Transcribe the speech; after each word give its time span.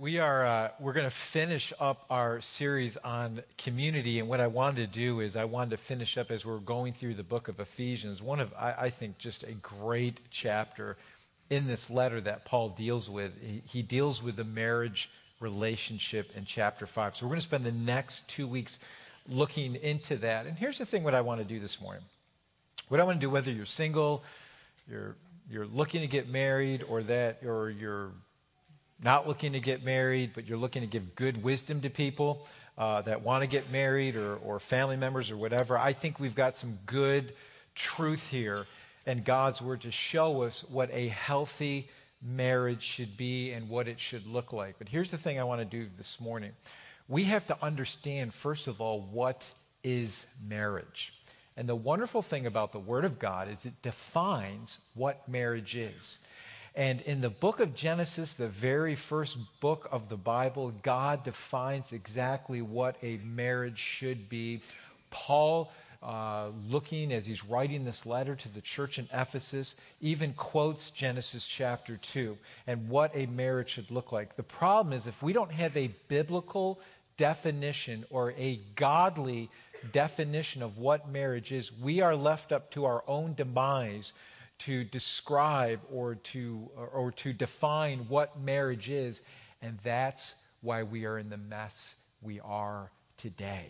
We 0.00 0.18
are 0.18 0.46
uh, 0.46 0.70
we're 0.80 0.94
going 0.94 1.04
to 1.04 1.10
finish 1.10 1.74
up 1.78 2.06
our 2.08 2.40
series 2.40 2.96
on 2.96 3.42
community, 3.58 4.18
and 4.18 4.30
what 4.30 4.40
I 4.40 4.46
wanted 4.46 4.76
to 4.76 4.98
do 4.98 5.20
is 5.20 5.36
I 5.36 5.44
wanted 5.44 5.72
to 5.72 5.76
finish 5.76 6.16
up 6.16 6.30
as 6.30 6.46
we're 6.46 6.56
going 6.56 6.94
through 6.94 7.16
the 7.16 7.22
book 7.22 7.48
of 7.48 7.60
Ephesians. 7.60 8.22
One 8.22 8.40
of 8.40 8.50
I, 8.58 8.74
I 8.78 8.88
think 8.88 9.18
just 9.18 9.42
a 9.42 9.52
great 9.52 10.20
chapter 10.30 10.96
in 11.50 11.66
this 11.66 11.90
letter 11.90 12.18
that 12.22 12.46
Paul 12.46 12.70
deals 12.70 13.10
with. 13.10 13.34
He, 13.42 13.60
he 13.66 13.82
deals 13.82 14.22
with 14.22 14.36
the 14.36 14.44
marriage 14.44 15.10
relationship 15.38 16.34
in 16.34 16.46
chapter 16.46 16.86
five. 16.86 17.14
So 17.14 17.26
we're 17.26 17.32
going 17.32 17.40
to 17.40 17.46
spend 17.46 17.64
the 17.64 17.72
next 17.72 18.26
two 18.26 18.46
weeks 18.46 18.80
looking 19.28 19.74
into 19.74 20.16
that. 20.16 20.46
And 20.46 20.56
here's 20.56 20.78
the 20.78 20.86
thing: 20.86 21.04
what 21.04 21.14
I 21.14 21.20
want 21.20 21.42
to 21.42 21.46
do 21.46 21.60
this 21.60 21.78
morning, 21.78 22.04
what 22.88 23.00
I 23.00 23.04
want 23.04 23.20
to 23.20 23.26
do, 23.26 23.28
whether 23.28 23.50
you're 23.50 23.66
single, 23.66 24.24
you're 24.90 25.14
you're 25.50 25.66
looking 25.66 26.00
to 26.00 26.06
get 26.06 26.26
married, 26.26 26.84
or 26.88 27.02
that, 27.02 27.44
or 27.44 27.68
you're 27.68 28.12
not 29.02 29.26
looking 29.26 29.52
to 29.52 29.60
get 29.60 29.84
married, 29.84 30.32
but 30.34 30.46
you're 30.46 30.58
looking 30.58 30.82
to 30.82 30.88
give 30.88 31.14
good 31.14 31.42
wisdom 31.42 31.80
to 31.82 31.90
people 31.90 32.46
uh, 32.76 33.02
that 33.02 33.22
want 33.22 33.42
to 33.42 33.46
get 33.46 33.70
married 33.70 34.16
or, 34.16 34.36
or 34.36 34.58
family 34.58 34.96
members 34.96 35.30
or 35.30 35.36
whatever, 35.36 35.78
I 35.78 35.92
think 35.92 36.18
we've 36.18 36.34
got 36.34 36.56
some 36.56 36.78
good 36.86 37.34
truth 37.74 38.28
here 38.28 38.66
and 39.06 39.24
God's 39.24 39.62
word 39.62 39.82
to 39.82 39.90
show 39.90 40.42
us 40.42 40.64
what 40.68 40.90
a 40.92 41.08
healthy 41.08 41.88
marriage 42.22 42.82
should 42.82 43.16
be 43.16 43.52
and 43.52 43.68
what 43.68 43.88
it 43.88 43.98
should 43.98 44.26
look 44.26 44.52
like. 44.52 44.76
But 44.78 44.88
here's 44.88 45.10
the 45.10 45.18
thing 45.18 45.40
I 45.40 45.44
want 45.44 45.60
to 45.60 45.64
do 45.64 45.88
this 45.96 46.20
morning. 46.20 46.52
We 47.08 47.24
have 47.24 47.46
to 47.46 47.56
understand, 47.62 48.34
first 48.34 48.66
of 48.66 48.80
all, 48.80 49.08
what 49.10 49.52
is 49.82 50.26
marriage. 50.46 51.14
And 51.56 51.68
the 51.68 51.76
wonderful 51.76 52.22
thing 52.22 52.46
about 52.46 52.72
the 52.72 52.78
Word 52.78 53.04
of 53.04 53.18
God 53.18 53.50
is 53.50 53.66
it 53.66 53.82
defines 53.82 54.78
what 54.94 55.28
marriage 55.28 55.76
is. 55.76 56.18
And 56.74 57.00
in 57.02 57.20
the 57.20 57.30
book 57.30 57.60
of 57.60 57.74
Genesis, 57.74 58.34
the 58.34 58.48
very 58.48 58.94
first 58.94 59.38
book 59.60 59.88
of 59.90 60.08
the 60.08 60.16
Bible, 60.16 60.72
God 60.82 61.24
defines 61.24 61.92
exactly 61.92 62.62
what 62.62 62.96
a 63.02 63.18
marriage 63.24 63.78
should 63.78 64.28
be. 64.28 64.60
Paul, 65.10 65.72
uh, 66.02 66.50
looking 66.68 67.12
as 67.12 67.26
he's 67.26 67.44
writing 67.44 67.84
this 67.84 68.06
letter 68.06 68.36
to 68.36 68.48
the 68.48 68.60
church 68.60 68.98
in 68.98 69.08
Ephesus, 69.12 69.74
even 70.00 70.32
quotes 70.34 70.90
Genesis 70.90 71.46
chapter 71.46 71.96
2 71.96 72.38
and 72.68 72.88
what 72.88 73.10
a 73.14 73.26
marriage 73.26 73.70
should 73.70 73.90
look 73.90 74.12
like. 74.12 74.36
The 74.36 74.42
problem 74.42 74.92
is, 74.92 75.06
if 75.06 75.22
we 75.22 75.32
don't 75.32 75.52
have 75.52 75.76
a 75.76 75.90
biblical 76.08 76.80
definition 77.16 78.04
or 78.10 78.32
a 78.38 78.60
godly 78.76 79.50
definition 79.92 80.62
of 80.62 80.78
what 80.78 81.08
marriage 81.10 81.52
is, 81.52 81.72
we 81.82 82.00
are 82.00 82.14
left 82.14 82.52
up 82.52 82.70
to 82.70 82.84
our 82.84 83.02
own 83.06 83.34
demise 83.34 84.12
to 84.60 84.84
describe 84.84 85.80
or 85.92 86.14
to, 86.14 86.68
or 86.92 87.12
to 87.12 87.32
define 87.32 88.00
what 88.08 88.40
marriage 88.40 88.88
is. 88.88 89.22
And 89.62 89.78
that's 89.82 90.34
why 90.62 90.82
we 90.82 91.04
are 91.06 91.18
in 91.18 91.30
the 91.30 91.36
mess 91.36 91.96
we 92.22 92.40
are 92.40 92.90
today. 93.16 93.66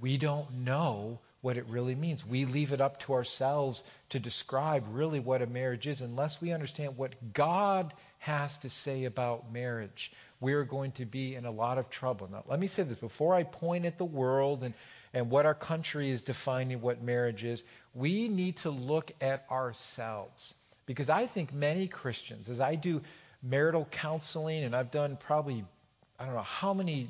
We 0.00 0.16
don't 0.16 0.64
know 0.64 1.18
what 1.40 1.56
it 1.56 1.66
really 1.68 1.94
means. 1.94 2.26
We 2.26 2.44
leave 2.44 2.72
it 2.72 2.80
up 2.80 2.98
to 3.00 3.14
ourselves 3.14 3.84
to 4.10 4.18
describe 4.18 4.84
really 4.90 5.20
what 5.20 5.42
a 5.42 5.46
marriage 5.46 5.86
is 5.86 6.00
unless 6.00 6.40
we 6.40 6.52
understand 6.52 6.96
what 6.96 7.32
God 7.32 7.94
has 8.18 8.58
to 8.58 8.70
say 8.70 9.04
about 9.04 9.52
marriage. 9.52 10.12
We're 10.40 10.64
going 10.64 10.92
to 10.92 11.04
be 11.04 11.36
in 11.36 11.46
a 11.46 11.50
lot 11.50 11.78
of 11.78 11.90
trouble. 11.90 12.28
Now, 12.30 12.42
let 12.46 12.58
me 12.58 12.66
say 12.66 12.82
this 12.82 12.96
before 12.96 13.34
I 13.34 13.44
point 13.44 13.84
at 13.84 13.98
the 13.98 14.04
world 14.04 14.62
and, 14.62 14.74
and 15.14 15.30
what 15.30 15.46
our 15.46 15.54
country 15.54 16.10
is 16.10 16.22
defining 16.22 16.80
what 16.80 17.02
marriage 17.02 17.44
is, 17.44 17.64
we 17.94 18.28
need 18.28 18.56
to 18.58 18.70
look 18.70 19.12
at 19.20 19.46
ourselves. 19.50 20.54
Because 20.86 21.10
I 21.10 21.26
think 21.26 21.52
many 21.52 21.86
Christians, 21.86 22.48
as 22.48 22.60
I 22.60 22.74
do 22.74 23.02
marital 23.42 23.86
counseling, 23.90 24.64
and 24.64 24.74
I've 24.74 24.90
done 24.90 25.16
probably, 25.16 25.64
I 26.18 26.24
don't 26.24 26.34
know 26.34 26.40
how 26.40 26.72
many 26.72 27.08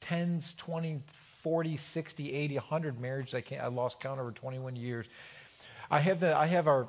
tens, 0.00 0.54
20, 0.54 1.00
40, 1.12 1.76
60, 1.76 2.32
80, 2.34 2.54
100 2.54 3.00
marriages. 3.00 3.34
I, 3.34 3.40
can't, 3.40 3.62
I 3.62 3.68
lost 3.68 4.00
count 4.00 4.20
over 4.20 4.32
21 4.32 4.76
years. 4.76 5.06
I 5.90 6.00
have, 6.00 6.20
the, 6.20 6.36
I 6.36 6.46
have, 6.46 6.68
our, 6.68 6.88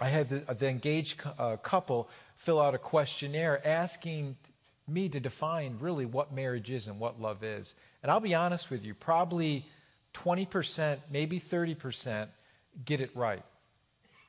I 0.00 0.08
have 0.08 0.28
the, 0.28 0.54
the 0.54 0.68
engaged 0.68 1.20
uh, 1.38 1.56
couple 1.56 2.08
fill 2.36 2.60
out 2.60 2.74
a 2.74 2.78
questionnaire 2.78 3.60
asking 3.66 4.36
me 4.88 5.08
to 5.08 5.20
define 5.20 5.76
really 5.80 6.06
what 6.06 6.32
marriage 6.32 6.70
is 6.70 6.86
and 6.86 6.98
what 6.98 7.20
love 7.20 7.42
is. 7.42 7.74
And 8.02 8.10
I'll 8.10 8.20
be 8.20 8.34
honest 8.34 8.70
with 8.70 8.84
you, 8.84 8.94
probably 8.94 9.66
20%, 10.14 10.98
maybe 11.10 11.40
30% 11.40 12.28
get 12.84 13.00
it 13.00 13.10
right. 13.14 13.42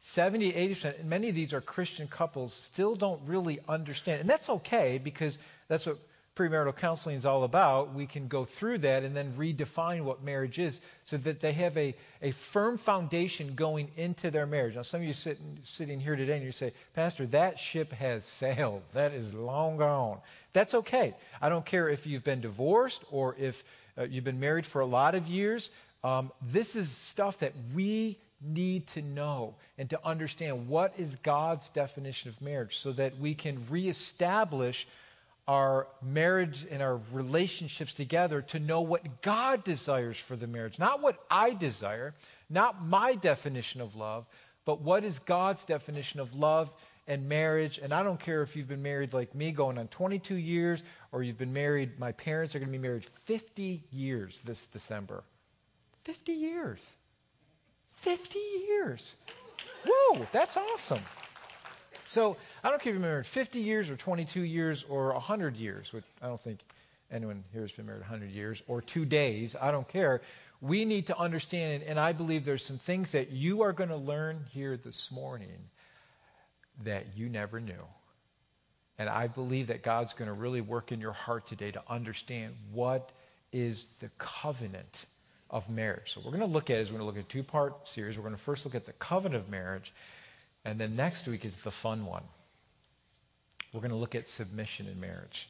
70, 0.01 0.53
80%, 0.53 0.99
and 0.99 1.09
many 1.09 1.29
of 1.29 1.35
these 1.35 1.53
are 1.53 1.61
Christian 1.61 2.07
couples, 2.07 2.53
still 2.53 2.95
don't 2.95 3.21
really 3.25 3.59
understand. 3.67 4.21
And 4.21 4.29
that's 4.29 4.49
okay 4.49 4.97
because 4.97 5.37
that's 5.67 5.85
what 5.85 5.97
premarital 6.39 6.73
counseling 6.73 7.17
is 7.17 7.25
all 7.25 7.43
about. 7.43 7.93
We 7.93 8.05
can 8.05 8.29
go 8.29 8.45
through 8.45 8.77
that 8.79 9.03
and 9.03 9.13
then 9.15 9.33
redefine 9.33 10.03
what 10.03 10.23
marriage 10.23 10.57
is 10.57 10.79
so 11.03 11.17
that 11.17 11.41
they 11.41 11.51
have 11.51 11.77
a, 11.77 11.93
a 12.21 12.31
firm 12.31 12.77
foundation 12.77 13.55
going 13.55 13.91
into 13.97 14.31
their 14.31 14.45
marriage. 14.45 14.75
Now, 14.75 14.83
some 14.83 15.01
of 15.01 15.07
you 15.07 15.11
sitting, 15.11 15.59
sitting 15.63 15.99
here 15.99 16.15
today 16.15 16.37
and 16.37 16.45
you 16.45 16.53
say, 16.53 16.71
Pastor, 16.93 17.25
that 17.27 17.59
ship 17.59 17.91
has 17.91 18.23
sailed. 18.23 18.83
That 18.93 19.11
is 19.11 19.33
long 19.33 19.77
gone. 19.77 20.19
That's 20.53 20.73
okay. 20.75 21.13
I 21.41 21.49
don't 21.49 21.65
care 21.65 21.89
if 21.89 22.07
you've 22.07 22.23
been 22.23 22.39
divorced 22.39 23.03
or 23.11 23.35
if 23.37 23.65
uh, 23.97 24.03
you've 24.03 24.23
been 24.23 24.39
married 24.39 24.65
for 24.65 24.79
a 24.79 24.85
lot 24.85 25.15
of 25.15 25.27
years. 25.27 25.71
Um, 26.05 26.31
this 26.41 26.77
is 26.77 26.89
stuff 26.89 27.39
that 27.39 27.51
we 27.75 28.17
need 28.41 28.87
to 28.87 29.01
know 29.01 29.55
and 29.77 29.89
to 29.89 29.99
understand 30.05 30.69
what 30.69 30.93
is 30.97 31.17
God's 31.17 31.67
definition 31.67 32.29
of 32.29 32.41
marriage 32.41 32.77
so 32.77 32.93
that 32.93 33.17
we 33.19 33.35
can 33.35 33.61
reestablish 33.69 34.87
our 35.49 35.87
marriage 36.03 36.67
and 36.69 36.79
our 36.79 37.01
relationships 37.11 37.95
together 37.95 38.39
to 38.39 38.59
know 38.59 38.81
what 38.81 39.23
God 39.23 39.63
desires 39.63 40.15
for 40.15 40.35
the 40.35 40.45
marriage. 40.45 40.77
Not 40.77 41.01
what 41.01 41.17
I 41.31 41.55
desire, 41.55 42.13
not 42.51 42.85
my 42.85 43.15
definition 43.15 43.81
of 43.81 43.95
love, 43.95 44.27
but 44.63 44.81
what 44.81 45.03
is 45.03 45.17
God's 45.17 45.65
definition 45.65 46.19
of 46.19 46.35
love 46.35 46.71
and 47.07 47.27
marriage. 47.27 47.79
And 47.79 47.91
I 47.91 48.03
don't 48.03 48.19
care 48.19 48.43
if 48.43 48.55
you've 48.55 48.67
been 48.67 48.83
married 48.83 49.11
like 49.11 49.33
me 49.33 49.51
going 49.51 49.79
on 49.79 49.87
22 49.87 50.35
years 50.35 50.83
or 51.11 51.23
you've 51.23 51.39
been 51.39 51.51
married, 51.51 51.97
my 51.97 52.11
parents 52.11 52.55
are 52.55 52.59
going 52.59 52.71
to 52.71 52.77
be 52.77 52.81
married 52.81 53.03
50 53.03 53.81
years 53.91 54.41
this 54.41 54.67
December. 54.67 55.23
50 56.03 56.31
years. 56.31 56.91
50 57.93 58.37
years. 58.67 59.15
Whoa, 59.83 60.27
that's 60.31 60.57
awesome. 60.57 61.01
So 62.09 62.37
I 62.63 62.71
don't 62.71 62.81
care 62.81 62.91
if 62.91 62.95
been 62.95 63.03
married 63.03 63.27
50 63.27 63.59
years 63.59 63.87
or 63.87 63.95
22 63.95 64.41
years 64.41 64.83
or 64.89 65.13
100 65.13 65.55
years, 65.55 65.93
which 65.93 66.03
I 66.23 66.25
don't 66.25 66.41
think 66.41 66.57
anyone 67.11 67.43
here 67.53 67.61
has 67.61 67.71
been 67.71 67.85
married 67.85 68.01
100 68.01 68.31
years, 68.31 68.63
or 68.67 68.81
two 68.81 69.05
days. 69.05 69.55
I 69.55 69.69
don't 69.69 69.87
care. 69.87 70.21
We 70.59 70.85
need 70.85 71.05
to 71.07 71.17
understand, 71.19 71.83
and 71.83 71.99
I 71.99 72.13
believe 72.13 72.45
there's 72.45 72.65
some 72.65 72.79
things 72.79 73.11
that 73.11 73.29
you 73.29 73.61
are 73.61 73.73
going 73.73 73.91
to 73.91 73.95
learn 73.95 74.43
here 74.49 74.75
this 74.75 75.11
morning 75.11 75.69
that 76.83 77.05
you 77.15 77.29
never 77.29 77.59
knew. 77.59 77.85
And 78.97 79.07
I 79.07 79.27
believe 79.27 79.67
that 79.67 79.83
God's 79.83 80.13
going 80.13 80.29
to 80.29 80.33
really 80.33 80.61
work 80.61 80.91
in 80.91 80.99
your 80.99 81.13
heart 81.13 81.45
today 81.45 81.69
to 81.69 81.83
understand 81.87 82.55
what 82.73 83.11
is 83.53 83.85
the 83.99 84.09
covenant 84.17 85.05
of 85.51 85.69
marriage. 85.69 86.13
So 86.13 86.21
we're 86.21 86.31
going 86.31 86.39
to 86.39 86.47
look 86.47 86.71
at 86.71 86.77
is 86.79 86.91
we're 86.91 86.97
going 86.97 87.11
to 87.11 87.17
look 87.17 87.23
at 87.23 87.25
a 87.25 87.33
two-part 87.33 87.87
series. 87.87 88.17
We're 88.17 88.23
going 88.23 88.35
to 88.35 88.41
first 88.41 88.65
look 88.65 88.73
at 88.73 88.87
the 88.87 88.93
covenant 88.93 89.43
of 89.43 89.49
marriage, 89.51 89.93
and 90.65 90.79
then 90.79 90.95
next 90.95 91.27
week 91.27 91.45
is 91.45 91.57
the 91.57 91.71
fun 91.71 92.05
one. 92.05 92.23
We're 93.73 93.81
going 93.81 93.91
to 93.91 93.97
look 93.97 94.15
at 94.15 94.27
submission 94.27 94.87
in 94.87 94.99
marriage. 94.99 95.49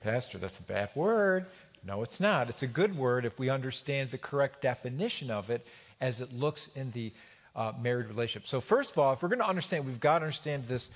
Pastor, 0.00 0.38
that's 0.38 0.58
a 0.58 0.62
bad 0.62 0.90
word. 0.94 1.46
No, 1.84 2.02
it's 2.02 2.20
not. 2.20 2.48
It's 2.48 2.62
a 2.62 2.66
good 2.66 2.96
word 2.96 3.24
if 3.24 3.38
we 3.38 3.48
understand 3.48 4.10
the 4.10 4.18
correct 4.18 4.62
definition 4.62 5.30
of 5.30 5.50
it 5.50 5.66
as 6.00 6.20
it 6.20 6.32
looks 6.32 6.68
in 6.68 6.90
the 6.92 7.12
uh, 7.56 7.72
married 7.80 8.06
relationship. 8.06 8.46
So, 8.46 8.60
first 8.60 8.92
of 8.92 8.98
all, 8.98 9.12
if 9.12 9.22
we're 9.22 9.28
going 9.28 9.40
to 9.40 9.48
understand, 9.48 9.86
we've 9.86 10.00
got 10.00 10.20
to 10.20 10.24
understand 10.26 10.64
this 10.64 10.90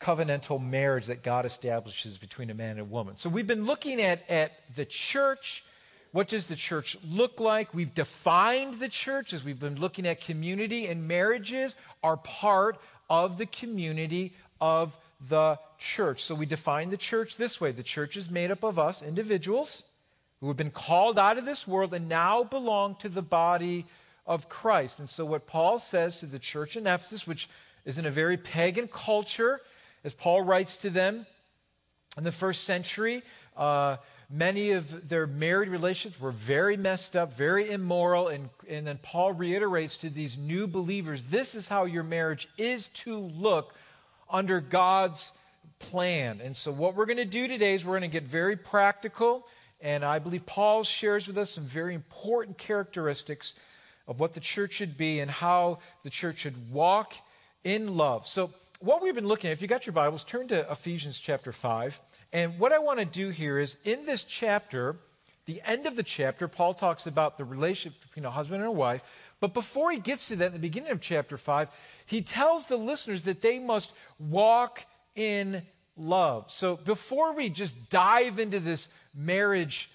covenantal 0.00 0.64
marriage 0.64 1.06
that 1.06 1.22
God 1.22 1.44
establishes 1.44 2.18
between 2.18 2.50
a 2.50 2.54
man 2.54 2.72
and 2.72 2.80
a 2.80 2.84
woman. 2.84 3.16
So, 3.16 3.28
we've 3.28 3.46
been 3.46 3.66
looking 3.66 4.00
at, 4.00 4.28
at 4.30 4.52
the 4.74 4.84
church 4.84 5.64
what 6.12 6.28
does 6.28 6.46
the 6.46 6.56
church 6.56 6.96
look 7.08 7.40
like? 7.40 7.74
We've 7.74 7.94
defined 7.94 8.74
the 8.74 8.88
church 8.88 9.32
as 9.32 9.44
we've 9.44 9.60
been 9.60 9.78
looking 9.78 10.06
at 10.06 10.20
community, 10.20 10.86
and 10.86 11.06
marriages 11.06 11.76
are 12.02 12.16
part 12.16 12.78
of 13.10 13.38
the 13.38 13.46
community 13.46 14.32
of 14.60 14.96
the 15.28 15.58
church. 15.78 16.22
So 16.22 16.34
we 16.34 16.46
define 16.46 16.90
the 16.90 16.96
church 16.96 17.36
this 17.36 17.60
way 17.60 17.72
the 17.72 17.82
church 17.82 18.16
is 18.16 18.30
made 18.30 18.50
up 18.50 18.62
of 18.62 18.78
us, 18.78 19.02
individuals, 19.02 19.82
who 20.40 20.48
have 20.48 20.56
been 20.56 20.70
called 20.70 21.18
out 21.18 21.38
of 21.38 21.44
this 21.44 21.66
world 21.66 21.92
and 21.92 22.08
now 22.08 22.44
belong 22.44 22.94
to 22.96 23.08
the 23.08 23.22
body 23.22 23.84
of 24.26 24.48
Christ. 24.48 24.98
And 25.00 25.08
so, 25.08 25.24
what 25.24 25.46
Paul 25.46 25.78
says 25.78 26.20
to 26.20 26.26
the 26.26 26.38
church 26.38 26.76
in 26.76 26.86
Ephesus, 26.86 27.26
which 27.26 27.48
is 27.84 27.98
in 27.98 28.06
a 28.06 28.10
very 28.10 28.36
pagan 28.36 28.86
culture, 28.86 29.60
as 30.04 30.14
Paul 30.14 30.42
writes 30.42 30.76
to 30.78 30.90
them 30.90 31.26
in 32.16 32.24
the 32.24 32.32
first 32.32 32.64
century, 32.64 33.22
uh, 33.56 33.96
Many 34.30 34.72
of 34.72 35.08
their 35.08 35.26
married 35.26 35.70
relationships 35.70 36.20
were 36.20 36.32
very 36.32 36.76
messed 36.76 37.16
up, 37.16 37.32
very 37.32 37.70
immoral. 37.70 38.28
And, 38.28 38.50
and 38.68 38.86
then 38.86 38.98
Paul 39.02 39.32
reiterates 39.32 39.96
to 39.98 40.10
these 40.10 40.36
new 40.36 40.66
believers 40.66 41.22
this 41.24 41.54
is 41.54 41.66
how 41.66 41.84
your 41.84 42.02
marriage 42.02 42.46
is 42.58 42.88
to 42.88 43.16
look 43.16 43.74
under 44.28 44.60
God's 44.60 45.32
plan. 45.78 46.40
And 46.42 46.54
so, 46.54 46.70
what 46.70 46.94
we're 46.94 47.06
going 47.06 47.16
to 47.16 47.24
do 47.24 47.48
today 47.48 47.74
is 47.74 47.86
we're 47.86 47.98
going 47.98 48.10
to 48.10 48.20
get 48.20 48.24
very 48.24 48.56
practical. 48.56 49.46
And 49.80 50.04
I 50.04 50.18
believe 50.18 50.44
Paul 50.44 50.82
shares 50.82 51.26
with 51.26 51.38
us 51.38 51.50
some 51.50 51.64
very 51.64 51.94
important 51.94 52.58
characteristics 52.58 53.54
of 54.08 54.20
what 54.20 54.34
the 54.34 54.40
church 54.40 54.72
should 54.72 54.96
be 54.96 55.20
and 55.20 55.30
how 55.30 55.78
the 56.02 56.10
church 56.10 56.38
should 56.38 56.70
walk 56.70 57.14
in 57.64 57.96
love. 57.96 58.26
So, 58.26 58.52
what 58.80 59.02
we've 59.02 59.14
been 59.14 59.26
looking 59.26 59.48
at, 59.50 59.52
if 59.54 59.62
you 59.62 59.68
got 59.68 59.86
your 59.86 59.92
Bibles, 59.92 60.22
turn 60.24 60.48
to 60.48 60.70
Ephesians 60.70 61.18
chapter 61.18 61.50
5. 61.50 62.00
And 62.32 62.58
what 62.58 62.72
I 62.72 62.78
want 62.78 62.98
to 62.98 63.04
do 63.04 63.30
here 63.30 63.58
is 63.58 63.76
in 63.84 64.04
this 64.04 64.24
chapter, 64.24 64.96
the 65.46 65.62
end 65.64 65.86
of 65.86 65.96
the 65.96 66.02
chapter, 66.02 66.46
Paul 66.46 66.74
talks 66.74 67.06
about 67.06 67.38
the 67.38 67.44
relationship 67.44 68.00
between 68.02 68.24
a 68.26 68.30
husband 68.30 68.60
and 68.60 68.68
a 68.68 68.72
wife. 68.72 69.02
But 69.40 69.54
before 69.54 69.90
he 69.90 69.98
gets 69.98 70.28
to 70.28 70.36
that, 70.36 70.46
in 70.46 70.52
the 70.52 70.58
beginning 70.58 70.90
of 70.90 71.00
chapter 71.00 71.36
5, 71.36 71.70
he 72.06 72.20
tells 72.20 72.66
the 72.66 72.76
listeners 72.76 73.22
that 73.22 73.40
they 73.40 73.58
must 73.58 73.94
walk 74.18 74.84
in 75.14 75.62
love. 75.96 76.50
So 76.50 76.76
before 76.76 77.32
we 77.32 77.48
just 77.48 77.88
dive 77.88 78.38
into 78.38 78.60
this 78.60 78.88
marriage 79.14 79.90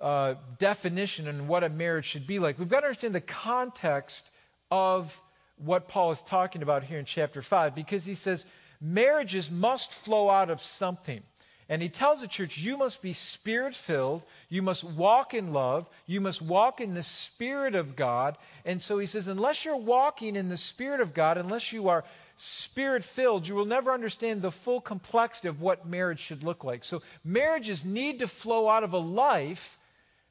uh, 0.00 0.34
definition 0.58 1.28
and 1.28 1.48
what 1.48 1.64
a 1.64 1.68
marriage 1.68 2.06
should 2.06 2.26
be 2.26 2.38
like, 2.38 2.58
we've 2.58 2.68
got 2.68 2.80
to 2.80 2.86
understand 2.86 3.14
the 3.14 3.20
context 3.20 4.30
of 4.70 5.20
what 5.56 5.86
Paul 5.86 6.10
is 6.10 6.22
talking 6.22 6.62
about 6.62 6.82
here 6.82 6.98
in 6.98 7.04
chapter 7.04 7.42
5 7.42 7.74
because 7.74 8.04
he 8.04 8.14
says 8.14 8.46
marriages 8.80 9.50
must 9.50 9.92
flow 9.92 10.30
out 10.30 10.50
of 10.50 10.62
something. 10.62 11.22
And 11.68 11.80
he 11.80 11.88
tells 11.88 12.20
the 12.20 12.28
church, 12.28 12.58
you 12.58 12.76
must 12.76 13.00
be 13.00 13.14
spirit 13.14 13.74
filled. 13.74 14.22
You 14.50 14.60
must 14.60 14.84
walk 14.84 15.32
in 15.32 15.52
love. 15.52 15.88
You 16.06 16.20
must 16.20 16.42
walk 16.42 16.80
in 16.80 16.94
the 16.94 17.02
Spirit 17.02 17.74
of 17.74 17.96
God. 17.96 18.36
And 18.66 18.80
so 18.80 18.98
he 18.98 19.06
says, 19.06 19.28
unless 19.28 19.64
you're 19.64 19.76
walking 19.76 20.36
in 20.36 20.50
the 20.50 20.58
Spirit 20.58 21.00
of 21.00 21.14
God, 21.14 21.38
unless 21.38 21.72
you 21.72 21.88
are 21.88 22.04
spirit 22.36 23.02
filled, 23.04 23.48
you 23.48 23.54
will 23.54 23.64
never 23.64 23.92
understand 23.92 24.42
the 24.42 24.50
full 24.50 24.80
complexity 24.80 25.48
of 25.48 25.62
what 25.62 25.86
marriage 25.86 26.18
should 26.18 26.42
look 26.42 26.64
like. 26.64 26.84
So 26.84 27.00
marriages 27.24 27.84
need 27.84 28.18
to 28.18 28.28
flow 28.28 28.68
out 28.68 28.84
of 28.84 28.92
a 28.92 28.98
life 28.98 29.78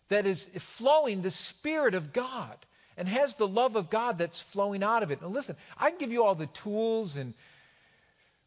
that 0.09 0.27
is 0.27 0.45
flowing 0.59 1.21
the 1.21 1.31
Spirit 1.31 1.95
of 1.95 2.13
God 2.13 2.57
and 2.95 3.07
has 3.07 3.35
the 3.35 3.47
love 3.47 3.75
of 3.75 3.89
God 3.89 4.19
that's 4.19 4.39
flowing 4.39 4.83
out 4.83 5.01
of 5.01 5.09
it. 5.09 5.21
Now, 5.21 5.29
listen, 5.29 5.55
I 5.79 5.89
can 5.89 5.97
give 5.97 6.11
you 6.11 6.23
all 6.23 6.35
the 6.35 6.45
tools 6.47 7.17
and 7.17 7.33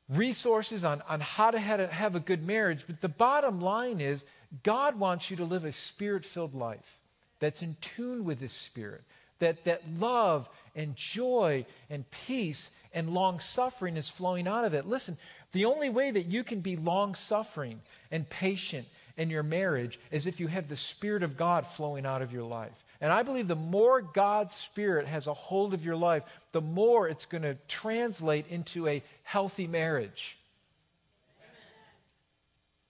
resources 0.09 0.85
on, 0.85 1.03
on 1.09 1.21
how 1.21 1.51
to 1.51 1.59
have, 1.59 2.15
a, 2.15 2.21
good 2.21 2.47
marriage, 2.47 2.85
but 2.87 3.01
the 3.01 3.09
bottom 3.09 3.61
line 3.61 4.01
is 4.01 4.25
God 4.63 4.99
wants 4.99 5.31
you 5.31 5.37
to 5.39 5.45
live 5.45 5.65
a 5.65 5.73
spirit 5.73 6.25
filled 6.25 6.55
life 6.55 6.99
that's 7.41 7.63
in 7.63 7.77
tune 7.81 8.25
with 8.25 8.41
His 8.41 8.53
Spirit, 8.53 9.03
that, 9.41 9.65
that 9.65 9.83
love 9.99 10.49
and 10.75 10.97
joy 10.97 11.67
and 11.91 12.09
peace 12.11 12.71
and 12.95 13.11
long 13.11 13.41
suffering 13.41 13.97
is 13.97 14.09
flowing 14.09 14.47
out 14.47 14.65
of 14.65 14.75
it. 14.75 14.87
Listen, 14.87 15.17
the 15.53 15.65
only 15.65 15.91
way 15.91 16.11
that 16.11 16.27
you 16.27 16.45
can 16.45 16.61
be 16.61 16.77
long 16.77 17.15
suffering 17.15 17.81
and 18.11 18.29
patient 18.29 18.87
in 19.17 19.31
your 19.31 19.43
marriage 19.43 19.99
is 20.11 20.27
if 20.27 20.41
you 20.41 20.47
have 20.47 20.69
the 20.69 20.77
Spirit 20.77 21.23
of 21.23 21.37
God 21.37 21.67
flowing 21.67 22.05
out 22.07 22.23
of 22.23 22.33
your 22.33 22.43
life. 22.43 22.85
And 23.01 23.13
I 23.13 23.23
believe 23.23 23.49
the 23.49 23.55
more 23.55 24.01
God's 24.01 24.55
Spirit 24.55 25.07
has 25.07 25.27
a 25.27 25.35
hold 25.35 25.75
of 25.75 25.85
your 25.85 25.97
life, 25.97 26.23
the 26.53 26.61
more 26.61 27.09
it's 27.09 27.27
going 27.27 27.43
to 27.43 27.57
translate 27.69 28.47
into 28.49 28.89
a 28.89 29.03
healthy 29.23 29.67
marriage. 29.67 30.39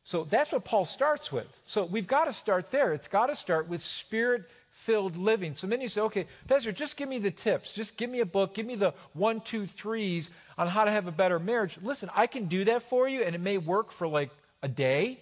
So 0.05 0.23
that's 0.23 0.53
what 0.53 0.65
Paul 0.65 0.85
starts 0.85 1.33
with. 1.33 1.49
So 1.65 1.85
we've 1.85 2.07
got 2.07 2.27
to 2.27 2.33
start 2.33 2.71
there. 2.71 2.93
It's 2.93 3.09
got 3.09 3.27
to 3.27 3.35
start 3.35 3.69
with 3.69 3.81
spirit 3.81 4.45
filled 4.71 5.17
living. 5.17 5.55
So 5.55 5.67
many 5.67 5.89
say, 5.89 6.03
okay, 6.03 6.27
Pastor, 6.47 6.71
just 6.71 6.97
give 6.97 7.09
me 7.09 7.19
the 7.19 7.33
tips. 7.33 7.73
Just 7.73 7.97
give 7.97 8.09
me 8.09 8.21
a 8.21 8.27
book. 8.27 8.55
Give 8.55 8.67
me 8.67 8.77
the 8.77 8.95
one, 9.15 9.41
two, 9.41 9.67
threes 9.67 10.31
on 10.57 10.69
how 10.69 10.85
to 10.85 10.93
have 10.93 11.09
a 11.09 11.13
better 11.13 11.41
marriage. 11.41 11.77
Listen, 11.83 12.09
I 12.15 12.29
can 12.29 12.45
do 12.45 12.63
that 12.65 12.83
for 12.83 13.09
you, 13.09 13.23
and 13.23 13.35
it 13.35 13.41
may 13.41 13.59
work 13.59 13.91
for 13.91 14.07
like 14.07 14.31
a 14.63 14.69
day. 14.69 15.19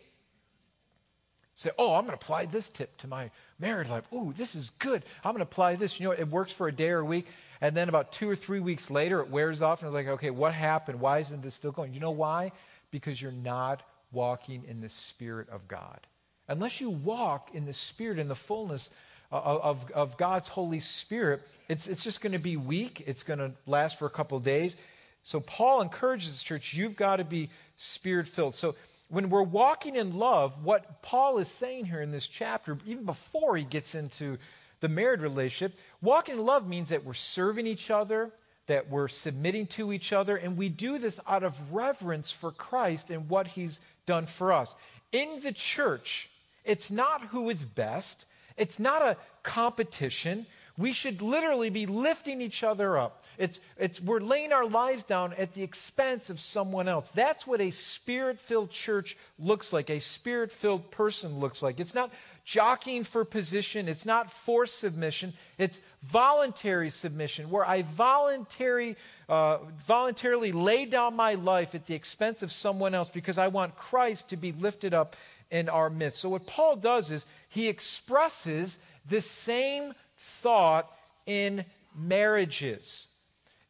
Say, 1.57 1.71
oh, 1.79 1.95
I'm 1.95 2.03
going 2.05 2.17
to 2.17 2.23
apply 2.23 2.47
this 2.47 2.69
tip 2.69 2.97
to 2.99 3.07
my 3.07 3.31
married 3.61 3.89
life. 3.89 4.05
Ooh, 4.13 4.33
this 4.37 4.55
is 4.57 4.71
good. 4.81 5.05
I'm 5.23 5.33
going 5.33 5.39
to 5.39 5.45
apply 5.45 5.77
this. 5.77 6.01
You 6.01 6.07
know, 6.07 6.13
it 6.13 6.29
works 6.29 6.53
for 6.53 6.67
a 6.67 6.73
day 6.73 6.91
or 6.91 7.01
a 7.01 7.05
week. 7.05 7.27
And 7.61 7.77
then 7.77 7.89
about 7.89 8.13
two 8.13 8.29
or 8.29 8.35
three 8.35 8.61
weeks 8.61 8.91
later, 8.91 9.21
it 9.21 9.31
wears 9.31 9.63
off. 9.63 9.83
And 9.83 9.89
it's 9.89 9.95
like, 9.95 10.09
okay, 10.09 10.31
what 10.31 10.53
happened? 10.53 11.01
Why 11.01 11.21
isn't 11.21 11.43
this 11.43 11.55
still 11.55 11.71
going? 11.71 11.95
You 11.95 12.01
know 12.01 12.11
why? 12.11 12.51
Because 12.91 13.23
you're 13.23 13.33
not 13.33 13.83
walking 14.13 14.65
in 14.69 14.81
the 14.81 14.89
Spirit 14.89 15.49
of 15.49 15.67
God. 15.69 16.01
Unless 16.49 16.81
you 16.81 16.91
walk 16.91 17.55
in 17.55 17.67
the 17.67 17.73
Spirit, 17.73 18.19
in 18.19 18.29
the 18.29 18.35
fullness 18.35 18.91
of, 19.31 19.61
of, 19.63 19.91
of 19.93 20.17
God's 20.17 20.49
Holy 20.49 20.81
Spirit, 20.81 21.43
it's, 21.69 21.87
it's 21.87 22.03
just 22.03 22.21
going 22.21 22.33
to 22.33 22.39
be 22.39 22.57
weak. 22.57 23.05
It's 23.07 23.23
going 23.23 23.39
to 23.39 23.53
last 23.67 23.99
for 23.99 24.07
a 24.07 24.11
couple 24.11 24.39
days. 24.41 24.77
So 25.23 25.41
Paul 25.41 25.81
encourages 25.81 26.39
the 26.39 26.45
church, 26.45 26.75
you've 26.75 26.97
got 26.97 27.17
to 27.17 27.25
be 27.25 27.49
spirit 27.77 28.29
filled. 28.29 28.55
So 28.55 28.75
when 29.15 29.31
we're 29.31 29.43
walking 29.43 29.97
in 29.97 30.19
love, 30.19 30.65
what 30.65 31.01
Paul 31.03 31.39
is 31.39 31.49
saying 31.49 31.87
here 31.87 32.01
in 32.01 32.11
this 32.11 32.27
chapter, 32.27 32.77
even 32.87 33.05
before 33.05 33.57
he 33.57 33.65
gets 33.65 33.95
into 33.95 34.39
the 34.81 34.89
married 34.89 35.21
relationship, 35.21 35.79
walking 36.03 36.35
in 36.35 36.45
love 36.45 36.69
means 36.69 36.89
that 36.89 37.05
we're 37.05 37.15
serving 37.15 37.67
each 37.67 37.91
other, 37.91 38.31
that 38.67 38.91
we're 38.91 39.09
submitting 39.09 39.67
to 39.69 39.93
each 39.93 40.13
other, 40.13 40.37
and 40.37 40.57
we 40.57 40.69
do 40.69 40.99
this 40.99 41.21
out 41.29 41.45
of 41.45 41.73
reverence 41.73 42.33
for 42.33 42.51
Christ 42.51 43.11
and 43.11 43.29
what 43.29 43.47
he's 43.47 43.81
done 44.07 44.27
for 44.27 44.53
us. 44.53 44.75
In 45.13 45.41
the 45.43 45.53
church, 45.53 46.29
it's 46.65 46.91
not 46.91 47.23
who 47.29 47.51
is 47.51 47.65
best, 47.65 48.27
it's 48.57 48.79
not 48.79 49.03
a 49.03 49.17
competition. 49.43 50.47
We 50.77 50.93
should 50.93 51.23
literally 51.23 51.71
be 51.71 51.87
lifting 51.87 52.41
each 52.41 52.65
other 52.65 52.99
up. 52.99 53.23
It's, 53.39 53.61
it's, 53.79 54.01
we're 54.01 54.21
laying 54.21 54.53
our 54.53 54.67
lives 54.67 55.05
down 55.05 55.33
at 55.35 55.53
the 55.53 55.63
expense 55.63 56.31
of 56.31 56.41
someone 56.41 56.89
else. 56.89 57.11
That's 57.11 57.47
what 57.47 57.61
a 57.61 57.71
spirit 57.71 58.41
filled 58.41 58.71
church 58.71 59.17
looks 59.39 59.73
like, 59.73 59.89
a 59.89 60.01
spirit 60.01 60.51
filled 60.51 60.91
person 60.91 61.39
looks 61.39 61.63
like. 61.63 61.79
It's 61.79 61.95
not 61.95 62.11
jockeying 62.45 63.05
for 63.05 63.25
position, 63.25 63.89
it's 63.89 64.05
not 64.05 64.31
forced 64.31 64.79
submission, 64.79 65.33
it's 65.59 65.81
voluntary 66.03 66.91
submission, 66.91 67.51
where 67.51 67.65
I 67.65 67.83
voluntary, 67.83 68.97
uh, 69.29 69.59
voluntarily 69.87 70.53
lay 70.53 70.87
down 70.87 71.15
my 71.15 71.35
life 71.35 71.75
at 71.75 71.87
the 71.87 71.95
expense 71.95 72.43
of 72.43 72.53
someone 72.53 72.95
else 72.95 73.11
because 73.11 73.39
I 73.39 73.49
want 73.49 73.77
Christ 73.77 74.31
to 74.31 74.37
be 74.37 74.53
lifted 74.53 74.93
up 74.93 75.17
in 75.51 75.69
our 75.69 75.89
midst. 75.89 76.19
So, 76.19 76.29
what 76.29 76.47
Paul 76.47 76.77
does 76.77 77.11
is 77.11 77.27
he 77.49 77.69
expresses 77.69 78.79
the 79.09 79.21
same 79.21 79.95
thought 80.25 80.91
in 81.27 81.65
marriages. 81.95 83.07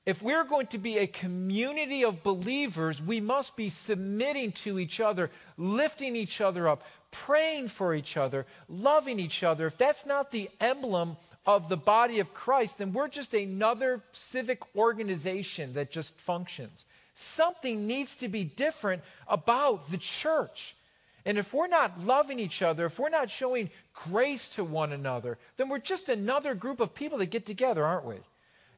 If 0.07 0.23
we're 0.23 0.45
going 0.45 0.67
to 0.69 0.79
be 0.79 0.99
a 0.99 1.07
community 1.07 2.05
of 2.05 2.23
believers, 2.23 3.01
we 3.01 3.21
must 3.21 3.57
be 3.57 3.71
submitting 3.71 4.53
to 4.53 4.79
each 4.79 5.01
other, 5.01 5.31
lifting 5.57 6.15
each 6.15 6.41
other 6.41 6.69
up, 6.69 6.83
praying 7.11 7.69
for 7.69 7.95
each 7.95 8.17
other, 8.17 8.47
loving 8.69 9.19
each 9.19 9.43
other. 9.43 9.67
If 9.67 9.79
that's 9.79 10.05
not 10.05 10.31
the 10.31 10.51
emblem 10.61 11.17
of 11.47 11.69
the 11.69 11.77
body 11.77 12.21
of 12.21 12.35
Christ, 12.35 12.79
then 12.79 12.93
we're 12.93 13.09
just 13.09 13.35
another 13.35 14.03
civic 14.13 14.77
organization 14.77 15.73
that 15.73 15.91
just 15.91 16.15
functions. 16.17 16.85
Something 17.15 17.87
needs 17.87 18.17
to 18.17 18.29
be 18.29 18.45
different 18.45 19.03
about 19.27 19.91
the 19.91 19.99
church. 19.99 20.77
And 21.27 21.39
if 21.39 21.55
we're 21.55 21.69
not 21.69 22.01
loving 22.01 22.39
each 22.39 22.61
other, 22.61 22.87
if 22.87 22.99
we're 22.99 23.09
not 23.09 23.31
showing 23.31 23.71
grace 23.95 24.49
to 24.51 24.65
one 24.65 24.93
another, 24.93 25.39
then 25.57 25.69
we're 25.69 25.79
just 25.79 26.09
another 26.09 26.55
group 26.55 26.81
of 26.81 26.95
people 26.95 27.19
that 27.19 27.31
get 27.31 27.47
together, 27.47 27.85
aren't 27.85 28.05
we? 28.05 28.17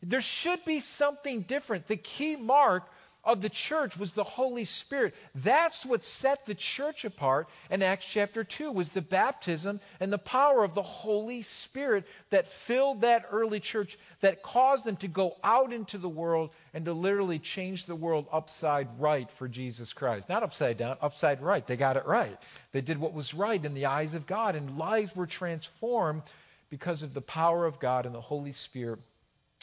There 0.03 0.21
should 0.21 0.65
be 0.65 0.79
something 0.81 1.43
different. 1.43 1.89
The 1.89 1.97
key 1.97 2.37
mark 2.37 2.89
of 3.27 3.43
the 3.43 3.51
church 3.51 3.99
was 3.99 4.13
the 4.13 4.25
Holy 4.25 4.65
Spirit. 4.65 5.15
That's 5.35 5.85
what 5.85 6.05
set 6.05 6.47
the 6.47 6.55
church 6.55 7.05
apart 7.05 7.49
in 7.71 7.83
Acts 7.83 8.07
chapter 8.07 8.45
2 8.45 8.71
was 8.71 8.91
the 8.91 9.03
baptism 9.03 9.81
and 9.99 10.13
the 10.13 10.19
power 10.19 10.63
of 10.63 10.75
the 10.75 10.83
Holy 10.83 11.43
Spirit 11.43 12.07
that 12.31 12.47
filled 12.47 13.01
that 13.01 13.27
early 13.31 13.59
church 13.59 13.99
that 14.21 14.45
caused 14.45 14.85
them 14.85 14.97
to 14.97 15.09
go 15.09 15.37
out 15.43 15.73
into 15.73 15.99
the 15.99 16.09
world 16.09 16.51
and 16.73 16.85
to 16.85 16.93
literally 16.93 17.41
change 17.41 17.85
the 17.85 17.97
world 17.97 18.27
upside 18.33 18.89
right 19.01 19.29
for 19.29 19.49
Jesus 19.49 19.93
Christ. 19.93 20.29
Not 20.29 20.45
upside 20.45 20.77
down, 20.77 20.97
upside 21.03 21.43
right. 21.43 21.67
They 21.67 21.77
got 21.77 21.97
it 21.97 22.07
right. 22.07 22.39
They 22.71 22.81
did 22.81 22.99
what 22.99 23.13
was 23.13 23.35
right 23.35 23.63
in 23.63 23.75
the 23.75 23.87
eyes 23.87 24.15
of 24.15 24.27
God 24.27 24.55
and 24.55 24.79
lives 24.79 25.17
were 25.17 25.27
transformed 25.27 26.23
because 26.71 27.03
of 27.03 27.13
the 27.13 27.21
power 27.21 27.67
of 27.67 27.81
God 27.81 28.07
and 28.07 28.15
the 28.15 28.21
Holy 28.21 28.53
Spirit 28.53 29.01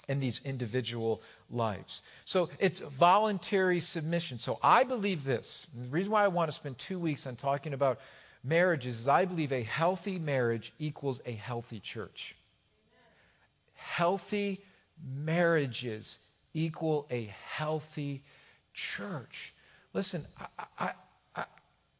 in 0.07 0.19
these 0.19 0.41
individual 0.43 1.21
lives. 1.49 2.01
So 2.25 2.49
it's 2.59 2.79
voluntary 2.79 3.79
submission. 3.79 4.37
So 4.37 4.59
I 4.61 4.83
believe 4.83 5.23
this. 5.23 5.67
the 5.75 5.87
reason 5.89 6.11
why 6.11 6.25
I 6.25 6.27
want 6.27 6.49
to 6.49 6.55
spend 6.55 6.77
two 6.77 6.99
weeks 6.99 7.25
on 7.25 7.35
talking 7.35 7.73
about 7.73 7.99
marriages 8.43 8.99
is 8.99 9.07
I 9.07 9.25
believe 9.25 9.53
a 9.53 9.63
healthy 9.63 10.19
marriage 10.19 10.73
equals 10.79 11.21
a 11.25 11.31
healthy 11.31 11.79
church. 11.79 12.35
Healthy 13.75 14.61
marriages 15.03 16.19
equal 16.53 17.07
a 17.09 17.33
healthy 17.47 18.23
church. 18.73 19.53
Listen, 19.93 20.23
I, 20.59 20.65
I, 20.79 20.91
I, 21.35 21.45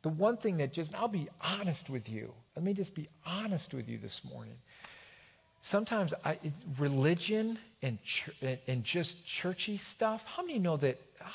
the 0.02 0.10
one 0.10 0.38
thing 0.38 0.58
that 0.58 0.74
just, 0.74 0.94
I'll 0.96 1.08
be 1.08 1.30
honest 1.42 1.90
with 1.90 2.10
you. 2.10 2.34
Let 2.56 2.66
me 2.66 2.74
just 2.74 2.94
be 2.94 3.08
honest 3.26 3.74
with 3.74 3.88
you 3.88 3.98
this 3.98 4.24
morning 4.26 4.58
sometimes 5.64 6.14
I, 6.24 6.38
religion 6.78 7.58
and, 7.82 7.98
and 8.68 8.84
just 8.84 9.26
churchy 9.26 9.78
stuff, 9.78 10.24
how 10.26 10.44
many 10.44 10.60
know 10.60 10.78
that 10.78 11.02
uh, 11.20 11.26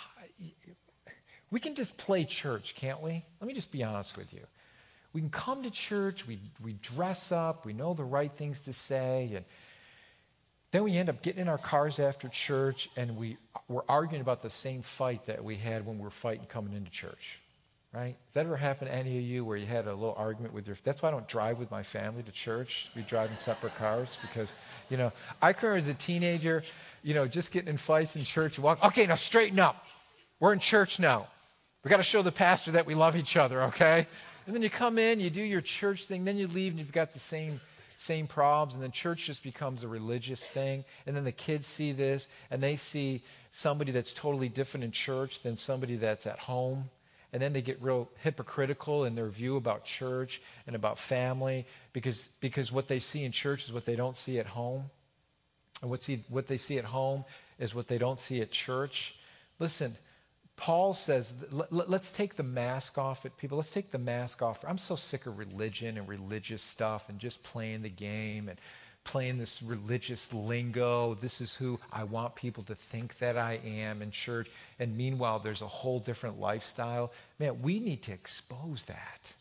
We 1.51 1.59
can 1.59 1.75
just 1.75 1.97
play 1.97 2.25
church, 2.25 2.75
can't 2.77 3.03
we? 3.03 3.25
Let 3.41 3.49
me 3.49 3.55
just 3.55 3.73
be 3.73 3.83
honest 3.83 4.17
with 4.17 4.33
you. 4.33 4.43
We 5.15 5.23
can 5.23 5.31
come 5.31 5.63
to 5.63 5.71
church, 5.71 6.27
we, 6.27 6.39
we 6.63 6.75
dress 6.75 7.33
up, 7.33 7.65
we 7.65 7.73
know 7.73 7.95
the 7.95 8.05
right 8.05 8.31
things 8.31 8.61
to 8.63 8.73
say, 8.75 9.31
and 9.35 9.45
then 10.71 10.85
we 10.85 10.97
end 10.97 11.09
up 11.09 11.23
getting 11.23 11.41
in 11.41 11.49
our 11.49 11.59
cars 11.59 11.99
after 11.99 12.29
church 12.29 12.91
and 12.97 13.17
we, 13.17 13.39
we're 13.69 13.83
arguing 13.89 14.21
about 14.21 14.43
the 14.43 14.51
same 14.51 14.83
fight 14.83 15.25
that 15.25 15.43
we 15.43 15.57
had 15.57 15.87
when 15.87 15.97
we 15.97 16.05
were 16.05 16.11
fighting 16.11 16.45
coming 16.47 16.75
into 16.75 16.91
church. 16.91 17.41
Right? 17.93 18.17
Has 18.27 18.35
that 18.35 18.45
ever 18.45 18.57
happened 18.57 18.91
to 18.91 18.95
any 18.95 19.17
of 19.17 19.25
you 19.25 19.47
where 19.47 19.57
you 19.57 19.65
had 19.65 19.87
a 19.87 19.95
little 19.95 20.15
argument 20.19 20.53
with 20.53 20.67
your 20.67 20.77
that's 20.85 21.01
why 21.01 21.09
I 21.09 21.13
don't 21.13 21.27
drive 21.27 21.59
with 21.59 21.71
my 21.71 21.83
family 21.83 22.23
to 22.23 22.31
church. 22.31 22.91
We 22.95 23.01
drive 23.03 23.31
in 23.31 23.37
separate 23.37 23.75
cars 23.77 24.19
because, 24.21 24.49
you 24.91 24.99
know, 24.99 25.11
I 25.41 25.49
remember 25.49 25.77
as 25.77 25.89
a 25.89 25.95
teenager, 25.95 26.63
you 27.03 27.15
know, 27.15 27.27
just 27.27 27.51
getting 27.51 27.71
in 27.71 27.79
fights 27.79 28.15
in 28.15 28.25
church, 28.25 28.59
walk, 28.59 28.85
okay, 28.85 29.07
now 29.07 29.15
straighten 29.15 29.59
up. 29.59 29.87
We're 30.39 30.53
in 30.53 30.59
church 30.59 31.01
now. 31.01 31.29
We 31.83 31.89
got 31.89 31.97
to 31.97 32.03
show 32.03 32.21
the 32.21 32.31
pastor 32.33 32.73
that 32.73 32.85
we 32.85 32.95
love 32.95 33.17
each 33.17 33.39
other, 33.39 33.63
okay? 33.65 34.07
And 34.47 34.55
then 34.55 34.63
you 34.63 34.69
come 34.69 34.99
in, 34.99 35.19
you 35.19 35.31
do 35.31 35.43
your 35.43 35.63
church 35.63 36.05
thing, 36.05 36.25
then 36.25 36.37
you 36.37 36.47
leave 36.47 36.73
and 36.73 36.79
you've 36.79 36.93
got 36.93 37.13
the 37.13 37.19
same 37.19 37.61
same 37.99 38.29
problems, 38.29 38.75
and 38.75 38.83
then 38.83 38.93
church 38.93 39.27
just 39.27 39.43
becomes 39.43 39.83
a 39.83 39.89
religious 39.89 40.49
thing. 40.49 40.85
And 41.07 41.17
then 41.17 41.25
the 41.25 41.33
kids 41.33 41.67
see 41.67 41.91
this, 41.91 42.29
and 42.51 42.63
they 42.63 42.77
see 42.77 43.23
somebody 43.51 43.91
that's 43.91 44.13
totally 44.13 44.49
different 44.49 44.85
in 44.85 44.93
church 44.93 45.43
than 45.43 45.57
somebody 45.57 45.97
that's 45.97 46.27
at 46.27 46.39
home. 46.39 46.89
And 47.33 47.43
then 47.43 47.53
they 47.53 47.61
get 47.61 47.81
real 47.83 48.09
hypocritical 48.23 49.05
in 49.05 49.15
their 49.15 49.29
view 49.29 49.57
about 49.57 49.85
church 49.85 50.41
and 50.67 50.75
about 50.75 50.99
family 50.99 51.67
because, 51.93 52.29
because 52.41 52.73
what 52.73 52.89
they 52.89 52.99
see 52.99 53.25
in 53.25 53.33
church 53.33 53.67
is 53.67 53.73
what 53.73 53.85
they 53.85 53.97
don't 53.97 54.17
see 54.17 54.39
at 54.39 54.47
home. 54.47 54.85
And 55.83 55.91
what, 55.91 56.03
see, 56.03 56.25
what 56.29 56.47
they 56.47 56.57
see 56.57 56.79
at 56.79 56.85
home 56.85 57.25
is 57.59 57.75
what 57.75 57.87
they 57.87 57.99
don't 57.99 58.19
see 58.19 58.41
at 58.41 58.51
church. 58.51 59.17
Listen, 59.59 59.95
Paul 60.57 60.93
says, 60.93 61.35
let, 61.53 61.89
us 61.89 62.11
take 62.11 62.35
the 62.35 62.43
mask 62.43 62.99
off 62.99 63.25
at 63.25 63.37
people. 63.37 63.59
Let's 63.59 63.73
take 63.73 63.93
the 63.93 63.99
mask 63.99 64.43
off. 64.43 64.65
I'm 64.67 64.79
so 64.79 64.97
sick 64.97 65.27
of 65.27 65.39
religion 65.39 65.99
and 65.99 66.09
religious 66.09 66.63
stuff 66.63 67.09
and 67.09 67.19
just 67.19 67.43
playing 67.45 67.83
the 67.83 67.91
game 67.91 68.49
and 68.49 68.59
playing 69.09 69.39
this 69.39 69.63
religious 69.63 70.35
lingo. 70.35 71.15
This 71.15 71.41
is 71.41 71.55
who 71.55 71.81
I 71.91 72.05
want 72.05 72.35
people 72.35 72.63
to 72.65 72.75
think 72.75 73.17
that 73.19 73.39
I 73.39 73.59
am 73.65 74.03
in 74.03 74.11
church. 74.11 74.51
And 74.79 74.95
meanwhile, 74.99 75.39
there's 75.39 75.63
a 75.63 75.67
whole 75.67 75.99
different 75.99 76.39
lifestyle. 76.39 77.11
Man, 77.39 77.63
we 77.63 77.81
need 77.81 78.03
to 78.03 78.13
expose 78.13 78.83
that. 78.85 79.33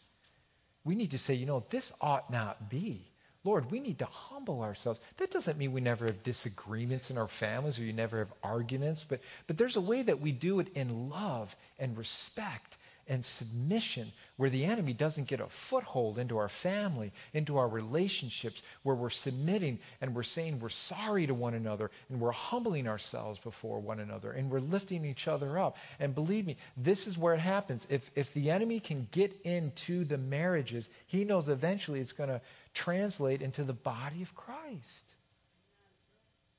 We 0.86 0.96
need 0.96 1.12
to 1.12 1.18
say, 1.18 1.34
you 1.34 1.46
know, 1.46 1.66
this 1.70 1.92
ought 2.00 2.32
not 2.32 2.70
be. 2.70 3.02
Lord, 3.44 3.70
we 3.70 3.82
need 3.82 4.00
to 4.00 4.06
humble 4.06 4.62
ourselves. 4.62 5.02
That 5.18 5.32
doesn't 5.32 5.58
mean 5.58 5.74
we 5.74 5.82
never 5.82 6.06
have 6.06 6.24
disagreements 6.24 7.12
in 7.12 7.18
our 7.18 7.28
families 7.28 7.78
or 7.78 7.84
you 7.84 7.92
never 7.92 8.20
have 8.20 8.34
arguments, 8.44 9.04
but, 9.04 9.20
but 9.48 9.58
there's 9.58 9.76
a 9.76 9.82
way 9.82 10.02
that 10.02 10.22
we 10.22 10.32
do 10.32 10.62
it 10.62 10.70
in 10.76 11.10
love 11.10 11.54
and 11.78 11.98
respect 11.98 12.77
and 13.10 13.24
submission 13.24 14.12
where 14.38 14.50
the 14.50 14.66
enemy 14.66 14.94
doesn't 14.94 15.28
get 15.28 15.40
a 15.40 15.48
foothold 15.48 16.20
into 16.20 16.38
our 16.38 16.50
family, 16.50 17.12
into 17.34 17.58
our 17.58 17.68
relationships, 17.68 18.62
where 18.84 18.96
we're 18.96 19.10
submitting 19.10 19.80
and 20.02 20.16
we're 20.16 20.24
saying 20.24 20.60
we're 20.60 20.70
sorry 20.70 21.26
to 21.26 21.34
one 21.34 21.54
another 21.54 21.90
and 22.10 22.20
we're 22.20 22.32
humbling 22.32 22.88
ourselves 22.88 23.40
before 23.40 23.80
one 23.80 24.00
another 24.00 24.32
and 24.32 24.50
we're 24.50 24.60
lifting 24.60 25.06
each 25.06 25.28
other 25.28 25.58
up. 25.58 25.78
And 26.00 26.14
believe 26.14 26.46
me, 26.46 26.58
this 26.76 27.08
is 27.08 27.18
where 27.18 27.34
it 27.34 27.40
happens. 27.40 27.88
If, 27.90 28.12
if 28.16 28.34
the 28.34 28.52
enemy 28.52 28.80
can 28.80 29.08
get 29.12 29.36
into 29.44 30.04
the 30.04 30.18
marriages, 30.18 30.90
he 31.08 31.24
knows 31.24 31.50
eventually 31.50 32.00
it's 32.00 32.14
going 32.14 32.30
to 32.30 32.42
translate 32.74 33.42
into 33.42 33.64
the 33.64 33.74
body 33.74 34.22
of 34.22 34.36
Christ. 34.36 35.16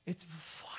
It's 0.08 0.24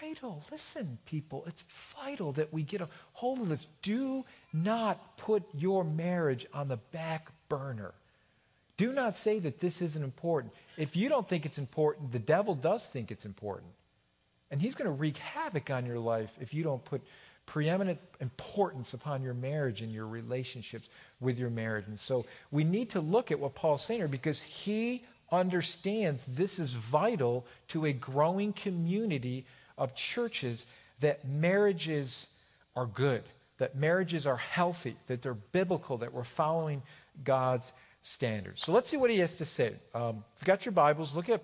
vital. 0.02 0.44
Listen, 0.52 0.98
people, 1.06 1.44
it's 1.46 1.64
vital 2.04 2.32
that 2.32 2.52
we 2.52 2.64
get 2.64 2.82
a 2.82 2.90
hold 3.14 3.42
of 3.42 3.50
this. 3.50 3.68
Do 3.84 4.26
not 4.53 5.18
put 5.18 5.44
your 5.53 5.84
marriage 5.84 6.46
on 6.53 6.68
the 6.68 6.77
back 6.77 7.29
burner. 7.50 7.94
Do 8.77 8.94
not 8.94 9.15
say 9.15 9.39
that 9.39 9.60
this 9.60 9.82
isn't 9.82 10.03
important. 10.03 10.53
If 10.77 10.96
you 10.96 11.10
don't 11.10 11.27
think 11.27 11.46
it's 11.46 11.58
important, 11.58 12.12
the 12.12 12.20
devil 12.20 12.56
does 12.56 12.88
think 12.88 13.12
it's 13.12 13.25
important. 13.25 13.72
And 14.51 14.62
he's 14.62 14.74
going 14.74 14.88
to 14.89 14.94
wreak 14.94 15.18
havoc 15.18 15.70
on 15.70 15.86
your 15.86 16.00
life 16.00 16.32
if 16.39 16.53
you 16.53 16.63
don't 16.63 16.84
put 16.84 17.01
preeminent 17.46 18.00
importance 18.22 18.94
upon 18.94 19.22
your 19.24 19.34
marriage 19.34 19.82
and 19.82 19.91
your 19.91 20.08
relationships 20.08 20.88
with 21.20 21.39
your 21.39 21.50
marriage. 21.50 21.88
And 21.88 22.00
so 22.00 22.25
we 22.51 22.63
need 22.63 22.89
to 22.91 23.01
look 23.01 23.32
at 23.32 23.39
what 23.39 23.56
Paul's 23.56 23.84
saying 23.84 24.00
here 24.00 24.08
because 24.08 24.41
he 24.41 25.03
understands 25.32 26.25
this 26.25 26.60
is 26.60 26.74
vital 26.74 27.46
to 27.70 27.86
a 27.86 27.94
growing 27.94 28.53
community 28.53 29.46
of 29.77 29.96
churches 29.96 30.65
that 31.00 31.27
marriages 31.27 32.27
are 32.75 32.86
good, 32.86 33.24
that 33.60 33.75
marriages 33.75 34.25
are 34.25 34.38
healthy, 34.38 34.96
that 35.08 35.22
they're 35.22 35.34
biblical, 35.34 35.98
that 35.98 36.13
we're 36.13 36.24
following 36.24 36.82
God's 37.24 37.72
standards. 38.01 38.63
So 38.63 38.72
let's 38.72 38.89
see 38.89 38.98
what 38.98 39.10
he 39.10 39.20
has 39.20 39.36
to 39.36 39.46
say. 39.46 39.74
Um, 39.94 40.24
if 40.36 40.42
you've 40.42 40.46
got 40.46 40.66
your 40.66 40.72
Bibles, 40.72 41.16
look 41.16 41.30
at 41.30 41.44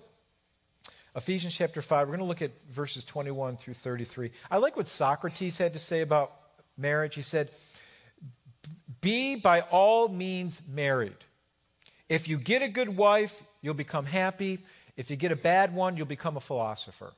Ephesians 1.14 1.54
chapter 1.54 1.80
5. 1.80 2.08
We're 2.08 2.16
going 2.16 2.18
to 2.20 2.26
look 2.26 2.42
at 2.42 2.50
verses 2.70 3.04
21 3.04 3.58
through 3.58 3.74
33. 3.74 4.30
I 4.50 4.56
like 4.56 4.76
what 4.76 4.88
Socrates 4.88 5.58
had 5.58 5.74
to 5.74 5.78
say 5.78 6.00
about 6.00 6.32
marriage. 6.76 7.14
He 7.14 7.22
said, 7.22 7.50
Be 9.00 9.36
by 9.36 9.60
all 9.60 10.08
means 10.08 10.62
married. 10.68 11.16
If 12.08 12.28
you 12.28 12.38
get 12.38 12.62
a 12.62 12.68
good 12.68 12.96
wife, 12.96 13.42
you'll 13.60 13.74
become 13.74 14.06
happy. 14.06 14.60
If 14.96 15.10
you 15.10 15.16
get 15.16 15.32
a 15.32 15.36
bad 15.36 15.74
one, 15.74 15.96
you'll 15.96 16.06
become 16.06 16.36
a 16.36 16.40
philosopher. 16.40 17.12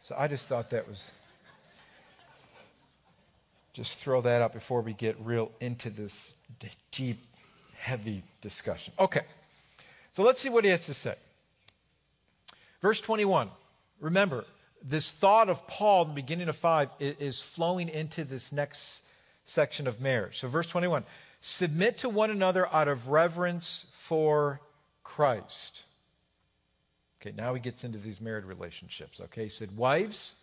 So 0.00 0.14
I 0.18 0.28
just 0.28 0.48
thought 0.48 0.70
that 0.70 0.88
was. 0.88 1.12
Just 3.78 4.00
throw 4.00 4.20
that 4.22 4.42
out 4.42 4.52
before 4.52 4.80
we 4.80 4.92
get 4.92 5.16
real 5.20 5.52
into 5.60 5.88
this 5.88 6.34
deep, 6.90 7.20
heavy 7.76 8.24
discussion. 8.40 8.92
Okay, 8.98 9.20
so 10.10 10.24
let's 10.24 10.40
see 10.40 10.48
what 10.48 10.64
he 10.64 10.70
has 10.70 10.86
to 10.86 10.94
say. 10.94 11.14
Verse 12.82 13.00
21. 13.00 13.48
Remember, 14.00 14.44
this 14.82 15.12
thought 15.12 15.48
of 15.48 15.64
Paul 15.68 16.02
in 16.02 16.08
the 16.08 16.14
beginning 16.16 16.48
of 16.48 16.56
5 16.56 16.88
is 16.98 17.40
flowing 17.40 17.88
into 17.88 18.24
this 18.24 18.50
next 18.50 19.04
section 19.44 19.86
of 19.86 20.00
marriage. 20.00 20.40
So, 20.40 20.48
verse 20.48 20.66
21 20.66 21.04
Submit 21.38 21.98
to 21.98 22.08
one 22.08 22.32
another 22.32 22.66
out 22.74 22.88
of 22.88 23.06
reverence 23.06 23.92
for 23.92 24.60
Christ. 25.04 25.84
Okay, 27.22 27.32
now 27.36 27.54
he 27.54 27.60
gets 27.60 27.84
into 27.84 27.98
these 27.98 28.20
married 28.20 28.44
relationships. 28.44 29.20
Okay, 29.20 29.44
he 29.44 29.48
said, 29.48 29.76
Wives, 29.76 30.42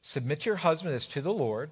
submit 0.00 0.46
your 0.46 0.54
husband 0.54 0.94
as 0.94 1.08
to 1.08 1.20
the 1.20 1.32
Lord, 1.32 1.70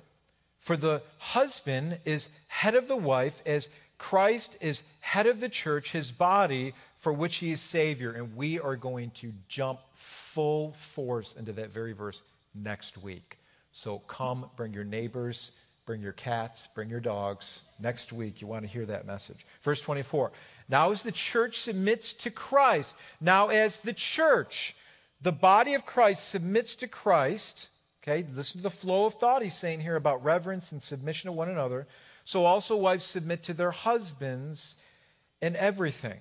for 0.64 0.78
the 0.78 1.02
husband 1.18 1.98
is 2.06 2.30
head 2.48 2.74
of 2.74 2.88
the 2.88 2.96
wife, 2.96 3.42
as 3.44 3.68
Christ 3.98 4.56
is 4.62 4.82
head 5.00 5.26
of 5.26 5.38
the 5.38 5.50
church, 5.50 5.92
his 5.92 6.10
body, 6.10 6.72
for 6.96 7.12
which 7.12 7.36
he 7.36 7.52
is 7.52 7.60
Savior. 7.60 8.12
And 8.12 8.34
we 8.34 8.58
are 8.58 8.74
going 8.74 9.10
to 9.10 9.30
jump 9.46 9.80
full 9.94 10.72
force 10.72 11.36
into 11.36 11.52
that 11.52 11.70
very 11.70 11.92
verse 11.92 12.22
next 12.54 12.96
week. 12.96 13.38
So 13.72 13.98
come, 13.98 14.46
bring 14.56 14.72
your 14.72 14.84
neighbors, 14.84 15.52
bring 15.84 16.00
your 16.00 16.12
cats, 16.12 16.66
bring 16.74 16.88
your 16.88 16.98
dogs. 16.98 17.60
Next 17.78 18.10
week, 18.10 18.40
you 18.40 18.46
want 18.46 18.62
to 18.62 18.68
hear 18.68 18.86
that 18.86 19.06
message. 19.06 19.44
Verse 19.62 19.82
24 19.82 20.32
now, 20.70 20.92
as 20.92 21.02
the 21.02 21.12
church 21.12 21.58
submits 21.58 22.14
to 22.14 22.30
Christ, 22.30 22.96
now 23.20 23.48
as 23.48 23.80
the 23.80 23.92
church, 23.92 24.74
the 25.20 25.30
body 25.30 25.74
of 25.74 25.84
Christ 25.84 26.30
submits 26.30 26.74
to 26.76 26.88
Christ, 26.88 27.68
okay, 28.06 28.26
listen 28.34 28.58
to 28.58 28.62
the 28.62 28.70
flow 28.70 29.06
of 29.06 29.14
thought 29.14 29.42
he's 29.42 29.54
saying 29.54 29.80
here 29.80 29.96
about 29.96 30.24
reverence 30.24 30.72
and 30.72 30.82
submission 30.82 31.28
to 31.28 31.32
one 31.32 31.48
another. 31.48 31.86
So 32.24 32.44
also 32.44 32.76
wives 32.76 33.04
submit 33.04 33.42
to 33.44 33.54
their 33.54 33.70
husbands 33.70 34.76
in 35.40 35.56
everything. 35.56 36.20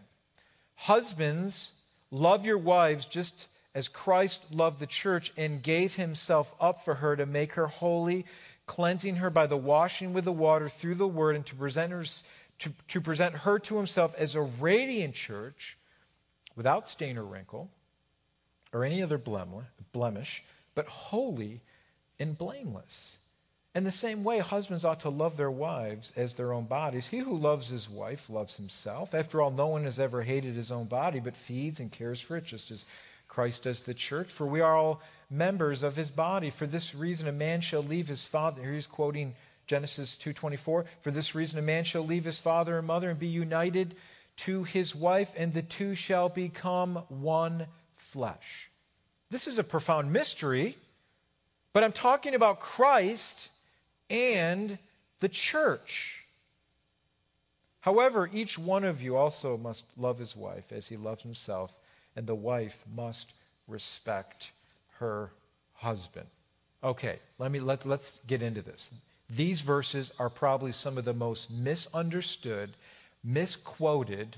Husbands, 0.76 1.82
love 2.10 2.46
your 2.46 2.58
wives 2.58 3.06
just 3.06 3.48
as 3.76 3.88
Christ 3.88 4.54
loved 4.54 4.80
the 4.80 4.88
church 4.88 5.34
and 5.38 5.62
gave 5.62 5.96
himself 5.96 6.56
up 6.60 6.80
for 6.80 6.96
her 6.96 7.16
to 7.16 7.26
make 7.26 7.54
her 7.54 7.68
holy, 7.68 8.26
cleansing 8.66 9.16
her 9.16 9.30
by 9.30 9.48
the 9.48 9.58
washing 9.58 10.14
with 10.14 10.26
the 10.26 10.32
water 10.32 10.70
through 10.70 10.96
the 10.96 11.08
word 11.08 11.36
and 11.36 11.46
to 11.48 11.56
present 11.56 11.92
her 11.92 12.06
to, 12.60 12.72
to 12.88 13.02
present 13.02 13.36
her 13.36 13.60
to 13.60 13.78
himself 13.78 14.16
as 14.18 14.36
a 14.36 14.42
radiant 14.42 15.16
church 15.16 15.78
without 16.56 16.88
stain 16.88 17.18
or 17.18 17.26
wrinkle 17.26 17.70
or 18.72 18.86
any 18.86 19.02
other 19.02 19.18
blemish, 19.18 20.44
but 20.76 20.88
holy 20.88 21.62
and 22.24 22.38
blameless. 22.38 23.18
In 23.76 23.84
the 23.84 23.92
same 23.92 24.24
way, 24.24 24.40
husbands 24.40 24.86
ought 24.86 25.02
to 25.02 25.10
love 25.10 25.36
their 25.36 25.52
wives 25.52 26.14
as 26.16 26.36
their 26.36 26.54
own 26.54 26.66
bodies. 26.66 27.08
He 27.08 27.18
who 27.18 27.38
loves 27.38 27.70
his 27.70 27.90
wife 27.90 28.30
loves 28.30 28.56
himself. 28.56 29.14
After 29.14 29.42
all, 29.42 29.52
no 29.52 29.68
one 29.68 29.84
has 29.84 30.00
ever 30.00 30.22
hated 30.22 30.56
his 30.56 30.72
own 30.72 30.86
body, 30.86 31.20
but 31.20 31.36
feeds 31.36 31.80
and 31.80 31.92
cares 31.92 32.22
for 32.22 32.38
it, 32.38 32.46
just 32.46 32.72
as 32.72 32.86
Christ 33.28 33.64
does 33.64 33.82
the 33.82 33.94
church. 33.94 34.30
For 34.30 34.48
we 34.48 34.62
are 34.62 34.78
all 34.78 35.02
members 35.30 35.84
of 35.84 35.96
his 35.96 36.12
body. 36.12 36.50
For 36.50 36.66
this 36.66 36.96
reason, 36.96 37.28
a 37.28 37.32
man 37.32 37.62
shall 37.62 37.84
leave 37.84 38.08
his 38.08 38.26
father. 38.26 38.62
Here 38.62 38.74
he's 38.74 38.88
quoting 38.88 39.36
Genesis 39.66 40.16
2:24 40.18 40.86
For 41.02 41.12
this 41.12 41.36
reason 41.36 41.60
a 41.60 41.64
man 41.64 41.84
shall 41.84 42.06
leave 42.06 42.26
his 42.26 42.40
father 42.40 42.78
and 42.78 42.88
mother 42.88 43.10
and 43.10 43.20
be 43.20 43.28
united 43.28 43.96
to 44.36 44.64
his 44.64 44.96
wife 44.96 45.34
and 45.36 45.54
the 45.54 45.62
two 45.62 45.96
shall 45.96 46.30
become 46.30 46.96
one 47.10 47.68
flesh. 47.96 48.70
This 49.30 49.48
is 49.48 49.58
a 49.58 49.64
profound 49.64 50.12
mystery, 50.12 50.78
but 51.74 51.84
I'm 51.84 51.92
talking 51.92 52.36
about 52.36 52.60
Christ 52.60 53.50
and 54.10 54.78
the 55.20 55.30
church. 55.30 56.24
However, 57.82 58.30
each 58.32 58.58
one 58.58 58.86
of 58.86 59.02
you 59.02 59.18
also 59.18 59.58
must 59.58 59.86
love 59.98 60.18
his 60.18 60.36
wife 60.36 60.72
as 60.72 60.88
he 60.88 60.96
loves 60.96 61.24
himself, 61.24 61.74
and 62.16 62.26
the 62.26 62.36
wife 62.36 62.84
must 62.96 63.34
respect 63.68 64.52
her 65.00 65.32
husband. 65.74 66.28
Okay, 66.84 67.20
let 67.40 67.52
me 67.52 67.60
let, 67.60 67.86
let's 67.86 68.20
get 68.28 68.42
into 68.42 68.62
this. 68.62 68.94
These 69.30 69.62
verses 69.62 70.12
are 70.20 70.30
probably 70.30 70.72
some 70.72 70.98
of 70.98 71.06
the 71.06 71.14
most 71.14 71.50
misunderstood, 71.50 72.70
misquoted, 73.24 74.36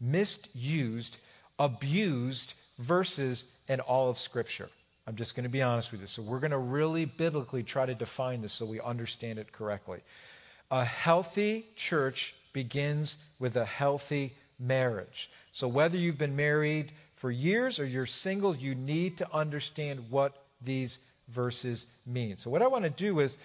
misused, 0.00 1.16
abused 1.58 2.54
verses 2.78 3.56
in 3.68 3.80
all 3.80 4.10
of 4.10 4.18
Scripture. 4.18 4.68
I'm 5.06 5.16
just 5.16 5.36
going 5.36 5.44
to 5.44 5.50
be 5.50 5.62
honest 5.62 5.92
with 5.92 6.00
you. 6.00 6.06
So, 6.06 6.22
we're 6.22 6.40
going 6.40 6.50
to 6.50 6.58
really 6.58 7.04
biblically 7.04 7.62
try 7.62 7.86
to 7.86 7.94
define 7.94 8.40
this 8.40 8.52
so 8.52 8.64
we 8.64 8.80
understand 8.80 9.38
it 9.38 9.52
correctly. 9.52 10.00
A 10.70 10.84
healthy 10.84 11.66
church 11.76 12.34
begins 12.52 13.18
with 13.38 13.56
a 13.56 13.64
healthy 13.64 14.34
marriage. 14.58 15.30
So, 15.52 15.68
whether 15.68 15.98
you've 15.98 16.18
been 16.18 16.36
married 16.36 16.92
for 17.16 17.30
years 17.30 17.78
or 17.78 17.84
you're 17.84 18.06
single, 18.06 18.56
you 18.56 18.74
need 18.74 19.18
to 19.18 19.34
understand 19.34 20.10
what 20.10 20.44
these 20.62 20.98
verses 21.28 21.86
mean. 22.06 22.36
So, 22.36 22.50
what 22.50 22.62
I 22.62 22.66
want 22.66 22.84
to 22.84 22.90
do 22.90 23.20
is, 23.20 23.36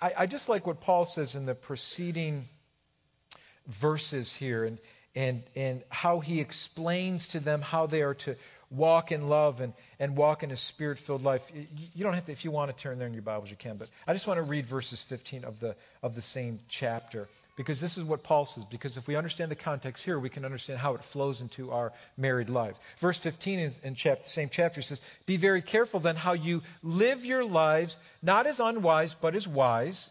I, 0.00 0.12
I 0.20 0.26
just 0.26 0.48
like 0.48 0.66
what 0.66 0.80
Paul 0.80 1.04
says 1.04 1.34
in 1.34 1.46
the 1.46 1.54
preceding 1.54 2.48
verses 3.66 4.34
here 4.34 4.64
and, 4.64 4.78
and, 5.14 5.42
and 5.56 5.82
how 5.88 6.20
he 6.20 6.40
explains 6.40 7.28
to 7.28 7.40
them 7.40 7.62
how 7.62 7.86
they 7.86 8.02
are 8.02 8.14
to 8.14 8.36
walk 8.76 9.12
in 9.12 9.28
love 9.28 9.60
and, 9.60 9.72
and 9.98 10.16
walk 10.16 10.42
in 10.42 10.50
a 10.50 10.56
spirit 10.56 10.98
filled 10.98 11.22
life. 11.22 11.50
You 11.94 12.04
don't 12.04 12.14
have 12.14 12.26
to, 12.26 12.32
if 12.32 12.44
you 12.44 12.50
want 12.50 12.76
to 12.76 12.82
turn 12.82 12.98
there 12.98 13.08
in 13.08 13.14
your 13.14 13.22
Bibles, 13.22 13.50
you 13.50 13.56
can, 13.56 13.76
but 13.76 13.90
I 14.06 14.12
just 14.12 14.26
want 14.26 14.38
to 14.38 14.44
read 14.44 14.66
verses 14.66 15.02
15 15.02 15.44
of 15.44 15.60
the, 15.60 15.76
of 16.02 16.14
the 16.14 16.22
same 16.22 16.60
chapter 16.68 17.28
because 17.56 17.80
this 17.80 17.96
is 17.96 18.04
what 18.04 18.22
Paul 18.22 18.44
says. 18.44 18.64
Because 18.64 18.96
if 18.96 19.06
we 19.06 19.16
understand 19.16 19.50
the 19.50 19.56
context 19.56 20.04
here, 20.04 20.18
we 20.18 20.28
can 20.28 20.44
understand 20.44 20.78
how 20.78 20.94
it 20.94 21.04
flows 21.04 21.40
into 21.40 21.70
our 21.70 21.92
married 22.16 22.50
lives. 22.50 22.78
Verse 22.98 23.18
15 23.18 23.58
in, 23.58 23.72
in 23.82 23.94
chapter, 23.94 24.22
the 24.22 24.28
same 24.28 24.48
chapter 24.50 24.82
says, 24.82 25.02
Be 25.26 25.36
very 25.36 25.62
careful 25.62 26.00
then 26.00 26.16
how 26.16 26.32
you 26.32 26.62
live 26.82 27.24
your 27.24 27.44
lives, 27.44 27.98
not 28.22 28.46
as 28.46 28.60
unwise, 28.60 29.14
but 29.14 29.34
as 29.34 29.46
wise, 29.46 30.10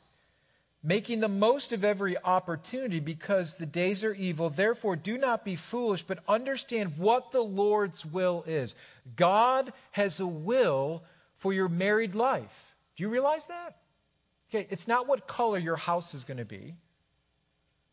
making 0.84 1.22
the 1.22 1.30
most 1.30 1.72
of 1.72 1.86
every 1.86 2.18
opportunity 2.22 3.00
because 3.00 3.56
the 3.56 3.66
days 3.66 4.04
are 4.04 4.13
evil. 4.13 4.50
Therefore, 4.50 4.98
do 4.98 5.18
not 5.18 5.46
be 5.46 5.56
foolish, 5.56 6.04
but 6.04 6.20
understand 6.28 6.98
what 6.98 7.32
the 7.32 7.42
Lord's 7.42 8.06
will 8.06 8.44
is. 8.46 8.75
God 9.16 9.72
has 9.92 10.20
a 10.20 10.28
will 10.28 11.04
for 11.38 11.54
your 11.54 11.70
married 11.70 12.16
life. 12.16 12.75
Do 12.98 13.04
you 13.04 13.10
realize 13.10 13.48
that? 13.48 13.78
Okay, 14.50 14.68
it's 14.70 14.88
not 14.88 15.08
what 15.08 15.25
color 15.25 15.58
your 15.58 15.78
house 15.78 16.13
is 16.13 16.25
going 16.25 16.38
to 16.38 16.46
be. 16.46 16.75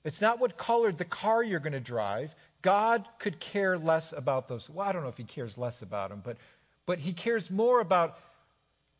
It's 0.02 0.20
not 0.20 0.40
what 0.40 0.56
color 0.56 0.90
the 0.90 1.04
car 1.04 1.44
you're 1.44 1.60
going 1.60 1.72
to 1.74 1.80
drive. 1.80 2.34
God 2.62 3.06
could 3.18 3.38
care 3.38 3.78
less 3.78 4.12
about 4.12 4.48
those. 4.48 4.68
Well, 4.68 4.86
I 4.86 4.92
don't 4.92 5.02
know 5.02 5.08
if 5.08 5.16
he 5.16 5.24
cares 5.24 5.56
less 5.56 5.82
about 5.82 6.10
them, 6.10 6.22
but, 6.24 6.38
but 6.86 6.98
he 6.98 7.12
cares 7.12 7.50
more 7.50 7.80
about 7.80 8.18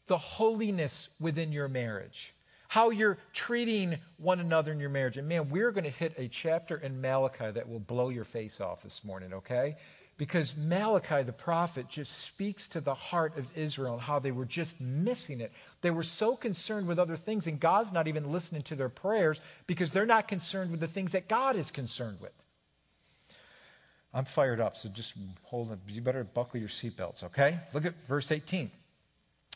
the 0.06 0.16
holiness 0.16 1.08
within 1.18 1.52
your 1.52 1.68
marriage 1.68 2.32
how 2.70 2.90
you're 2.90 3.18
treating 3.32 3.98
one 4.18 4.38
another 4.38 4.70
in 4.70 4.78
your 4.78 4.90
marriage. 4.90 5.16
And 5.16 5.28
man, 5.28 5.48
we're 5.48 5.72
going 5.72 5.82
to 5.82 5.90
hit 5.90 6.14
a 6.16 6.28
chapter 6.28 6.76
in 6.76 7.00
Malachi 7.00 7.50
that 7.50 7.68
will 7.68 7.80
blow 7.80 8.10
your 8.10 8.22
face 8.22 8.60
off 8.60 8.80
this 8.80 9.04
morning, 9.04 9.34
okay? 9.34 9.74
Because 10.18 10.56
Malachi, 10.56 11.24
the 11.24 11.32
prophet, 11.32 11.88
just 11.88 12.16
speaks 12.16 12.68
to 12.68 12.80
the 12.80 12.94
heart 12.94 13.36
of 13.36 13.44
Israel 13.58 13.94
and 13.94 14.02
how 14.02 14.20
they 14.20 14.30
were 14.30 14.44
just 14.44 14.80
missing 14.80 15.40
it. 15.40 15.50
They 15.80 15.90
were 15.90 16.04
so 16.04 16.36
concerned 16.36 16.86
with 16.86 17.00
other 17.00 17.16
things, 17.16 17.48
and 17.48 17.58
God's 17.58 17.90
not 17.90 18.06
even 18.06 18.30
listening 18.30 18.62
to 18.62 18.76
their 18.76 18.88
prayers 18.88 19.40
because 19.66 19.90
they're 19.90 20.06
not 20.06 20.28
concerned 20.28 20.70
with 20.70 20.78
the 20.78 20.86
things 20.86 21.10
that 21.10 21.26
God 21.26 21.56
is 21.56 21.72
concerned 21.72 22.18
with. 22.20 22.44
I'm 24.14 24.26
fired 24.26 24.60
up, 24.60 24.76
so 24.76 24.88
just 24.90 25.14
hold 25.42 25.72
on. 25.72 25.80
You 25.88 26.02
better 26.02 26.22
buckle 26.22 26.60
your 26.60 26.68
seatbelts, 26.68 27.24
okay? 27.24 27.58
Look 27.74 27.84
at 27.84 27.94
verse 28.06 28.30
18. 28.30 28.70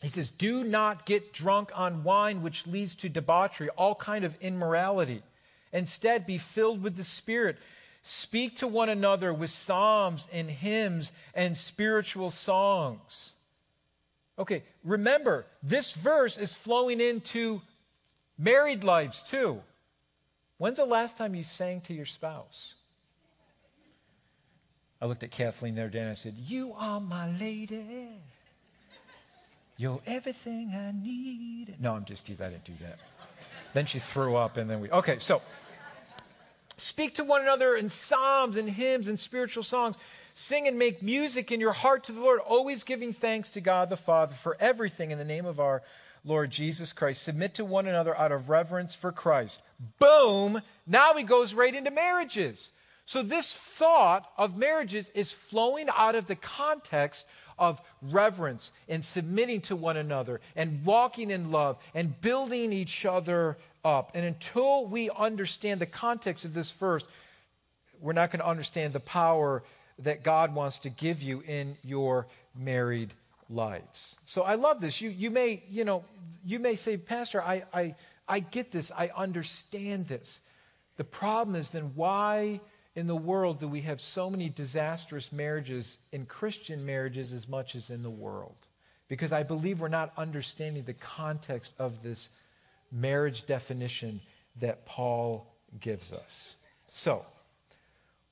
He 0.04 0.10
says, 0.10 0.28
Do 0.28 0.64
not 0.64 1.06
get 1.06 1.32
drunk 1.32 1.72
on 1.74 2.04
wine, 2.04 2.42
which 2.42 2.66
leads 2.66 2.94
to 2.96 3.08
debauchery, 3.08 3.70
all 3.70 3.94
kind 3.94 4.22
of 4.22 4.36
immorality. 4.42 5.22
Instead, 5.72 6.26
be 6.26 6.36
filled 6.36 6.82
with 6.82 6.96
the 6.96 7.02
Spirit. 7.02 7.56
Speak 8.02 8.56
to 8.56 8.68
one 8.68 8.90
another 8.90 9.32
with 9.32 9.48
psalms 9.48 10.28
and 10.30 10.50
hymns 10.50 11.10
and 11.34 11.56
spiritual 11.56 12.28
songs. 12.28 13.32
Okay, 14.38 14.62
remember, 14.84 15.46
this 15.62 15.94
verse 15.94 16.36
is 16.36 16.54
flowing 16.54 17.00
into 17.00 17.62
married 18.36 18.84
lives 18.84 19.22
too. 19.22 19.62
When's 20.58 20.76
the 20.76 20.84
last 20.84 21.16
time 21.16 21.34
you 21.34 21.42
sang 21.42 21.80
to 21.82 21.94
your 21.94 22.04
spouse? 22.04 22.74
I 25.00 25.06
looked 25.06 25.22
at 25.22 25.30
Kathleen 25.30 25.74
there, 25.74 25.88
Dan. 25.88 26.10
I 26.10 26.14
said, 26.14 26.34
You 26.34 26.74
are 26.74 27.00
my 27.00 27.30
lady. 27.38 28.20
You're 29.76 30.00
everything 30.06 30.72
I 30.72 30.92
need. 30.92 31.74
No, 31.80 31.94
I'm 31.94 32.04
just 32.04 32.26
teasing. 32.26 32.46
I 32.46 32.50
didn't 32.50 32.64
do 32.64 32.72
that. 32.80 32.98
then 33.72 33.86
she 33.86 33.98
threw 33.98 34.36
up, 34.36 34.56
and 34.56 34.70
then 34.70 34.80
we. 34.80 34.90
Okay, 34.90 35.18
so 35.18 35.42
speak 36.76 37.16
to 37.16 37.24
one 37.24 37.42
another 37.42 37.74
in 37.74 37.88
psalms 37.88 38.56
and 38.56 38.68
hymns 38.68 39.08
and 39.08 39.18
spiritual 39.18 39.64
songs. 39.64 39.96
Sing 40.34 40.66
and 40.66 40.78
make 40.78 41.02
music 41.02 41.52
in 41.52 41.60
your 41.60 41.72
heart 41.72 42.04
to 42.04 42.12
the 42.12 42.20
Lord, 42.20 42.40
always 42.40 42.82
giving 42.84 43.12
thanks 43.12 43.50
to 43.52 43.60
God 43.60 43.88
the 43.88 43.96
Father 43.96 44.34
for 44.34 44.56
everything 44.58 45.10
in 45.10 45.18
the 45.18 45.24
name 45.24 45.46
of 45.46 45.60
our 45.60 45.82
Lord 46.24 46.50
Jesus 46.50 46.92
Christ. 46.92 47.22
Submit 47.22 47.54
to 47.54 47.64
one 47.64 47.86
another 47.86 48.16
out 48.16 48.32
of 48.32 48.48
reverence 48.48 48.94
for 48.94 49.12
Christ. 49.12 49.60
Boom! 49.98 50.60
Now 50.86 51.14
he 51.14 51.22
goes 51.24 51.54
right 51.54 51.74
into 51.74 51.90
marriages. 51.90 52.72
So, 53.06 53.22
this 53.22 53.54
thought 53.54 54.30
of 54.38 54.56
marriages 54.56 55.10
is 55.10 55.34
flowing 55.34 55.88
out 55.94 56.14
of 56.14 56.26
the 56.26 56.36
context 56.36 57.26
of 57.58 57.80
reverence 58.02 58.72
and 58.88 59.04
submitting 59.04 59.60
to 59.62 59.76
one 59.76 59.96
another 59.96 60.40
and 60.56 60.84
walking 60.84 61.30
in 61.30 61.50
love 61.50 61.76
and 61.94 62.20
building 62.20 62.72
each 62.72 63.04
other 63.04 63.56
up. 63.84 64.12
And 64.14 64.24
until 64.24 64.86
we 64.86 65.10
understand 65.10 65.80
the 65.80 65.86
context 65.86 66.44
of 66.44 66.54
this 66.54 66.72
verse, 66.72 67.06
we're 68.00 68.12
not 68.12 68.30
going 68.30 68.40
to 68.40 68.48
understand 68.48 68.92
the 68.92 69.00
power 69.00 69.62
that 70.00 70.22
God 70.24 70.54
wants 70.54 70.80
to 70.80 70.90
give 70.90 71.22
you 71.22 71.42
in 71.46 71.76
your 71.84 72.26
married 72.54 73.12
lives. 73.48 74.18
So 74.24 74.42
I 74.42 74.56
love 74.56 74.80
this. 74.80 75.00
You, 75.00 75.10
you 75.10 75.30
may, 75.30 75.62
you 75.70 75.84
know, 75.84 76.04
you 76.44 76.58
may 76.58 76.74
say, 76.74 76.96
Pastor, 76.96 77.42
I, 77.42 77.64
I, 77.72 77.94
I 78.28 78.40
get 78.40 78.70
this. 78.70 78.90
I 78.90 79.10
understand 79.14 80.06
this. 80.06 80.40
The 80.96 81.04
problem 81.04 81.56
is 81.56 81.70
then 81.70 81.92
why 81.94 82.60
in 82.96 83.06
the 83.06 83.16
world 83.16 83.58
do 83.58 83.68
we 83.68 83.80
have 83.82 84.00
so 84.00 84.30
many 84.30 84.48
disastrous 84.48 85.32
marriages 85.32 85.98
in 86.12 86.26
Christian 86.26 86.84
marriages 86.86 87.32
as 87.32 87.48
much 87.48 87.74
as 87.74 87.90
in 87.90 88.02
the 88.02 88.10
world? 88.10 88.56
Because 89.08 89.32
I 89.32 89.42
believe 89.42 89.80
we're 89.80 89.88
not 89.88 90.12
understanding 90.16 90.84
the 90.84 90.94
context 90.94 91.72
of 91.78 92.02
this 92.02 92.30
marriage 92.92 93.46
definition 93.46 94.20
that 94.60 94.86
Paul 94.86 95.46
gives 95.80 96.12
us. 96.12 96.56
So, 96.86 97.24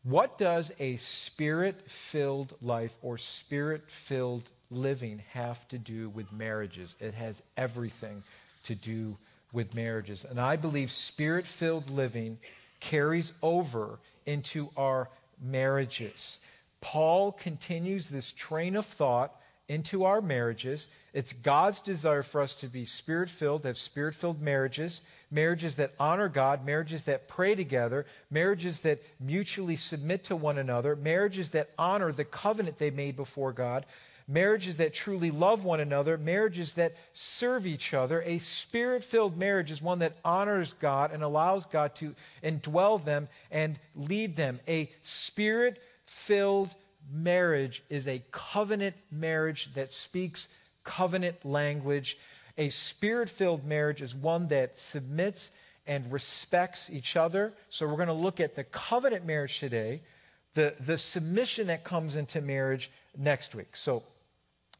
what 0.05 0.39
does 0.39 0.73
a 0.81 0.97
spirit 0.97 1.89
filled 1.89 2.55
life 2.61 2.97
or 3.03 3.19
spirit 3.19 3.83
filled 3.89 4.51
living 4.71 5.23
have 5.33 5.67
to 5.69 5.79
do 5.79 6.09
with 6.09 6.33
marriages? 6.33 6.97
It 7.01 7.15
has 7.15 7.43
everything 7.57 8.23
to 8.65 8.75
do 8.75 9.17
with 9.53 9.75
marriages. 9.75 10.25
And 10.25 10.41
I 10.41 10.57
believe 10.57 10.91
spirit 10.91 11.47
filled 11.47 11.91
living 11.91 12.39
carries 12.81 13.33
over 13.43 13.99
into 14.27 14.71
our 14.77 15.09
marriages. 15.41 16.41
Paul 16.81 17.33
continues 17.33 18.09
this 18.09 18.33
train 18.33 18.77
of 18.77 18.87
thought 18.87 19.37
into 19.69 20.05
our 20.05 20.21
marriages. 20.21 20.89
It's 21.15 21.33
God's 21.33 21.81
desire 21.81 22.23
for 22.23 22.41
us 22.41 22.55
to 22.57 22.67
be 22.67 22.85
spirit 22.85 23.31
filled, 23.31 23.65
have 23.65 23.77
spirit 23.77 24.15
filled 24.15 24.43
marriages, 24.43 25.03
marriages 25.31 25.77
that 25.77 25.93
honor 25.99 26.29
God, 26.29 26.67
marriages 26.67 27.05
that 27.05 27.29
pray 27.29 27.55
together, 27.55 28.05
marriages 28.31 28.81
that 28.81 29.03
mutually 29.21 29.77
submit 29.77 30.25
to 30.25 30.37
one 30.37 30.59
another, 30.59 30.97
marriages 30.97 31.51
that 31.51 31.71
honor 31.79 32.13
the 32.13 32.25
covenant 32.25 32.79
they 32.79 32.91
made 32.91 33.17
before 33.17 33.53
God, 33.53 33.87
marriages 34.29 34.77
that 34.77 34.93
truly 34.93 35.31
love 35.31 35.65
one 35.65 35.81
another, 35.81 36.19
marriages 36.19 36.75
that 36.75 36.95
serve 37.13 37.67
each 37.67 37.95
other. 37.95 38.23
A 38.23 38.39
spirit 38.39 39.05
filled 39.05 39.37
marriage 39.37 39.71
is 39.71 39.83
one 39.83 39.99
that 40.01 40.17
honors 40.25 40.75
God 40.75 41.13
and 41.13 41.23
allows 41.23 41.67
God 41.67 41.95
to 41.97 42.15
indwell 42.43 43.03
them 43.03 43.29
and 43.51 43.79
lead 43.95 44.37
them. 44.37 44.61
A 44.69 44.91
spirit 45.03 45.81
filled 46.07 46.75
marriage 47.11 47.83
is 47.89 48.09
a 48.09 48.23
covenant 48.31 48.97
marriage 49.11 49.73
that 49.75 49.93
speaks 49.93 50.49
covenant 50.85 51.45
language. 51.45 52.19
A 52.59 52.69
spirit 52.69 53.29
filled 53.29 53.65
marriage 53.65 54.03
is 54.03 54.15
one 54.15 54.49
that 54.49 54.77
submits 54.79 55.51
and 55.87 56.11
respects 56.13 56.91
each 56.91 57.17
other. 57.17 57.53
So 57.69 57.87
we're 57.87 57.97
going 57.97 58.09
to 58.09 58.13
look 58.13 58.41
at 58.41 58.55
the 58.55 58.65
covenant 58.65 59.27
marriage 59.27 59.59
today, 59.59 60.03
the, 60.55 60.75
the 60.81 60.99
submission 60.99 61.67
that 61.69 61.85
comes 61.85 62.17
into 62.17 62.41
marriage 62.41 62.91
next 63.17 63.55
week. 63.55 63.75
So 63.75 64.03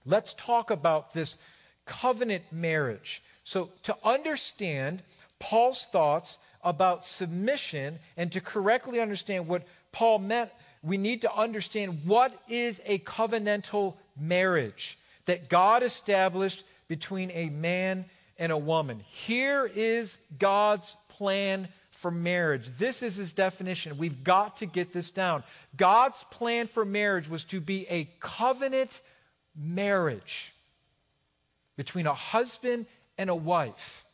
Let's 0.05 0.35
talk 0.35 0.71
about 0.71 1.13
this 1.13 1.39
covenant 1.87 2.45
marriage. 2.51 3.23
So, 3.45 3.71
to 3.85 3.97
understand, 4.05 5.03
Paul's 5.39 5.87
thoughts 5.87 6.39
about 6.65 7.05
submission 7.05 7.99
and 8.17 8.31
to 8.33 8.41
correctly 8.41 9.01
understand 9.01 9.47
what 9.49 9.67
Paul 9.91 10.19
meant, 10.19 10.51
we 10.83 10.97
need 10.97 11.23
to 11.23 11.35
understand 11.35 12.01
what 12.05 12.33
is 12.49 12.81
a 12.87 12.99
covenantal 13.01 13.95
marriage 14.19 14.99
that 15.27 15.49
God 15.49 15.83
established 15.83 16.65
between 16.89 17.31
a 17.33 17.49
man 17.51 18.05
and 18.39 18.51
a 18.51 18.57
woman. 18.57 19.01
Here 19.07 19.71
is 19.75 20.19
God's 20.39 20.97
plan 21.09 21.69
for 22.03 22.11
marriage. 22.11 22.69
This 22.79 23.03
is 23.03 23.17
his 23.17 23.33
definition. 23.33 23.97
We've 23.97 24.25
got 24.25 24.59
to 24.59 24.67
get 24.67 24.93
this 24.93 25.13
down. 25.13 25.45
God's 25.77 26.25
plan 26.25 26.67
for 26.67 26.85
marriage 26.85 27.29
was 27.29 27.45
to 27.45 27.61
be 27.61 27.87
a 27.89 28.11
covenant 28.19 29.01
marriage 29.57 30.53
between 31.77 32.09
a 32.09 32.15
husband 32.15 32.87
and 33.17 33.31
a 33.31 33.35
wife. 33.35 34.05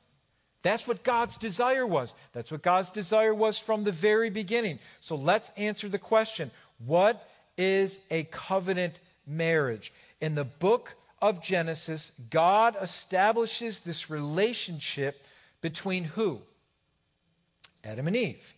That's 0.62 0.86
what 0.86 1.02
God's 1.02 1.38
desire 1.38 1.86
was. 1.86 2.14
That's 2.34 2.52
what 2.52 2.62
God's 2.62 2.90
desire 2.90 3.34
was 3.34 3.58
from 3.58 3.84
the 3.84 3.92
very 3.92 4.28
beginning. 4.28 4.80
So 5.00 5.16
let's 5.16 5.50
answer 5.56 5.88
the 5.88 5.98
question 5.98 6.50
what 6.84 7.26
is 7.56 8.00
a 8.10 8.24
covenant 8.24 9.00
marriage? 9.26 9.92
In 10.20 10.34
the 10.34 10.44
book 10.44 10.94
of 11.22 11.42
Genesis, 11.42 12.12
God 12.30 12.76
establishes 12.80 13.80
this 13.80 14.10
relationship 14.10 15.24
between 15.62 16.04
who? 16.04 16.42
Adam 17.88 18.06
and 18.06 18.16
Eve. 18.16 18.54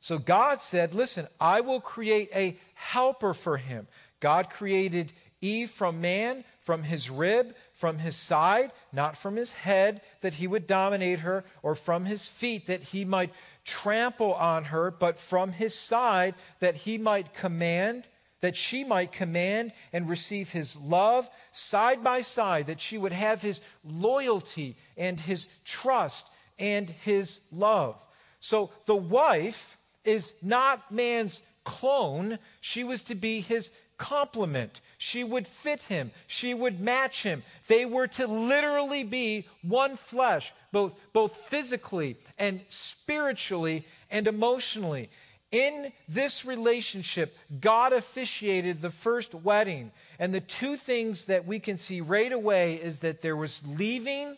So 0.00 0.18
God 0.18 0.60
said, 0.60 0.94
Listen, 0.94 1.26
I 1.40 1.60
will 1.60 1.80
create 1.80 2.30
a 2.34 2.58
helper 2.74 3.32
for 3.32 3.56
him. 3.56 3.86
God 4.20 4.50
created 4.50 5.12
Eve 5.40 5.70
from 5.70 6.00
man, 6.00 6.44
from 6.60 6.82
his 6.82 7.08
rib, 7.08 7.54
from 7.72 7.98
his 7.98 8.16
side, 8.16 8.72
not 8.92 9.16
from 9.16 9.36
his 9.36 9.52
head, 9.52 10.00
that 10.22 10.34
he 10.34 10.46
would 10.46 10.66
dominate 10.66 11.20
her, 11.20 11.44
or 11.62 11.74
from 11.74 12.04
his 12.04 12.28
feet, 12.28 12.66
that 12.66 12.82
he 12.82 13.04
might 13.04 13.32
trample 13.64 14.34
on 14.34 14.64
her, 14.64 14.90
but 14.90 15.18
from 15.18 15.52
his 15.52 15.74
side, 15.74 16.34
that 16.60 16.74
he 16.74 16.98
might 16.98 17.34
command 17.34 18.08
that 18.40 18.56
she 18.56 18.84
might 18.84 19.10
command 19.10 19.72
and 19.90 20.06
receive 20.06 20.50
his 20.50 20.76
love 20.76 21.26
side 21.52 22.04
by 22.04 22.20
side, 22.20 22.66
that 22.66 22.78
she 22.78 22.98
would 22.98 23.10
have 23.10 23.40
his 23.40 23.62
loyalty 23.82 24.76
and 24.98 25.18
his 25.18 25.48
trust 25.64 26.26
and 26.58 26.90
his 26.90 27.40
love. 27.50 28.04
So 28.44 28.68
the 28.84 28.94
wife 28.94 29.78
is 30.04 30.34
not 30.42 30.92
man's 30.92 31.40
clone, 31.64 32.38
she 32.60 32.84
was 32.84 33.02
to 33.04 33.14
be 33.14 33.40
his 33.40 33.70
complement. 33.96 34.82
She 34.98 35.24
would 35.24 35.48
fit 35.48 35.80
him, 35.80 36.10
she 36.26 36.52
would 36.52 36.78
match 36.78 37.22
him. 37.22 37.42
They 37.68 37.86
were 37.86 38.06
to 38.08 38.26
literally 38.26 39.02
be 39.02 39.46
one 39.62 39.96
flesh, 39.96 40.52
both, 40.72 40.94
both 41.14 41.34
physically 41.34 42.18
and 42.38 42.60
spiritually 42.68 43.86
and 44.10 44.26
emotionally. 44.28 45.08
In 45.50 45.90
this 46.06 46.44
relationship, 46.44 47.34
God 47.62 47.94
officiated 47.94 48.82
the 48.82 48.90
first 48.90 49.34
wedding. 49.34 49.90
And 50.18 50.34
the 50.34 50.42
two 50.42 50.76
things 50.76 51.24
that 51.26 51.46
we 51.46 51.60
can 51.60 51.78
see 51.78 52.02
right 52.02 52.30
away 52.30 52.74
is 52.74 52.98
that 52.98 53.22
there 53.22 53.36
was 53.36 53.66
leaving 53.66 54.36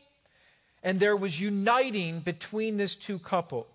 and 0.85 1.01
there 1.01 1.17
was 1.17 1.41
uniting 1.41 2.21
between 2.21 2.77
this 2.77 2.95
two 2.95 3.19
couple. 3.19 3.67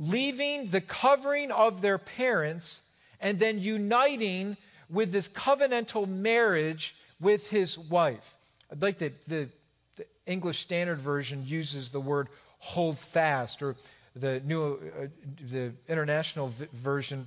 Leaving 0.00 0.70
the 0.70 0.80
covering 0.80 1.52
of 1.52 1.82
their 1.82 1.98
parents 1.98 2.82
and 3.20 3.38
then 3.38 3.60
uniting 3.60 4.56
with 4.88 5.12
this 5.12 5.28
covenantal 5.28 6.08
marriage 6.08 6.96
with 7.20 7.48
his 7.50 7.78
wife. 7.78 8.34
I'd 8.72 8.82
like 8.82 8.98
the, 8.98 9.12
the, 9.28 9.48
the 9.96 10.06
English 10.26 10.58
Standard 10.60 10.98
Version 10.98 11.44
uses 11.46 11.90
the 11.90 12.00
word 12.00 12.28
hold 12.58 12.98
fast 12.98 13.62
or 13.62 13.76
the 14.16 14.40
new 14.40 14.74
uh, 14.74 15.06
the 15.50 15.72
international 15.88 16.48
v- 16.48 16.66
version 16.72 17.26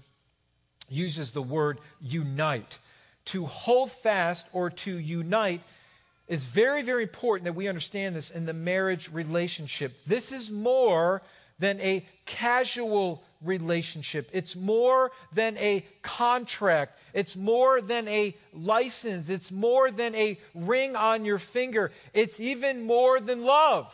uses 0.89 1.31
the 1.31 1.41
word 1.41 1.79
unite 2.01 2.77
to 3.25 3.45
hold 3.45 3.89
fast 3.89 4.47
or 4.53 4.69
to 4.69 4.97
unite 4.97 5.61
is 6.27 6.45
very 6.45 6.81
very 6.81 7.03
important 7.03 7.45
that 7.45 7.53
we 7.53 7.67
understand 7.67 8.15
this 8.15 8.29
in 8.29 8.45
the 8.45 8.53
marriage 8.53 9.09
relationship 9.11 9.93
this 10.05 10.31
is 10.31 10.51
more 10.51 11.21
than 11.63 11.79
a 11.81 12.05
casual 12.25 13.23
relationship 13.41 14.29
it's 14.31 14.55
more 14.55 15.11
than 15.33 15.57
a 15.57 15.85
contract 16.01 16.97
it's 17.13 17.35
more 17.35 17.81
than 17.81 18.07
a 18.07 18.35
license 18.53 19.29
it's 19.29 19.51
more 19.51 19.91
than 19.91 20.15
a 20.15 20.37
ring 20.53 20.95
on 20.95 21.25
your 21.25 21.37
finger 21.37 21.91
it's 22.13 22.39
even 22.39 22.85
more 22.85 23.19
than 23.19 23.43
love 23.43 23.87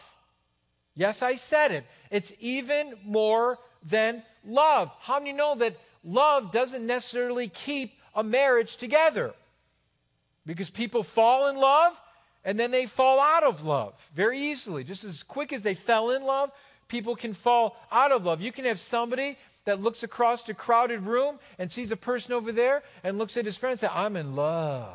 Yes, 0.99 1.21
I 1.21 1.35
said 1.35 1.71
it. 1.71 1.85
It's 2.11 2.33
even 2.41 2.93
more 3.05 3.57
than 3.83 4.21
love. 4.45 4.91
How 4.99 5.17
many 5.19 5.31
know 5.31 5.55
that 5.55 5.77
love 6.03 6.51
doesn't 6.51 6.85
necessarily 6.85 7.47
keep 7.47 7.93
a 8.13 8.21
marriage 8.21 8.75
together? 8.75 9.33
Because 10.45 10.69
people 10.69 11.03
fall 11.03 11.47
in 11.47 11.55
love 11.55 11.97
and 12.43 12.59
then 12.59 12.71
they 12.71 12.85
fall 12.85 13.21
out 13.21 13.43
of 13.43 13.63
love 13.63 14.11
very 14.13 14.39
easily. 14.39 14.83
Just 14.83 15.05
as 15.05 15.23
quick 15.23 15.53
as 15.53 15.63
they 15.63 15.73
fell 15.73 16.09
in 16.09 16.23
love, 16.23 16.51
people 16.89 17.15
can 17.15 17.33
fall 17.33 17.77
out 17.91 18.11
of 18.11 18.25
love. 18.25 18.41
You 18.41 18.51
can 18.51 18.65
have 18.65 18.79
somebody 18.79 19.37
that 19.63 19.81
looks 19.81 20.03
across 20.03 20.49
a 20.49 20.53
crowded 20.53 21.03
room 21.03 21.39
and 21.57 21.71
sees 21.71 21.91
a 21.91 21.97
person 21.97 22.33
over 22.33 22.51
there 22.51 22.83
and 23.03 23.17
looks 23.17 23.37
at 23.37 23.45
his 23.45 23.55
friend 23.55 23.71
and 23.71 23.79
says, 23.79 23.91
I'm 23.93 24.17
in 24.17 24.35
love. 24.35 24.93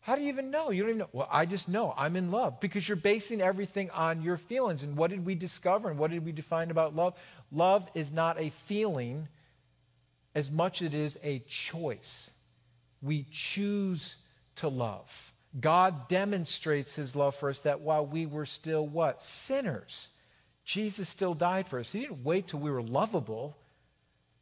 How 0.00 0.16
do 0.16 0.22
you 0.22 0.28
even 0.28 0.50
know? 0.50 0.70
You 0.70 0.82
don't 0.82 0.90
even 0.90 0.98
know. 1.00 1.08
Well, 1.12 1.28
I 1.30 1.44
just 1.44 1.68
know 1.68 1.92
I'm 1.94 2.16
in 2.16 2.30
love 2.30 2.60
because 2.60 2.88
you're 2.88 2.96
basing 2.96 3.42
everything 3.42 3.90
on 3.90 4.22
your 4.22 4.38
feelings. 4.38 4.82
And 4.82 4.96
what 4.96 5.10
did 5.10 5.26
we 5.26 5.34
discover 5.34 5.90
and 5.90 5.98
what 5.98 6.10
did 6.10 6.24
we 6.24 6.32
define 6.32 6.70
about 6.70 6.96
love? 6.96 7.14
Love 7.52 7.86
is 7.94 8.10
not 8.10 8.40
a 8.40 8.48
feeling 8.48 9.28
as 10.34 10.50
much 10.50 10.80
as 10.80 10.94
it 10.94 10.94
is 10.94 11.18
a 11.22 11.40
choice. 11.40 12.30
We 13.02 13.26
choose 13.30 14.16
to 14.56 14.68
love. 14.68 15.32
God 15.60 16.08
demonstrates 16.08 16.94
his 16.94 17.16
love 17.16 17.34
for 17.34 17.50
us 17.50 17.58
that 17.60 17.80
while 17.80 18.06
we 18.06 18.24
were 18.24 18.46
still 18.46 18.86
what? 18.86 19.22
Sinners. 19.22 20.10
Jesus 20.68 21.08
still 21.08 21.32
died 21.32 21.66
for 21.66 21.78
us. 21.78 21.92
He 21.92 22.00
didn't 22.00 22.22
wait 22.22 22.48
till 22.48 22.60
we 22.60 22.70
were 22.70 22.82
lovable. 22.82 23.56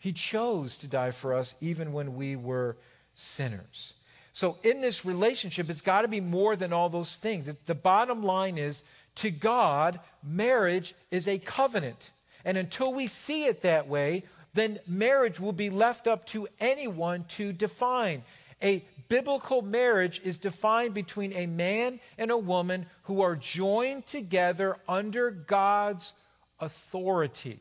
He 0.01 0.13
chose 0.13 0.77
to 0.79 0.89
die 0.89 1.13
for 1.13 1.33
us 1.33 1.55
even 1.61 1.93
when 1.93 2.17
we 2.17 2.35
were 2.35 2.77
sinners. 3.15 3.95
So, 4.33 4.59
in 4.65 4.81
this 4.81 5.05
relationship, 5.05 5.71
it's 5.71 5.81
got 5.81 6.03
to 6.03 6.09
be 6.09 6.21
more 6.21 6.57
than 6.57 6.73
all 6.73 6.89
those 6.89 7.15
things. 7.15 7.55
The 7.67 7.77
bottom 7.77 8.25
line 8.25 8.59
is 8.59 8.83
to 9.17 9.31
God, 9.31 10.01
marriage 10.25 10.97
is 11.13 11.29
a 11.29 11.39
covenant. 11.39 12.11
And 12.45 12.59
until 12.59 12.93
we 12.93 13.07
see 13.07 13.45
it 13.45 13.63
that 13.63 13.87
way, 13.87 14.25
then 14.53 14.81
marriage 14.85 15.39
will 15.39 15.53
be 15.53 15.71
left 15.71 16.09
up 16.09 16.27
to 16.27 16.49
anyone 16.59 17.25
to 17.29 17.53
define. 17.53 18.25
A 18.63 18.85
biblical 19.09 19.63
marriage 19.63 20.21
is 20.25 20.39
defined 20.39 20.95
between 20.95 21.33
a 21.35 21.47
man 21.47 22.01
and 22.19 22.31
a 22.31 22.39
woman 22.39 22.87
who 23.05 23.21
are 23.21 23.37
joined 23.37 24.07
together 24.07 24.77
under 24.89 25.31
God's 25.31 26.15
authority. 26.61 27.61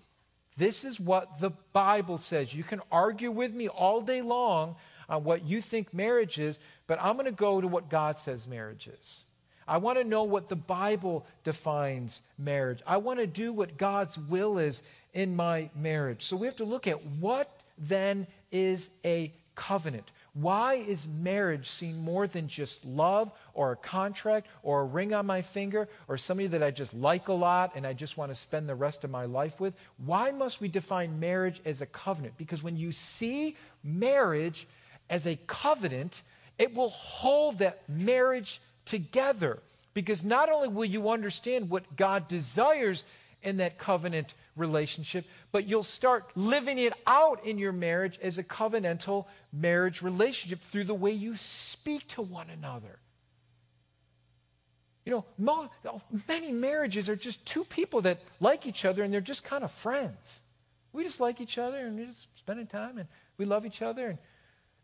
This 0.58 0.86
is 0.86 0.99
what 0.99 1.39
the 1.39 1.51
Bible 1.73 2.17
says. 2.17 2.53
You 2.53 2.63
can 2.63 2.81
argue 2.91 3.29
with 3.29 3.53
me 3.53 3.67
all 3.67 4.01
day 4.01 4.21
long 4.21 4.75
on 5.10 5.23
what 5.23 5.43
you 5.43 5.62
think 5.62 5.93
marriage 5.93 6.39
is, 6.39 6.60
but 6.88 6.97
I'm 7.01 7.13
going 7.13 7.25
to 7.25 7.31
go 7.31 7.60
to 7.60 7.67
what 7.67 7.89
God 7.89 8.17
says 8.17 8.47
marriage 8.47 8.88
is. 8.88 9.25
I 9.67 9.77
want 9.77 9.97
to 9.97 10.03
know 10.03 10.23
what 10.23 10.47
the 10.47 10.55
Bible 10.55 11.25
defines 11.43 12.21
marriage. 12.38 12.81
I 12.86 12.97
want 12.97 13.19
to 13.19 13.27
do 13.27 13.51
what 13.51 13.77
God's 13.77 14.17
will 14.17 14.60
is 14.60 14.81
in 15.13 15.36
my 15.36 15.69
marriage. 15.75 16.23
So 16.23 16.38
we 16.38 16.45
have 16.45 16.58
to 16.58 16.65
look 16.65 16.88
at 16.88 17.03
what 17.03 17.63
then 17.77 18.27
is 18.51 18.89
a 19.03 19.34
covenant. 19.55 20.12
Why 20.36 20.74
is 20.76 21.08
marriage 21.08 21.69
seen 21.69 21.98
more 21.98 22.28
than 22.28 22.50
just 22.50 22.84
love 22.84 23.32
or 23.54 23.71
a 23.71 23.78
contract 23.78 24.48
or 24.63 24.82
a 24.82 24.86
ring 24.86 25.13
on 25.13 25.26
my 25.26 25.41
finger 25.41 25.88
or 26.10 26.17
somebody 26.17 26.48
that 26.48 26.62
I 26.62 26.71
just 26.71 26.93
like 26.93 27.30
a 27.30 27.34
lot 27.34 27.71
and 27.76 27.88
I 27.88 27.93
just 27.93 28.17
want 28.17 28.32
to 28.32 28.36
spend 28.36 28.67
the 28.67 28.76
rest 28.76 29.06
of 29.06 29.10
my 29.10 29.26
life 29.26 29.62
with? 29.62 29.74
Why 29.98 30.32
must 30.32 30.60
we 30.60 30.67
define 30.67 31.21
marriage 31.21 31.62
as 31.63 31.82
a 31.82 31.86
covenant? 31.86 32.38
Because 32.38 32.62
when 32.62 32.76
you 32.76 32.91
see 32.91 33.56
marriage 33.82 34.67
as 35.10 35.26
a 35.26 35.38
covenant, 35.48 36.21
it 36.60 36.76
will 36.76 36.89
hold 36.89 37.60
that 37.60 37.88
marriage 37.88 38.60
together. 38.84 39.60
Because 39.93 40.26
not 40.26 40.52
only 40.52 40.67
will 40.67 40.84
you 40.84 41.10
understand 41.12 41.69
what 41.69 41.95
God 41.95 42.28
desires 42.28 43.06
in 43.41 43.58
that 43.58 43.78
covenant 43.78 44.34
relationship, 44.56 45.26
but 45.52 45.68
you'll 45.68 45.84
start 45.84 46.26
living 46.36 46.78
it 46.78 46.94
out 47.06 47.46
in 47.46 47.58
your 47.58 47.72
marriage 47.72 48.18
as 48.22 48.38
a 48.38 48.44
covenantal 48.44 49.26
marriage 49.52 50.02
relationship 50.02 50.60
through 50.60 50.86
the 50.86 50.94
way 50.94 51.12
you 51.12 51.36
speak 51.36 52.08
to 52.08 52.22
one 52.22 52.50
another. 52.50 53.00
You 55.06 55.24
know, 55.38 56.02
many 56.28 56.52
marriages 56.52 57.10
are 57.10 57.15
just 57.15 57.46
two 57.46 57.63
people 57.63 58.02
that 58.02 58.20
like 58.39 58.65
each 58.65 58.86
other 58.86 59.04
and 59.04 59.13
they're 59.13 59.22
just 59.22 59.44
kind 59.44 59.63
of 59.63 59.72
friends. 59.72 60.41
We 60.94 61.04
just 61.04 61.20
like 61.20 61.41
each 61.41 61.58
other 61.58 61.78
and 61.78 61.98
we're 61.98 62.08
just 62.08 62.28
spending 62.38 62.65
time 62.65 62.98
and 62.98 63.08
we 63.38 63.46
love 63.46 63.65
each 63.65 63.82
other 63.82 64.08
and 64.08 64.18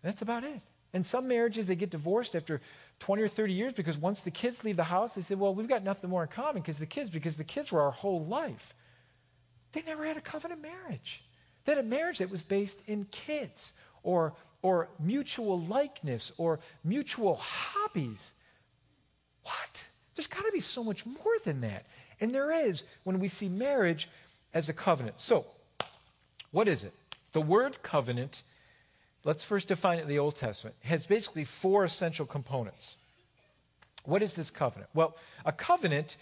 that's 0.03 0.21
about 0.21 0.43
it. 0.43 0.61
And 0.93 1.05
some 1.05 1.27
marriages, 1.27 1.65
they 1.65 1.75
get 1.75 1.89
divorced 1.89 2.35
after 2.35 2.61
20 2.99 3.21
or 3.21 3.27
30 3.27 3.53
years 3.53 3.73
because 3.73 3.97
once 3.97 4.21
the 4.21 4.31
kids 4.31 4.63
leave 4.63 4.75
the 4.75 4.83
house, 4.83 5.15
they 5.15 5.21
say, 5.21 5.35
well, 5.35 5.55
we've 5.55 5.67
got 5.67 5.83
nothing 5.83 6.09
more 6.09 6.23
in 6.23 6.27
common 6.27 6.61
because 6.61 6.79
the 6.79 6.85
kids, 6.85 7.09
because 7.09 7.37
the 7.37 7.43
kids 7.43 7.71
were 7.71 7.81
our 7.81 7.91
whole 7.91 8.25
life. 8.25 8.75
They 9.71 9.81
never 9.83 10.05
had 10.05 10.17
a 10.17 10.21
covenant 10.21 10.61
marriage. 10.61 11.23
They 11.65 11.73
had 11.73 11.83
a 11.83 11.87
marriage 11.87 12.19
that 12.19 12.31
was 12.31 12.41
based 12.41 12.81
in 12.87 13.05
kids 13.11 13.73
or, 14.03 14.33
or 14.61 14.89
mutual 14.99 15.59
likeness 15.61 16.31
or 16.37 16.59
mutual 16.83 17.35
hobbies. 17.35 18.33
What? 19.43 19.83
There's 20.15 20.27
got 20.27 20.45
to 20.45 20.51
be 20.51 20.59
so 20.59 20.83
much 20.83 21.05
more 21.05 21.37
than 21.43 21.61
that. 21.61 21.85
And 22.19 22.33
there 22.33 22.51
is 22.51 22.83
when 23.03 23.19
we 23.19 23.27
see 23.27 23.47
marriage 23.47 24.09
as 24.53 24.69
a 24.69 24.73
covenant. 24.73 25.19
So, 25.21 25.45
what 26.51 26.67
is 26.67 26.83
it? 26.83 26.93
The 27.31 27.41
word 27.41 27.81
covenant, 27.81 28.43
let's 29.23 29.43
first 29.43 29.69
define 29.69 29.99
it 29.99 30.03
in 30.03 30.07
the 30.09 30.19
Old 30.19 30.35
Testament, 30.35 30.75
has 30.83 31.05
basically 31.05 31.45
four 31.45 31.83
essential 31.85 32.25
components. 32.25 32.97
What 34.03 34.21
is 34.21 34.35
this 34.35 34.49
covenant? 34.49 34.89
Well, 34.93 35.15
a 35.45 35.51
covenant 35.51 36.17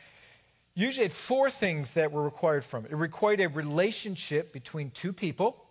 usually 0.76 1.06
had 1.06 1.12
four 1.12 1.50
things 1.50 1.94
that 1.94 2.12
were 2.12 2.24
required 2.24 2.64
from 2.64 2.86
it. 2.86 2.92
It 2.92 2.96
required 2.96 3.40
a 3.40 3.50
relationship 3.50 4.54
between 4.54 4.92
two 4.92 5.14
people 5.14 5.66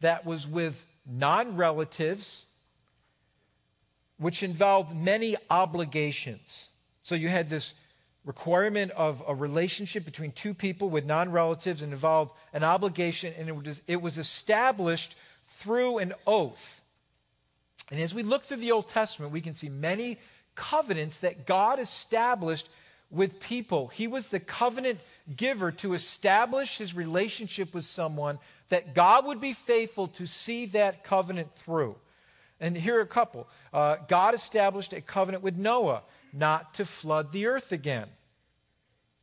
that 0.00 0.26
was 0.26 0.46
with 0.46 0.84
non 1.06 1.56
relatives, 1.56 2.46
which 4.18 4.42
involved 4.42 4.94
many 4.94 5.36
obligations. 5.50 6.70
So 7.02 7.14
you 7.14 7.28
had 7.28 7.46
this 7.46 7.74
requirement 8.24 8.90
of 8.90 9.22
a 9.26 9.34
relationship 9.34 10.04
between 10.04 10.32
two 10.32 10.52
people 10.52 10.90
with 10.90 11.06
non 11.06 11.30
relatives 11.30 11.82
and 11.82 11.92
involved 11.92 12.34
an 12.52 12.64
obligation, 12.64 13.32
and 13.38 13.48
it 13.48 13.56
was, 13.56 13.82
it 13.86 14.02
was 14.02 14.18
established 14.18 15.16
through 15.44 15.98
an 15.98 16.12
oath. 16.26 16.82
And 17.90 18.00
as 18.00 18.14
we 18.14 18.24
look 18.24 18.44
through 18.44 18.58
the 18.58 18.72
Old 18.72 18.88
Testament, 18.88 19.32
we 19.32 19.40
can 19.40 19.54
see 19.54 19.68
many 19.68 20.18
covenants 20.56 21.18
that 21.18 21.46
God 21.46 21.78
established 21.78 22.68
with 23.10 23.38
people. 23.38 23.88
He 23.88 24.08
was 24.08 24.28
the 24.28 24.40
covenant 24.40 24.98
giver 25.36 25.70
to 25.72 25.94
establish 25.94 26.78
his 26.78 26.94
relationship 26.94 27.74
with 27.74 27.84
someone 27.84 28.38
that 28.68 28.94
God 28.94 29.26
would 29.26 29.40
be 29.40 29.52
faithful 29.52 30.08
to 30.08 30.26
see 30.26 30.66
that 30.66 31.04
covenant 31.04 31.54
through. 31.54 31.96
And 32.60 32.76
here 32.76 32.98
are 32.98 33.02
a 33.02 33.06
couple. 33.06 33.46
Uh, 33.72 33.96
God 34.08 34.34
established 34.34 34.92
a 34.92 35.00
covenant 35.00 35.44
with 35.44 35.56
Noah 35.56 36.02
not 36.32 36.74
to 36.74 36.84
flood 36.84 37.32
the 37.32 37.46
earth 37.46 37.72
again, 37.72 38.08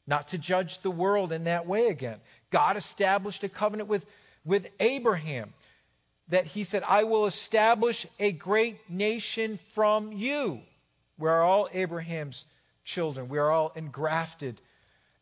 not 0.08 0.30
to 0.30 0.38
judge 0.38 0.80
the 0.80 0.92
world 0.92 1.32
in 1.32 1.46
that 1.46 1.66
way 1.66 1.88
again. 1.88 2.20
God 2.52 2.78
established 2.78 3.44
a 3.44 3.50
covenant 3.50 3.90
with, 3.90 4.06
with 4.46 4.68
Abraham 4.80 5.54
that 6.30 6.46
he 6.46 6.64
said, 6.64 6.84
I 6.88 7.04
will 7.04 7.26
establish 7.26 8.08
a 8.20 8.32
great 8.32 8.90
nation 8.90 9.60
from 9.74 10.12
you. 10.12 10.62
We 11.18 11.30
are 11.30 11.44
all 11.44 11.70
Abraham's 11.74 12.46
children. 12.84 13.30
We 13.30 13.38
are 13.38 13.52
all 13.52 13.72
engrafted 13.76 14.60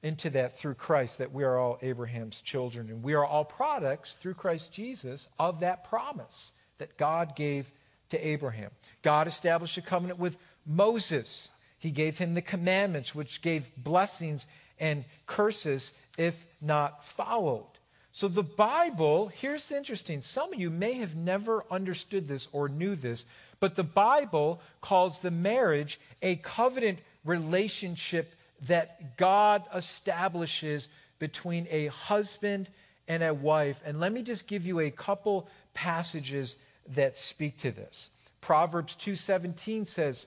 into 0.03 0.29
that 0.31 0.57
through 0.57 0.73
Christ, 0.75 1.19
that 1.19 1.31
we 1.31 1.43
are 1.43 1.57
all 1.57 1.77
Abraham's 1.81 2.41
children. 2.41 2.89
And 2.89 3.03
we 3.03 3.13
are 3.13 3.25
all 3.25 3.45
products 3.45 4.15
through 4.15 4.33
Christ 4.33 4.73
Jesus 4.73 5.27
of 5.37 5.59
that 5.59 5.83
promise 5.83 6.53
that 6.79 6.97
God 6.97 7.35
gave 7.35 7.71
to 8.09 8.27
Abraham. 8.27 8.71
God 9.03 9.27
established 9.27 9.77
a 9.77 9.81
covenant 9.81 10.19
with 10.19 10.37
Moses. 10.65 11.49
He 11.79 11.91
gave 11.91 12.17
him 12.17 12.33
the 12.33 12.41
commandments, 12.41 13.13
which 13.13 13.41
gave 13.41 13.69
blessings 13.77 14.47
and 14.79 15.05
curses 15.27 15.93
if 16.17 16.47
not 16.61 17.05
followed. 17.05 17.67
So 18.11 18.27
the 18.27 18.43
Bible, 18.43 19.27
here's 19.27 19.69
the 19.69 19.77
interesting. 19.77 20.21
Some 20.21 20.51
of 20.51 20.59
you 20.59 20.69
may 20.69 20.95
have 20.95 21.15
never 21.15 21.63
understood 21.71 22.27
this 22.27 22.49
or 22.51 22.67
knew 22.67 22.95
this, 22.95 23.25
but 23.61 23.75
the 23.75 23.83
Bible 23.83 24.59
calls 24.81 25.19
the 25.19 25.31
marriage 25.31 26.01
a 26.21 26.35
covenant 26.37 26.99
relationship 27.23 28.33
that 28.63 29.17
God 29.17 29.63
establishes 29.73 30.89
between 31.19 31.67
a 31.69 31.87
husband 31.87 32.69
and 33.07 33.23
a 33.23 33.33
wife. 33.33 33.81
And 33.85 33.99
let 33.99 34.11
me 34.11 34.23
just 34.23 34.47
give 34.47 34.65
you 34.65 34.79
a 34.79 34.89
couple 34.89 35.47
passages 35.73 36.57
that 36.89 37.15
speak 37.15 37.57
to 37.59 37.71
this. 37.71 38.09
Proverbs 38.41 38.95
2:17 38.95 39.85
says, 39.85 40.25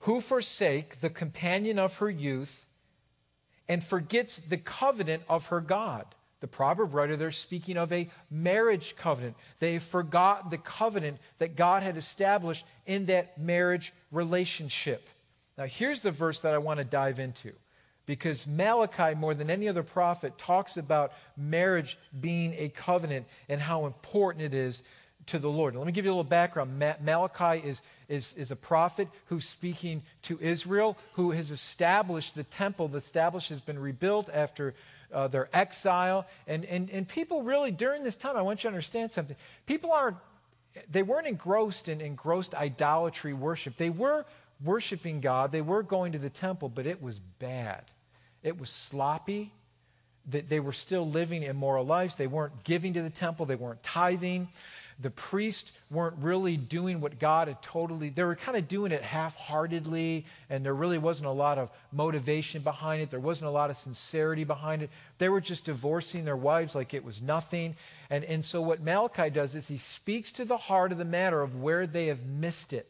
"Who 0.00 0.20
forsake 0.20 1.00
the 1.00 1.10
companion 1.10 1.80
of 1.80 1.96
her 1.96 2.10
youth 2.10 2.64
and 3.66 3.84
forgets 3.84 4.36
the 4.36 4.58
covenant 4.58 5.24
of 5.28 5.46
her 5.46 5.60
God." 5.60 6.14
The 6.40 6.46
proverb 6.46 6.94
writer 6.94 7.16
there 7.16 7.30
speaking 7.30 7.76
of 7.76 7.92
a 7.92 8.08
marriage 8.30 8.94
covenant. 8.96 9.36
They 9.58 9.78
forgot 9.78 10.50
the 10.50 10.58
covenant 10.58 11.18
that 11.38 11.56
God 11.56 11.82
had 11.82 11.96
established 11.96 12.64
in 12.86 13.06
that 13.06 13.38
marriage 13.38 13.92
relationship. 14.12 15.08
Now, 15.56 15.64
here's 15.64 16.00
the 16.00 16.12
verse 16.12 16.42
that 16.42 16.54
I 16.54 16.58
want 16.58 16.78
to 16.78 16.84
dive 16.84 17.18
into 17.18 17.52
because 18.06 18.46
Malachi, 18.46 19.14
more 19.14 19.34
than 19.34 19.50
any 19.50 19.68
other 19.68 19.82
prophet, 19.82 20.38
talks 20.38 20.78
about 20.78 21.12
marriage 21.36 21.98
being 22.20 22.54
a 22.56 22.70
covenant 22.70 23.26
and 23.50 23.60
how 23.60 23.84
important 23.84 24.44
it 24.44 24.54
is 24.54 24.82
to 25.26 25.38
the 25.38 25.50
Lord. 25.50 25.76
Let 25.76 25.86
me 25.86 25.92
give 25.92 26.06
you 26.06 26.10
a 26.10 26.14
little 26.14 26.24
background. 26.24 26.78
Malachi 27.02 27.68
is, 27.68 27.82
is, 28.08 28.32
is 28.34 28.50
a 28.50 28.56
prophet 28.56 29.08
who's 29.26 29.44
speaking 29.44 30.02
to 30.22 30.38
Israel, 30.40 30.96
who 31.12 31.32
has 31.32 31.50
established 31.50 32.34
the 32.34 32.44
temple. 32.44 32.88
The 32.88 32.96
established 32.96 33.50
has 33.50 33.60
been 33.60 33.78
rebuilt 33.78 34.30
after 34.32 34.74
uh, 35.12 35.28
their 35.28 35.48
exile. 35.52 36.26
And, 36.46 36.64
and, 36.64 36.90
and 36.90 37.08
people 37.08 37.42
really, 37.42 37.70
during 37.70 38.02
this 38.04 38.16
time, 38.16 38.36
I 38.36 38.42
want 38.42 38.60
you 38.60 38.70
to 38.70 38.74
understand 38.74 39.10
something. 39.10 39.36
People 39.66 39.92
aren't, 39.92 40.16
they 40.90 41.02
weren't 41.02 41.26
engrossed 41.26 41.88
in 41.88 42.00
engrossed 42.00 42.54
idolatry 42.54 43.32
worship. 43.32 43.76
They 43.76 43.90
were 43.90 44.24
worshiping 44.64 45.20
God, 45.20 45.52
they 45.52 45.60
were 45.60 45.82
going 45.82 46.12
to 46.12 46.18
the 46.18 46.30
temple, 46.30 46.68
but 46.68 46.86
it 46.86 47.00
was 47.00 47.18
bad. 47.18 47.84
It 48.42 48.58
was 48.58 48.70
sloppy. 48.70 49.52
That 50.30 50.50
they 50.50 50.60
were 50.60 50.74
still 50.74 51.08
living 51.08 51.42
immoral 51.42 51.86
lives. 51.86 52.16
They 52.16 52.26
weren't 52.26 52.62
giving 52.62 52.92
to 52.94 53.02
the 53.02 53.08
temple. 53.08 53.46
They 53.46 53.56
weren't 53.56 53.82
tithing. 53.82 54.48
The 55.00 55.10
priests 55.10 55.72
weren't 55.90 56.16
really 56.18 56.56
doing 56.56 57.00
what 57.00 57.20
God 57.20 57.46
had 57.46 57.62
totally, 57.62 58.08
they 58.10 58.24
were 58.24 58.34
kind 58.34 58.58
of 58.58 58.66
doing 58.66 58.90
it 58.90 59.02
half 59.02 59.36
heartedly, 59.36 60.24
and 60.50 60.64
there 60.64 60.74
really 60.74 60.98
wasn't 60.98 61.28
a 61.28 61.32
lot 61.32 61.56
of 61.56 61.70
motivation 61.92 62.62
behind 62.62 63.02
it. 63.02 63.10
There 63.10 63.20
wasn't 63.20 63.48
a 63.48 63.52
lot 63.52 63.70
of 63.70 63.76
sincerity 63.76 64.42
behind 64.42 64.82
it. 64.82 64.90
They 65.18 65.28
were 65.28 65.40
just 65.40 65.64
divorcing 65.64 66.24
their 66.24 66.36
wives 66.36 66.74
like 66.74 66.94
it 66.94 67.04
was 67.04 67.22
nothing. 67.22 67.76
And, 68.10 68.24
and 68.24 68.44
so, 68.44 68.60
what 68.60 68.82
Malachi 68.82 69.30
does 69.30 69.54
is 69.54 69.68
he 69.68 69.78
speaks 69.78 70.32
to 70.32 70.44
the 70.44 70.56
heart 70.56 70.90
of 70.90 70.98
the 70.98 71.04
matter 71.04 71.42
of 71.42 71.62
where 71.62 71.86
they 71.86 72.06
have 72.06 72.26
missed 72.26 72.72
it. 72.72 72.86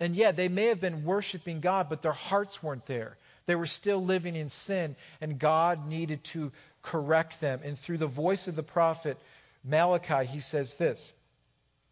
And 0.00 0.16
yeah, 0.16 0.32
they 0.32 0.48
may 0.48 0.66
have 0.66 0.80
been 0.80 1.04
worshiping 1.04 1.60
God, 1.60 1.88
but 1.90 2.00
their 2.00 2.12
hearts 2.12 2.62
weren't 2.62 2.86
there. 2.86 3.18
They 3.44 3.54
were 3.54 3.66
still 3.66 4.02
living 4.02 4.36
in 4.36 4.48
sin, 4.48 4.96
and 5.20 5.38
God 5.38 5.86
needed 5.86 6.24
to 6.24 6.52
correct 6.82 7.40
them. 7.40 7.60
And 7.64 7.78
through 7.78 7.98
the 7.98 8.06
voice 8.06 8.48
of 8.48 8.56
the 8.56 8.62
prophet 8.62 9.18
Malachi, 9.64 10.24
he 10.26 10.40
says 10.40 10.74
this 10.74 11.12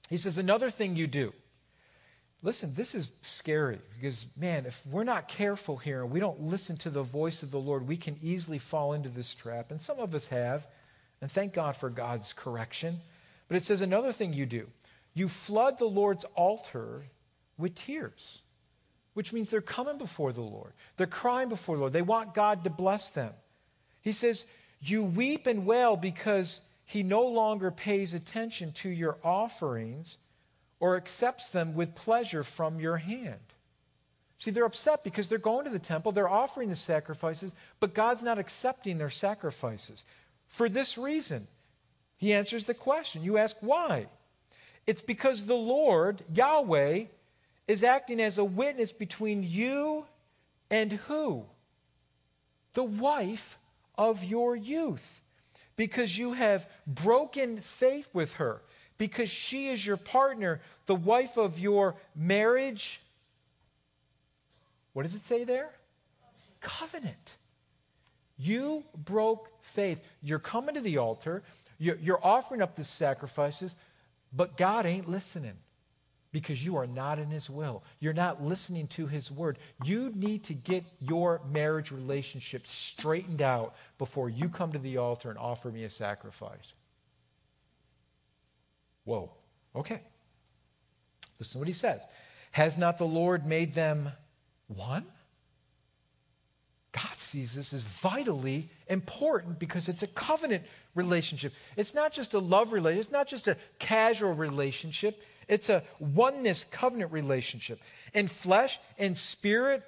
He 0.08 0.16
says, 0.16 0.38
Another 0.38 0.70
thing 0.70 0.96
you 0.96 1.06
do. 1.06 1.32
Listen, 2.42 2.72
this 2.74 2.94
is 2.94 3.10
scary 3.22 3.78
because, 3.94 4.26
man, 4.36 4.66
if 4.66 4.86
we're 4.86 5.04
not 5.04 5.26
careful 5.26 5.76
here 5.76 6.02
and 6.02 6.10
we 6.10 6.20
don't 6.20 6.40
listen 6.40 6.76
to 6.76 6.90
the 6.90 7.02
voice 7.02 7.42
of 7.42 7.50
the 7.50 7.58
Lord, 7.58 7.88
we 7.88 7.96
can 7.96 8.16
easily 8.22 8.58
fall 8.58 8.92
into 8.92 9.08
this 9.08 9.34
trap. 9.34 9.70
And 9.70 9.80
some 9.80 9.98
of 9.98 10.14
us 10.14 10.28
have. 10.28 10.66
And 11.20 11.30
thank 11.30 11.54
God 11.54 11.76
for 11.76 11.88
God's 11.88 12.32
correction. 12.32 13.00
But 13.48 13.56
it 13.56 13.62
says, 13.62 13.80
Another 13.80 14.12
thing 14.12 14.32
you 14.32 14.46
do. 14.46 14.66
You 15.14 15.28
flood 15.28 15.78
the 15.78 15.86
Lord's 15.86 16.24
altar 16.34 17.04
with 17.56 17.74
tears, 17.74 18.42
which 19.14 19.32
means 19.32 19.48
they're 19.48 19.62
coming 19.62 19.96
before 19.96 20.32
the 20.32 20.42
Lord. 20.42 20.72
They're 20.98 21.06
crying 21.06 21.48
before 21.48 21.76
the 21.76 21.80
Lord. 21.80 21.94
They 21.94 22.02
want 22.02 22.34
God 22.34 22.64
to 22.64 22.70
bless 22.70 23.10
them. 23.10 23.32
He 24.02 24.12
says, 24.12 24.44
You 24.82 25.04
weep 25.04 25.46
and 25.46 25.64
wail 25.64 25.96
because 25.96 26.60
he 26.86 27.02
no 27.02 27.22
longer 27.26 27.70
pays 27.70 28.14
attention 28.14 28.72
to 28.72 28.88
your 28.88 29.18
offerings 29.22 30.16
or 30.78 30.96
accepts 30.96 31.50
them 31.50 31.74
with 31.74 31.94
pleasure 31.96 32.44
from 32.44 32.78
your 32.78 32.96
hand. 32.96 33.40
See, 34.38 34.52
they're 34.52 34.64
upset 34.64 35.02
because 35.02 35.28
they're 35.28 35.38
going 35.38 35.64
to 35.64 35.70
the 35.70 35.78
temple, 35.80 36.12
they're 36.12 36.28
offering 36.28 36.68
the 36.68 36.76
sacrifices, 36.76 37.54
but 37.80 37.94
God's 37.94 38.22
not 38.22 38.38
accepting 38.38 38.98
their 38.98 39.10
sacrifices. 39.10 40.04
For 40.46 40.68
this 40.68 40.96
reason, 40.96 41.48
he 42.18 42.32
answers 42.32 42.64
the 42.64 42.74
question. 42.74 43.24
You 43.24 43.36
ask 43.38 43.56
why? 43.60 44.06
It's 44.86 45.02
because 45.02 45.46
the 45.46 45.54
Lord, 45.54 46.22
Yahweh, 46.32 47.06
is 47.66 47.82
acting 47.82 48.20
as 48.20 48.38
a 48.38 48.44
witness 48.44 48.92
between 48.92 49.42
you 49.42 50.06
and 50.70 50.92
who? 50.92 51.46
The 52.74 52.84
wife 52.84 53.58
of 53.98 54.22
your 54.22 54.54
youth. 54.54 55.22
Because 55.76 56.16
you 56.16 56.32
have 56.32 56.68
broken 56.86 57.60
faith 57.60 58.08
with 58.12 58.34
her, 58.34 58.62
because 58.98 59.28
she 59.28 59.68
is 59.68 59.86
your 59.86 59.98
partner, 59.98 60.60
the 60.86 60.94
wife 60.94 61.36
of 61.36 61.58
your 61.58 61.96
marriage. 62.14 63.00
What 64.94 65.02
does 65.02 65.14
it 65.14 65.20
say 65.20 65.44
there? 65.44 65.70
Covenant. 66.60 67.36
You 68.38 68.84
broke 68.96 69.50
faith. 69.62 70.02
You're 70.22 70.38
coming 70.38 70.74
to 70.74 70.80
the 70.80 70.98
altar, 70.98 71.42
you're, 71.78 72.24
offering 72.24 72.62
up 72.62 72.74
the 72.74 72.84
sacrifices, 72.84 73.76
but 74.32 74.56
God 74.56 74.86
ain't 74.86 75.08
listening 75.08 75.58
because 76.36 76.62
you 76.62 76.76
are 76.76 76.86
not 76.86 77.18
in 77.18 77.30
His 77.30 77.48
will. 77.48 77.82
You're 77.98 78.12
not 78.12 78.44
listening 78.44 78.88
to 78.88 79.06
His 79.06 79.32
word. 79.32 79.58
You 79.84 80.12
need 80.14 80.44
to 80.44 80.52
get 80.52 80.84
your 81.00 81.40
marriage 81.50 81.90
relationship 81.90 82.66
straightened 82.66 83.40
out 83.40 83.74
before 83.96 84.28
you 84.28 84.50
come 84.50 84.70
to 84.72 84.78
the 84.78 84.98
altar 84.98 85.30
and 85.30 85.38
offer 85.38 85.70
me 85.70 85.84
a 85.84 85.88
sacrifice. 85.88 86.74
Whoa. 89.04 89.30
Okay. 89.74 90.02
Listen 91.38 91.52
to 91.52 91.58
what 91.60 91.68
he 91.68 91.72
says. 91.72 92.02
Has 92.50 92.76
not 92.76 92.98
the 92.98 93.06
Lord 93.06 93.46
made 93.46 93.72
them 93.72 94.12
one? 94.66 95.06
God 96.92 97.16
sees 97.16 97.54
this 97.54 97.72
as 97.72 97.82
vitally 97.82 98.68
important 98.88 99.58
because 99.58 99.88
it's 99.88 100.02
a 100.02 100.06
covenant 100.06 100.64
relationship. 100.94 101.54
It's 101.78 101.94
not 101.94 102.12
just 102.12 102.34
a 102.34 102.38
love 102.38 102.74
relationship, 102.74 103.04
it's 103.06 103.12
not 103.12 103.26
just 103.26 103.48
a 103.48 103.56
casual 103.78 104.34
relationship, 104.34 105.18
it's 105.48 105.68
a 105.68 105.82
oneness 105.98 106.64
covenant 106.64 107.12
relationship. 107.12 107.80
And 108.14 108.30
flesh 108.30 108.78
and 108.98 109.16
spirit 109.16 109.82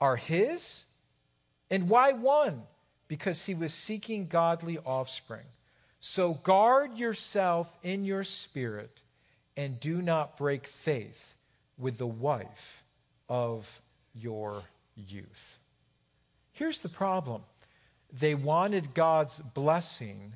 are 0.00 0.16
His. 0.16 0.84
And 1.70 1.88
why 1.88 2.12
one? 2.12 2.62
Because 3.08 3.44
He 3.44 3.54
was 3.54 3.72
seeking 3.72 4.26
godly 4.26 4.78
offspring. 4.78 5.46
So 6.00 6.34
guard 6.34 6.96
yourself 6.96 7.76
in 7.82 8.04
your 8.04 8.24
spirit 8.24 9.02
and 9.56 9.78
do 9.78 10.00
not 10.00 10.38
break 10.38 10.66
faith 10.66 11.34
with 11.78 11.98
the 11.98 12.06
wife 12.06 12.82
of 13.28 13.80
your 14.14 14.62
youth. 14.94 15.58
Here's 16.52 16.80
the 16.80 16.88
problem 16.88 17.42
they 18.12 18.34
wanted 18.34 18.92
God's 18.94 19.38
blessing, 19.38 20.32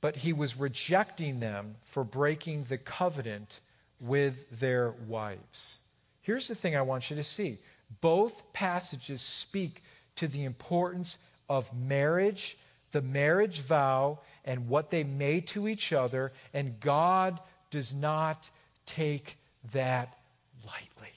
but 0.00 0.16
he 0.16 0.32
was 0.32 0.58
rejecting 0.58 1.40
them 1.40 1.76
for 1.84 2.04
breaking 2.04 2.64
the 2.64 2.78
covenant 2.78 3.60
with 4.00 4.58
their 4.58 4.92
wives. 5.06 5.78
Here's 6.22 6.48
the 6.48 6.54
thing 6.54 6.76
I 6.76 6.82
want 6.82 7.10
you 7.10 7.16
to 7.16 7.22
see 7.22 7.58
both 8.00 8.52
passages 8.52 9.20
speak 9.20 9.82
to 10.16 10.28
the 10.28 10.44
importance 10.44 11.18
of 11.48 11.74
marriage, 11.74 12.56
the 12.92 13.02
marriage 13.02 13.60
vow, 13.60 14.20
and 14.44 14.68
what 14.68 14.90
they 14.90 15.04
made 15.04 15.46
to 15.48 15.68
each 15.68 15.92
other, 15.92 16.32
and 16.54 16.78
God 16.80 17.40
does 17.70 17.92
not 17.92 18.48
take 18.86 19.36
that 19.72 20.16
lightly. 20.64 21.12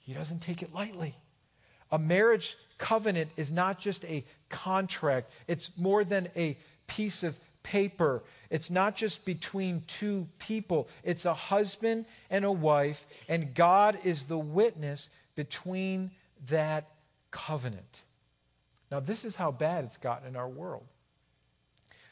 He 0.00 0.12
doesn't 0.14 0.40
take 0.40 0.62
it 0.62 0.72
lightly. 0.72 1.14
A 1.90 1.98
marriage 1.98 2.56
covenant 2.76 3.30
is 3.36 3.50
not 3.50 3.78
just 3.78 4.04
a 4.04 4.24
contract, 4.48 5.32
it's 5.46 5.76
more 5.78 6.04
than 6.04 6.28
a 6.36 6.56
piece 6.88 7.22
of 7.22 7.38
paper. 7.62 8.24
It's 8.50 8.70
not 8.70 8.96
just 8.96 9.24
between 9.24 9.82
two 9.86 10.26
people, 10.38 10.88
it's 11.04 11.24
a 11.24 11.34
husband 11.34 12.06
and 12.30 12.44
a 12.44 12.50
wife, 12.52 13.06
and 13.28 13.54
God 13.54 13.98
is 14.02 14.24
the 14.24 14.38
witness 14.38 15.10
between 15.36 16.10
that 16.48 16.88
covenant. 17.30 18.02
Now, 18.90 19.00
this 19.00 19.24
is 19.24 19.36
how 19.36 19.52
bad 19.52 19.84
it's 19.84 19.98
gotten 19.98 20.26
in 20.26 20.34
our 20.34 20.48
world. 20.48 20.84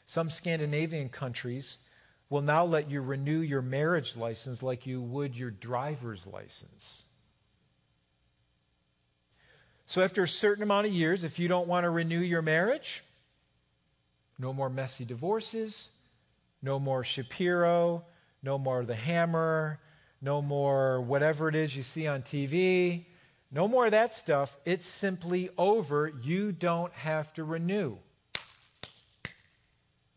Some 0.05 0.29
Scandinavian 0.29 1.09
countries 1.09 1.79
will 2.29 2.41
now 2.41 2.63
let 2.63 2.89
you 2.89 3.01
renew 3.01 3.39
your 3.39 3.61
marriage 3.61 4.15
license 4.15 4.61
like 4.61 4.85
you 4.85 5.01
would 5.01 5.35
your 5.35 5.51
driver's 5.51 6.27
license. 6.27 7.03
So, 9.85 10.03
after 10.03 10.23
a 10.23 10.27
certain 10.27 10.63
amount 10.63 10.87
of 10.87 10.93
years, 10.93 11.23
if 11.23 11.39
you 11.39 11.47
don't 11.47 11.67
want 11.67 11.85
to 11.85 11.89
renew 11.89 12.19
your 12.19 12.41
marriage, 12.41 13.03
no 14.39 14.53
more 14.53 14.69
messy 14.69 15.05
divorces, 15.05 15.89
no 16.61 16.79
more 16.79 17.03
Shapiro, 17.03 18.03
no 18.43 18.57
more 18.57 18.83
the 18.85 18.95
hammer, 18.95 19.79
no 20.21 20.41
more 20.41 21.01
whatever 21.01 21.49
it 21.49 21.55
is 21.55 21.75
you 21.75 21.83
see 21.83 22.07
on 22.07 22.21
TV, 22.21 23.05
no 23.51 23.67
more 23.67 23.85
of 23.85 23.91
that 23.91 24.13
stuff. 24.13 24.57
It's 24.65 24.85
simply 24.85 25.49
over. 25.57 26.11
You 26.21 26.51
don't 26.51 26.93
have 26.93 27.33
to 27.33 27.43
renew. 27.43 27.97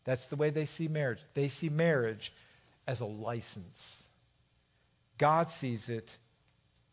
That's 0.04 0.26
the 0.26 0.36
way 0.36 0.50
they 0.50 0.64
see 0.64 0.88
marriage. 0.88 1.20
They 1.34 1.48
see 1.48 1.68
marriage 1.68 2.32
as 2.86 3.00
a 3.00 3.06
license. 3.06 4.08
God 5.18 5.48
sees 5.48 5.88
it 5.88 6.16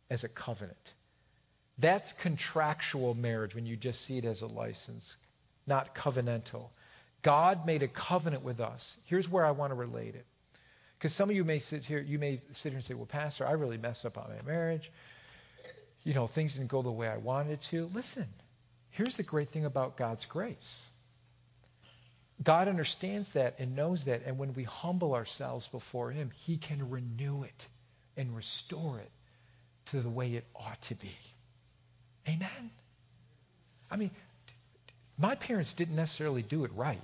as 0.10 0.24
a 0.24 0.30
covenant. 0.30 0.94
That's 1.80 2.14
contractual 2.14 3.14
marriage 3.14 3.56
when 3.56 3.66
you 3.66 3.76
just 3.76 4.02
see 4.02 4.18
it 4.18 4.26
as 4.26 4.42
a 4.42 4.48
license, 4.48 5.18
not 5.66 5.96
covenantal. 5.96 6.70
God 7.28 7.66
made 7.66 7.84
a 7.84 7.90
covenant 7.90 8.42
with 8.42 8.62
us. 8.62 9.00
Here's 9.06 9.28
where 9.28 9.46
I 9.46 9.52
want 9.52 9.72
to 9.72 9.76
relate 9.76 10.16
it. 10.16 10.26
Because 10.98 11.12
some 11.12 11.30
of 11.30 11.36
you 11.36 11.44
may 11.44 11.60
sit 11.60 11.84
here, 11.84 12.00
you 12.00 12.18
may 12.18 12.40
sit 12.52 12.70
here 12.70 12.78
and 12.78 12.86
say, 12.86 12.94
Well, 12.94 13.06
Pastor, 13.06 13.46
I 13.46 13.52
really 13.52 13.78
messed 13.78 14.06
up 14.06 14.18
on 14.18 14.30
my 14.30 14.50
marriage. 14.50 14.90
You 16.06 16.14
know, 16.14 16.26
things 16.26 16.54
didn't 16.54 16.70
go 16.70 16.82
the 16.82 16.90
way 16.90 17.10
I 17.10 17.18
wanted 17.18 17.60
to. 17.64 17.92
Listen, 17.94 18.24
here's 18.92 19.18
the 19.18 19.24
great 19.24 19.50
thing 19.50 19.66
about 19.66 19.98
God's 19.98 20.24
grace. 20.24 20.88
God 22.46 22.70
understands 22.70 23.34
that 23.34 23.56
and 23.60 23.76
knows 23.76 24.06
that. 24.06 24.22
And 24.26 24.38
when 24.38 24.54
we 24.54 24.64
humble 24.64 25.14
ourselves 25.14 25.68
before 25.68 26.12
Him, 26.12 26.32
He 26.34 26.56
can 26.56 26.90
renew 26.90 27.44
it 27.44 27.68
and 28.16 28.34
restore 28.34 29.00
it 29.00 29.12
to 29.88 30.00
the 30.00 30.08
way 30.08 30.36
it 30.36 30.46
ought 30.56 30.82
to 30.84 30.96
be. 30.96 31.12
Amen? 32.26 32.72
I 33.92 33.98
mean, 33.98 34.12
my 35.18 35.36
parents 35.36 35.74
didn't 35.74 35.98
necessarily 35.98 36.42
do 36.42 36.64
it 36.64 36.72
right. 36.74 37.02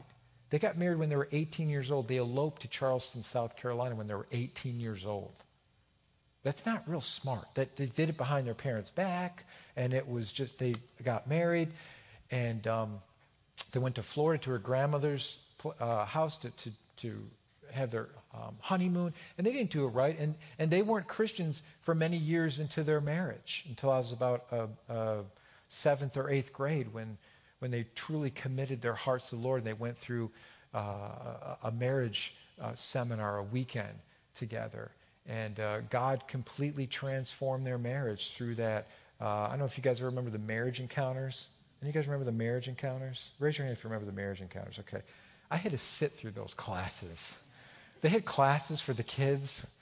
They 0.54 0.60
got 0.60 0.78
married 0.78 1.00
when 1.00 1.10
they 1.10 1.16
were 1.16 1.30
18 1.32 1.68
years 1.68 1.90
old. 1.90 2.08
They 2.08 2.18
eloped 2.18 2.62
to 2.62 2.68
Charleston, 2.68 3.24
South 3.24 3.58
Carolina 3.58 3.96
when 3.96 4.06
they 4.06 4.14
were 4.14 4.28
18 4.32 4.80
years 4.80 5.04
old. 5.04 5.34
That's 6.44 6.64
not 6.64 6.84
real 6.86 7.02
smart. 7.02 7.46
That 7.56 7.76
they 7.76 7.88
did 7.88 8.10
it 8.10 8.18
behind 8.18 8.46
their 8.46 8.54
parents' 8.54 8.92
back, 8.92 9.46
and 9.76 9.96
it 9.96 10.08
was 10.08 10.32
just 10.32 10.60
they 10.60 10.76
got 11.04 11.26
married, 11.26 11.70
and 12.30 12.68
um, 12.68 13.02
they 13.72 13.80
went 13.80 13.96
to 13.96 14.04
Florida 14.04 14.44
to 14.44 14.52
her 14.52 14.60
grandmother's 14.60 15.50
uh, 15.80 16.06
house 16.06 16.38
to, 16.38 16.52
to, 16.52 16.72
to 16.98 17.24
have 17.72 17.90
their 17.90 18.10
um, 18.36 18.56
honeymoon, 18.60 19.12
and 19.40 19.48
they 19.48 19.54
didn't 19.54 19.72
do 19.72 19.86
it 19.86 19.90
right. 19.90 20.20
And, 20.20 20.36
and 20.60 20.70
they 20.70 20.84
weren't 20.84 21.08
Christians 21.08 21.64
for 21.82 21.96
many 21.96 22.18
years 22.18 22.60
into 22.60 22.84
their 22.84 23.02
marriage 23.02 23.66
until 23.70 23.90
I 23.90 23.98
was 23.98 24.12
about 24.12 24.46
uh, 24.52 24.68
uh, 24.88 25.18
seventh 25.68 26.16
or 26.16 26.30
eighth 26.30 26.54
grade 26.54 26.94
when, 26.94 27.18
when 27.64 27.72
they 27.72 27.86
truly 27.96 28.30
committed 28.30 28.82
their 28.82 28.94
hearts 28.94 29.30
to 29.30 29.38
the 29.38 29.42
Lord 29.42 29.60
and 29.60 29.66
they 29.66 29.72
went 29.72 29.98
through 29.98 30.30
uh, 30.74 31.56
a 31.64 31.72
marriage 31.72 32.34
uh, 32.62 32.74
seminar, 32.76 33.38
a 33.38 33.44
weekend 33.44 33.94
together. 34.36 34.92
And 35.30 35.58
uh, 35.62 35.80
God 35.90 36.28
completely 36.28 36.88
transformed 36.88 37.66
their 37.66 37.78
marriage 37.78 38.34
through 38.34 38.56
that. 38.56 38.88
I 39.22 39.48
don't 39.52 39.60
know 39.60 39.66
if 39.66 39.78
you 39.78 39.82
guys 39.82 40.02
remember 40.02 40.30
the 40.30 40.40
marriage 40.40 40.82
encounters. 40.82 41.48
And 41.80 41.88
you 41.88 41.94
guys 41.94 42.06
remember 42.06 42.26
the 42.26 42.38
marriage 42.38 42.68
encounters? 42.68 43.32
Raise 43.40 43.58
your 43.58 43.66
hand 43.66 43.78
if 43.78 43.82
you 43.86 43.90
remember 43.90 44.12
the 44.12 44.18
marriage 44.18 44.42
encounters. 44.42 44.78
Okay. 44.80 45.02
I 45.50 45.56
had 45.56 45.72
to 45.72 45.78
sit 45.78 46.12
through 46.12 46.32
those 46.32 46.54
classes. 46.54 47.42
They 48.02 48.10
had 48.10 48.26
classes 48.26 48.82
for 48.82 48.92
the 48.92 49.04
kids. 49.04 49.74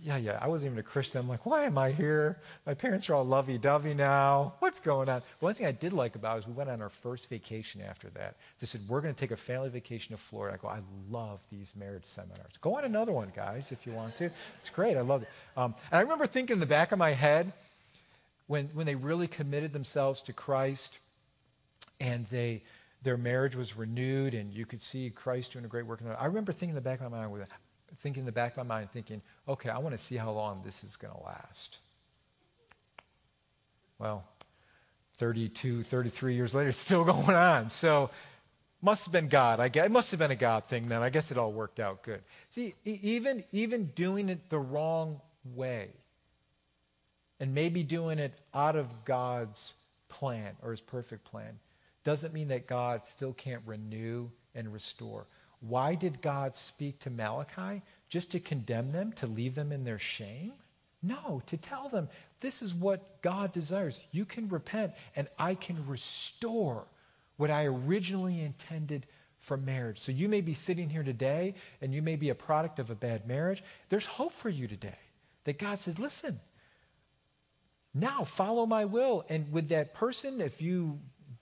Yeah, 0.00 0.16
yeah. 0.16 0.38
I 0.40 0.48
wasn't 0.48 0.72
even 0.72 0.78
a 0.78 0.82
Christian. 0.82 1.20
I'm 1.20 1.28
like, 1.28 1.44
why 1.44 1.64
am 1.64 1.76
I 1.76 1.92
here? 1.92 2.38
My 2.66 2.74
parents 2.74 3.10
are 3.10 3.14
all 3.14 3.26
lovey 3.26 3.58
dovey 3.58 3.94
now. 3.94 4.54
What's 4.58 4.80
going 4.80 5.08
on? 5.08 5.22
One 5.40 5.54
thing 5.54 5.66
I 5.66 5.72
did 5.72 5.92
like 5.92 6.16
about 6.16 6.36
it 6.36 6.38
is 6.40 6.46
we 6.46 6.54
went 6.54 6.70
on 6.70 6.80
our 6.80 6.88
first 6.88 7.28
vacation 7.28 7.82
after 7.82 8.08
that. 8.10 8.36
They 8.58 8.66
said, 8.66 8.80
we're 8.88 9.02
going 9.02 9.14
to 9.14 9.20
take 9.20 9.30
a 9.32 9.36
family 9.36 9.68
vacation 9.68 10.16
to 10.16 10.20
Florida. 10.20 10.58
I 10.58 10.62
go, 10.62 10.68
I 10.68 10.80
love 11.10 11.40
these 11.50 11.74
marriage 11.76 12.06
seminars. 12.06 12.56
Go 12.60 12.76
on 12.76 12.84
another 12.84 13.12
one, 13.12 13.32
guys, 13.36 13.70
if 13.70 13.86
you 13.86 13.92
want 13.92 14.16
to. 14.16 14.30
It's 14.58 14.70
great. 14.70 14.96
I 14.96 15.02
love 15.02 15.22
it. 15.22 15.28
Um, 15.56 15.74
and 15.90 15.98
I 15.98 16.00
remember 16.00 16.26
thinking 16.26 16.54
in 16.54 16.60
the 16.60 16.66
back 16.66 16.92
of 16.92 16.98
my 16.98 17.12
head, 17.12 17.52
when, 18.46 18.66
when 18.74 18.86
they 18.86 18.94
really 18.94 19.28
committed 19.28 19.72
themselves 19.72 20.20
to 20.22 20.32
Christ, 20.32 20.98
and 22.00 22.26
they 22.26 22.62
their 23.02 23.16
marriage 23.16 23.56
was 23.56 23.76
renewed, 23.76 24.34
and 24.34 24.52
you 24.52 24.64
could 24.64 24.80
see 24.80 25.10
Christ 25.10 25.52
doing 25.52 25.64
a 25.64 25.68
great 25.68 25.86
work 25.86 26.00
in 26.00 26.06
their 26.06 26.20
I 26.20 26.26
remember 26.26 26.52
thinking 26.52 26.70
in 26.70 26.74
the 26.76 26.80
back 26.80 27.00
of 27.00 27.10
my 27.10 27.18
mind, 27.18 27.46
thinking 28.00 28.22
in 28.22 28.26
the 28.26 28.32
back 28.32 28.52
of 28.52 28.66
my 28.66 28.76
mind, 28.76 28.90
thinking, 28.90 29.22
okay, 29.48 29.68
I 29.68 29.78
want 29.78 29.96
to 29.96 29.98
see 29.98 30.16
how 30.16 30.30
long 30.30 30.62
this 30.62 30.84
is 30.84 30.96
going 30.96 31.14
to 31.14 31.22
last. 31.22 31.78
Well, 33.98 34.24
32, 35.18 35.82
33 35.82 36.34
years 36.34 36.54
later, 36.54 36.70
it's 36.70 36.78
still 36.78 37.04
going 37.04 37.36
on. 37.36 37.70
So, 37.70 38.10
must 38.82 39.04
have 39.04 39.12
been 39.12 39.28
God. 39.28 39.60
I 39.60 39.68
guess 39.68 39.86
it 39.86 39.92
must 39.92 40.10
have 40.10 40.18
been 40.18 40.32
a 40.32 40.36
God 40.36 40.64
thing 40.64 40.88
then. 40.88 41.02
I 41.02 41.08
guess 41.08 41.30
it 41.30 41.38
all 41.38 41.52
worked 41.52 41.78
out 41.78 42.02
good. 42.02 42.20
See, 42.50 42.74
even 42.84 43.44
even 43.52 43.86
doing 43.94 44.28
it 44.28 44.50
the 44.50 44.58
wrong 44.58 45.20
way, 45.54 45.90
and 47.38 47.54
maybe 47.54 47.84
doing 47.84 48.18
it 48.18 48.40
out 48.52 48.74
of 48.74 49.04
God's 49.04 49.74
plan 50.08 50.56
or 50.62 50.72
His 50.72 50.80
perfect 50.80 51.24
plan 51.24 51.58
doesn't 52.02 52.34
mean 52.34 52.48
that 52.48 52.66
God 52.66 53.02
still 53.06 53.32
can't 53.32 53.62
renew 53.64 54.28
and 54.54 54.72
restore. 54.72 55.26
Why 55.66 55.94
did 55.94 56.20
God 56.20 56.56
speak 56.56 56.98
to 57.00 57.10
Malachi? 57.10 57.82
Just 58.08 58.32
to 58.32 58.40
condemn 58.40 58.92
them, 58.92 59.12
to 59.12 59.26
leave 59.26 59.54
them 59.54 59.72
in 59.72 59.84
their 59.84 59.98
shame? 59.98 60.52
No, 61.02 61.42
to 61.46 61.56
tell 61.56 61.88
them 61.88 62.08
this 62.40 62.62
is 62.62 62.74
what 62.74 63.22
God 63.22 63.52
desires. 63.52 64.00
You 64.12 64.24
can 64.24 64.48
repent, 64.48 64.92
and 65.16 65.28
I 65.38 65.54
can 65.54 65.86
restore 65.86 66.84
what 67.36 67.50
I 67.50 67.66
originally 67.66 68.40
intended 68.40 69.06
for 69.38 69.56
marriage. 69.56 69.98
So 69.98 70.12
you 70.12 70.28
may 70.28 70.40
be 70.40 70.54
sitting 70.54 70.88
here 70.88 71.02
today 71.02 71.54
and 71.80 71.92
you 71.92 72.00
may 72.00 72.14
be 72.14 72.28
a 72.28 72.34
product 72.34 72.78
of 72.78 72.90
a 72.90 72.94
bad 72.94 73.26
marriage. 73.26 73.64
There's 73.88 74.06
hope 74.06 74.32
for 74.32 74.48
you 74.48 74.68
today 74.68 74.98
that 75.44 75.58
God 75.58 75.78
says, 75.80 75.98
listen, 75.98 76.38
now 77.92 78.22
follow 78.22 78.66
my 78.66 78.84
will. 78.84 79.24
And 79.28 79.52
with 79.52 79.70
that 79.70 79.94
person, 79.94 80.40
if 80.40 80.62
you 80.62 81.00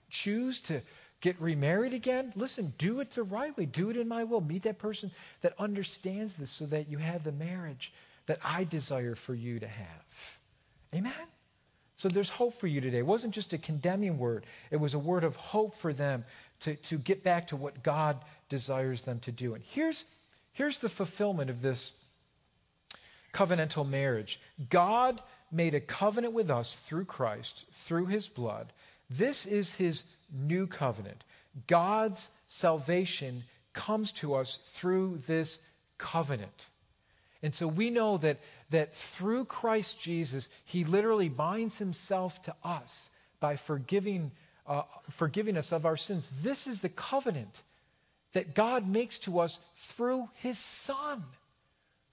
choose 0.09 0.61
to 0.61 0.81
get 1.21 1.41
remarried 1.41 1.93
again, 1.93 2.33
listen, 2.35 2.73
do 2.79 3.01
it 3.01 3.11
the 3.11 3.23
right 3.23 3.57
way. 3.57 3.66
Do 3.66 3.91
it 3.91 3.97
in 3.97 4.09
my 4.09 4.25
will. 4.25 4.41
Meet 4.41 4.62
that 4.62 4.79
person 4.79 5.11
that 5.43 5.55
understands 5.59 6.35
this 6.35 6.51
so 6.51 6.66
that 6.66 6.89
you 6.89 6.99
have 6.99 7.25
the 7.25 7.33
marriage 7.33 7.93
that 8.27 8.39
I 8.45 8.64
desire 8.64 9.14
for 9.14 9.35
you 9.35 9.59
to 9.61 9.68
have. 9.68 10.39
Amen? 10.95 11.12
So 11.97 12.09
there's 12.09 12.31
hope 12.31 12.55
for 12.55 12.66
you 12.66 12.81
today. 12.81 12.99
It 12.99 13.07
wasn't 13.07 13.35
just 13.35 13.53
a 13.53 13.59
condemning 13.59 14.18
word, 14.18 14.47
it 14.71 14.77
was 14.77 14.95
a 14.95 14.99
word 14.99 15.25
of 15.25 15.37
hope 15.37 15.75
for 15.75 15.93
them 15.93 16.25
to, 16.61 16.75
to 16.77 16.99
get 16.99 17.23
back 17.23 17.47
to 17.49 17.57
what 17.57 17.83
God 17.83 18.18
desires 18.49 19.03
them 19.03 19.18
to 19.21 19.33
do. 19.33 19.55
And 19.55 19.62
here's, 19.62 20.05
here's 20.53 20.79
the 20.79 20.89
fulfillment 20.89 21.51
of 21.51 21.61
this 21.61 22.05
covenantal 23.33 23.89
marriage 23.89 24.41
God 24.71 25.23
made 25.53 25.75
a 25.75 25.81
covenant 25.81 26.33
with 26.33 26.51
us 26.51 26.77
through 26.77 27.05
Christ, 27.05 27.66
through 27.73 28.07
his 28.07 28.29
blood. 28.29 28.73
This 29.11 29.45
is 29.45 29.75
his 29.75 30.05
new 30.33 30.67
covenant. 30.67 31.25
God's 31.67 32.31
salvation 32.47 33.43
comes 33.73 34.13
to 34.13 34.35
us 34.35 34.57
through 34.57 35.19
this 35.27 35.59
covenant. 35.99 36.67
And 37.43 37.55
so 37.55 37.67
we 37.67 37.91
know 37.91 38.19
that, 38.19 38.39
that 38.71 38.95
through 38.95 39.47
Christ 39.47 40.01
Jesus, 40.01 40.49
he 40.65 40.85
literally 40.85 41.29
binds 41.29 41.79
himself 41.79 42.43
to 42.43 42.55
us 42.63 43.09
by 43.41 43.57
forgiving, 43.57 44.31
uh, 44.67 44.83
forgiving 45.09 45.57
us 45.57 45.73
of 45.73 45.87
our 45.87 45.97
sins. 45.97 46.31
This 46.43 46.67
is 46.67 46.81
the 46.81 46.89
covenant 46.91 47.63
that 48.33 48.55
God 48.55 48.87
makes 48.87 49.19
to 49.21 49.41
us 49.41 49.59
through 49.85 50.29
his 50.35 50.59
Son, 50.59 51.25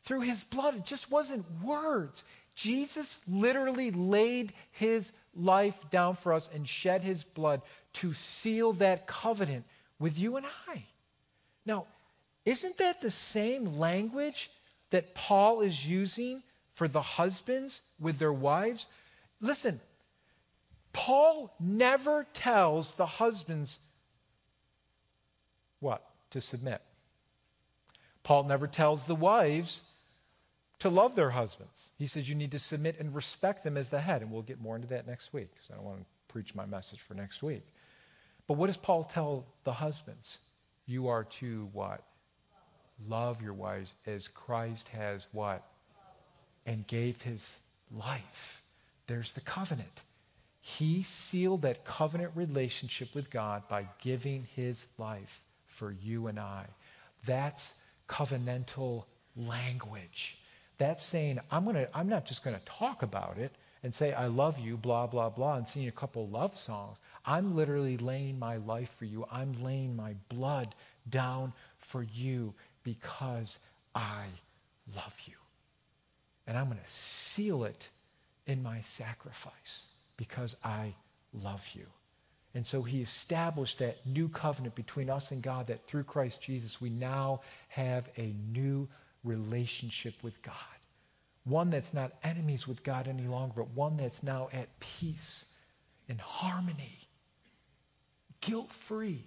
through 0.03 0.21
his 0.21 0.43
blood. 0.43 0.75
It 0.75 0.85
just 0.85 1.11
wasn't 1.11 1.45
words. 1.61 2.23
Jesus 2.57 3.21
literally 3.27 3.91
laid 3.91 4.51
his 4.71 5.13
life 5.35 5.79
down 5.91 6.15
for 6.15 6.33
us 6.33 6.49
and 6.53 6.67
shed 6.67 7.03
his 7.03 7.23
blood 7.23 7.61
to 7.93 8.11
seal 8.13 8.73
that 8.73 9.05
covenant 9.05 9.63
with 9.99 10.17
you 10.17 10.37
and 10.37 10.45
I. 10.67 10.83
Now, 11.67 11.85
isn't 12.45 12.79
that 12.79 12.99
the 12.99 13.11
same 13.11 13.77
language 13.77 14.49
that 14.89 15.13
Paul 15.13 15.61
is 15.61 15.87
using 15.87 16.41
for 16.73 16.87
the 16.87 17.01
husbands 17.01 17.83
with 17.99 18.17
their 18.17 18.33
wives? 18.33 18.87
Listen, 19.39 19.79
Paul 20.93 21.53
never 21.59 22.25
tells 22.33 22.93
the 22.93 23.05
husbands 23.05 23.77
what? 25.79 26.03
To 26.31 26.41
submit. 26.41 26.81
Paul 28.23 28.45
never 28.45 28.65
tells 28.65 29.03
the 29.03 29.13
wives 29.13 29.83
to 30.79 30.89
love 30.89 31.15
their 31.15 31.31
husbands. 31.31 31.91
He 31.97 32.07
says 32.07 32.29
you 32.29 32.35
need 32.35 32.51
to 32.51 32.59
submit 32.59 32.99
and 32.99 33.13
respect 33.15 33.63
them 33.63 33.77
as 33.77 33.89
the 33.89 33.99
head. 33.99 34.21
And 34.21 34.31
we'll 34.31 34.43
get 34.43 34.61
more 34.61 34.75
into 34.75 34.87
that 34.89 35.07
next 35.07 35.33
week 35.33 35.49
because 35.53 35.71
I 35.71 35.75
don't 35.75 35.85
want 35.85 35.99
to 35.99 36.05
preach 36.27 36.53
my 36.53 36.65
message 36.65 36.99
for 36.99 37.13
next 37.13 37.41
week. 37.41 37.63
But 38.45 38.53
what 38.53 38.67
does 38.67 38.77
Paul 38.77 39.03
tell 39.03 39.45
the 39.63 39.73
husbands? 39.73 40.39
You 40.85 41.07
are 41.07 41.23
to 41.25 41.69
what? 41.73 42.03
Love 43.07 43.41
your 43.41 43.53
wives 43.53 43.93
as 44.05 44.27
Christ 44.27 44.87
has 44.89 45.27
what? 45.31 45.63
And 46.65 46.85
gave 46.87 47.21
his 47.21 47.59
life. 47.91 48.61
There's 49.07 49.33
the 49.33 49.41
covenant. 49.41 50.01
He 50.61 51.03
sealed 51.03 51.61
that 51.61 51.85
covenant 51.85 52.31
relationship 52.35 53.15
with 53.15 53.29
God 53.29 53.63
by 53.69 53.87
giving 54.01 54.47
his 54.55 54.87
life 54.97 55.41
for 55.65 55.91
you 55.91 56.27
and 56.27 56.39
I. 56.39 56.65
That's 57.25 57.75
covenantal 58.09 59.05
language. 59.35 60.37
That's 60.77 61.03
saying, 61.03 61.39
I'm, 61.51 61.65
gonna, 61.65 61.87
I'm 61.93 62.07
not 62.07 62.25
just 62.25 62.43
going 62.43 62.55
to 62.55 62.65
talk 62.65 63.03
about 63.03 63.37
it 63.37 63.51
and 63.83 63.93
say, 63.93 64.13
I 64.13 64.27
love 64.27 64.59
you, 64.59 64.77
blah, 64.77 65.07
blah, 65.07 65.29
blah, 65.29 65.55
and 65.55 65.67
sing 65.67 65.87
a 65.87 65.91
couple 65.91 66.27
love 66.27 66.55
songs. 66.55 66.97
I'm 67.25 67.55
literally 67.55 67.97
laying 67.97 68.39
my 68.39 68.57
life 68.57 68.93
for 68.97 69.05
you. 69.05 69.25
I'm 69.31 69.53
laying 69.61 69.95
my 69.95 70.15
blood 70.29 70.75
down 71.09 71.53
for 71.77 72.03
you 72.03 72.53
because 72.83 73.59
I 73.93 74.25
love 74.95 75.15
you. 75.25 75.33
And 76.47 76.57
I'm 76.57 76.65
going 76.65 76.77
to 76.77 76.91
seal 76.91 77.65
it 77.65 77.89
in 78.45 78.63
my 78.63 78.81
sacrifice 78.81 79.95
because 80.15 80.55
I 80.63 80.93
love 81.33 81.69
you. 81.73 81.85
And 82.55 82.65
so 82.65 82.81
he 82.81 83.01
established 83.01 83.79
that 83.79 83.97
new 84.05 84.29
covenant 84.29 84.73
between 84.73 85.09
us 85.09 85.31
and 85.31 85.43
God 85.43 85.67
that 85.67 85.85
through 85.85 86.05
Christ 86.05 86.41
Jesus 86.41 86.81
we 86.81 86.89
now 86.89 87.41
have 87.67 88.09
a 88.17 88.33
new 88.51 88.87
relationship 89.27 90.13
with 90.23 90.41
God. 90.41 90.53
One 91.43 91.69
that's 91.69 91.93
not 91.93 92.13
enemies 92.23 92.67
with 92.67 92.83
God 92.83 93.07
any 93.07 93.27
longer, 93.27 93.53
but 93.57 93.69
one 93.69 93.97
that's 93.97 94.23
now 94.23 94.49
at 94.51 94.79
peace, 94.79 95.45
in 96.07 96.17
harmony, 96.17 96.99
guilt 98.41 98.71
free 98.71 99.23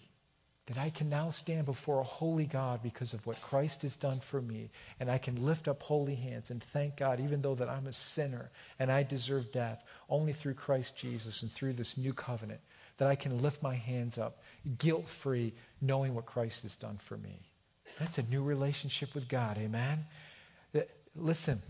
that 0.71 0.79
I 0.79 0.91
can 0.91 1.09
now 1.09 1.31
stand 1.31 1.67
before 1.67 1.99
a 1.99 2.05
holy 2.05 2.47
God 2.47 2.81
because 2.81 3.13
of 3.13 3.27
what 3.27 3.43
Christ 3.43 3.83
has 3.83 3.97
done 3.97 4.21
for 4.21 4.41
me. 4.41 4.71
And 5.01 5.11
I 5.11 5.19
can 5.19 5.45
lift 5.45 5.67
up 5.67 5.83
holy 5.83 6.15
hands 6.15 6.51
and 6.51 6.63
thank 6.63 6.97
God, 6.97 7.19
even 7.19 7.43
though 7.43 7.57
that 7.57 7.69
I'm 7.69 7.89
a 7.89 7.93
sinner 7.93 8.51
and 8.79 8.93
I 8.93 9.03
deserve 9.03 9.51
death, 9.51 9.83
only 10.09 10.33
through 10.33 10.55
Christ 10.55 10.97
Jesus 10.97 11.43
and 11.43 11.51
through 11.51 11.73
this 11.73 11.97
new 11.97 12.13
covenant, 12.13 12.61
that 12.99 13.09
I 13.09 13.17
can 13.17 13.43
lift 13.43 13.65
my 13.65 13.75
hands 13.75 14.17
up, 14.17 14.43
guilt 14.79 15.09
free, 15.09 15.55
knowing 15.81 16.15
what 16.15 16.27
Christ 16.27 16.63
has 16.63 16.77
done 16.77 16.99
for 16.99 17.17
me. 17.17 17.50
That's 18.01 18.19
a 18.19 18.23
new 18.25 18.43
relationship 18.43 19.15
with 19.15 19.29
God, 19.29 19.59
amen? 19.59 20.07
Listen, 21.15 21.61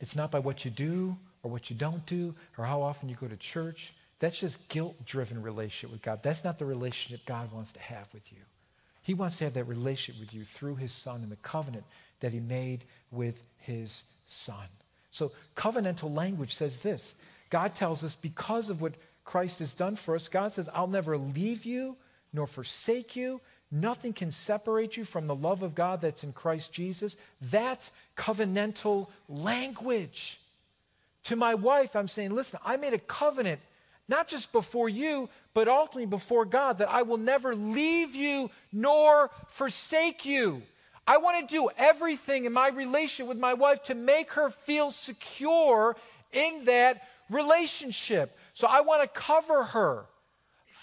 it's 0.00 0.16
not 0.16 0.30
by 0.30 0.38
what 0.38 0.64
you 0.64 0.70
do 0.70 1.16
or 1.42 1.50
what 1.50 1.68
you 1.68 1.76
don't 1.76 2.04
do 2.06 2.34
or 2.56 2.64
how 2.64 2.80
often 2.80 3.08
you 3.08 3.16
go 3.16 3.28
to 3.28 3.36
church. 3.36 3.92
That's 4.18 4.38
just 4.40 4.66
guilt 4.70 4.96
driven 5.04 5.42
relationship 5.42 5.92
with 5.92 6.00
God. 6.00 6.22
That's 6.22 6.42
not 6.42 6.58
the 6.58 6.64
relationship 6.64 7.26
God 7.26 7.52
wants 7.52 7.72
to 7.72 7.80
have 7.80 8.06
with 8.14 8.32
you. 8.32 8.38
He 9.02 9.12
wants 9.12 9.36
to 9.38 9.44
have 9.44 9.54
that 9.54 9.64
relationship 9.64 10.20
with 10.20 10.32
you 10.32 10.42
through 10.42 10.76
his 10.76 10.90
son 10.90 11.20
and 11.22 11.30
the 11.30 11.36
covenant 11.36 11.84
that 12.20 12.32
he 12.32 12.40
made 12.40 12.84
with 13.10 13.42
his 13.58 14.14
son. 14.26 14.66
So, 15.10 15.32
covenantal 15.54 16.14
language 16.14 16.54
says 16.54 16.78
this 16.78 17.14
God 17.50 17.74
tells 17.74 18.02
us 18.02 18.14
because 18.14 18.70
of 18.70 18.80
what 18.80 18.94
Christ 19.24 19.58
has 19.58 19.74
done 19.74 19.96
for 19.96 20.14
us, 20.14 20.28
God 20.28 20.52
says, 20.52 20.68
I'll 20.72 20.86
never 20.86 21.18
leave 21.18 21.64
you 21.66 21.96
nor 22.32 22.46
forsake 22.46 23.16
you. 23.16 23.40
Nothing 23.70 24.12
can 24.12 24.30
separate 24.30 24.96
you 24.96 25.04
from 25.04 25.26
the 25.26 25.34
love 25.34 25.62
of 25.62 25.74
God 25.74 26.00
that's 26.00 26.24
in 26.24 26.32
Christ 26.32 26.72
Jesus. 26.72 27.16
That's 27.50 27.90
covenantal 28.16 29.08
language. 29.28 30.38
To 31.24 31.36
my 31.36 31.54
wife, 31.54 31.96
I'm 31.96 32.08
saying, 32.08 32.32
listen, 32.32 32.60
I 32.64 32.76
made 32.76 32.92
a 32.92 32.98
covenant 32.98 33.60
not 34.08 34.28
just 34.28 34.52
before 34.52 34.88
you, 34.88 35.28
but 35.52 35.66
ultimately 35.66 36.06
before 36.06 36.44
God, 36.44 36.78
that 36.78 36.88
I 36.88 37.02
will 37.02 37.16
never 37.16 37.56
leave 37.56 38.14
you 38.14 38.50
nor 38.72 39.30
forsake 39.48 40.24
you. 40.24 40.62
I 41.08 41.18
want 41.18 41.48
to 41.48 41.54
do 41.54 41.68
everything 41.76 42.44
in 42.44 42.52
my 42.52 42.68
relationship 42.68 43.28
with 43.28 43.38
my 43.38 43.54
wife 43.54 43.82
to 43.84 43.94
make 43.94 44.32
her 44.32 44.50
feel 44.50 44.90
secure 44.90 45.96
in 46.32 46.64
that 46.66 47.02
relationship. 47.30 48.36
So 48.54 48.68
I 48.68 48.80
want 48.80 49.02
to 49.02 49.08
cover 49.08 49.64
her 49.64 50.04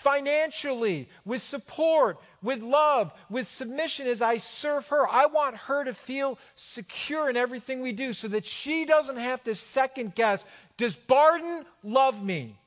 financially, 0.03 1.07
with 1.23 1.41
support, 1.41 2.19
with 2.41 2.61
love, 2.61 3.13
with 3.29 3.47
submission 3.47 4.05
as 4.05 4.21
I 4.21 4.37
serve 4.37 4.87
her. 4.89 5.07
I 5.07 5.27
want 5.27 5.55
her 5.55 5.85
to 5.85 5.93
feel 5.93 6.37
secure 6.55 7.29
in 7.29 7.37
everything 7.37 7.81
we 7.81 7.93
do 7.93 8.11
so 8.11 8.27
that 8.27 8.43
she 8.43 8.83
doesn't 8.83 9.15
have 9.15 9.43
to 9.45 9.55
second 9.55 10.13
guess 10.13 10.45
Does 10.75 10.95
Barden 10.97 11.65
love 11.83 12.23
me? 12.23 12.57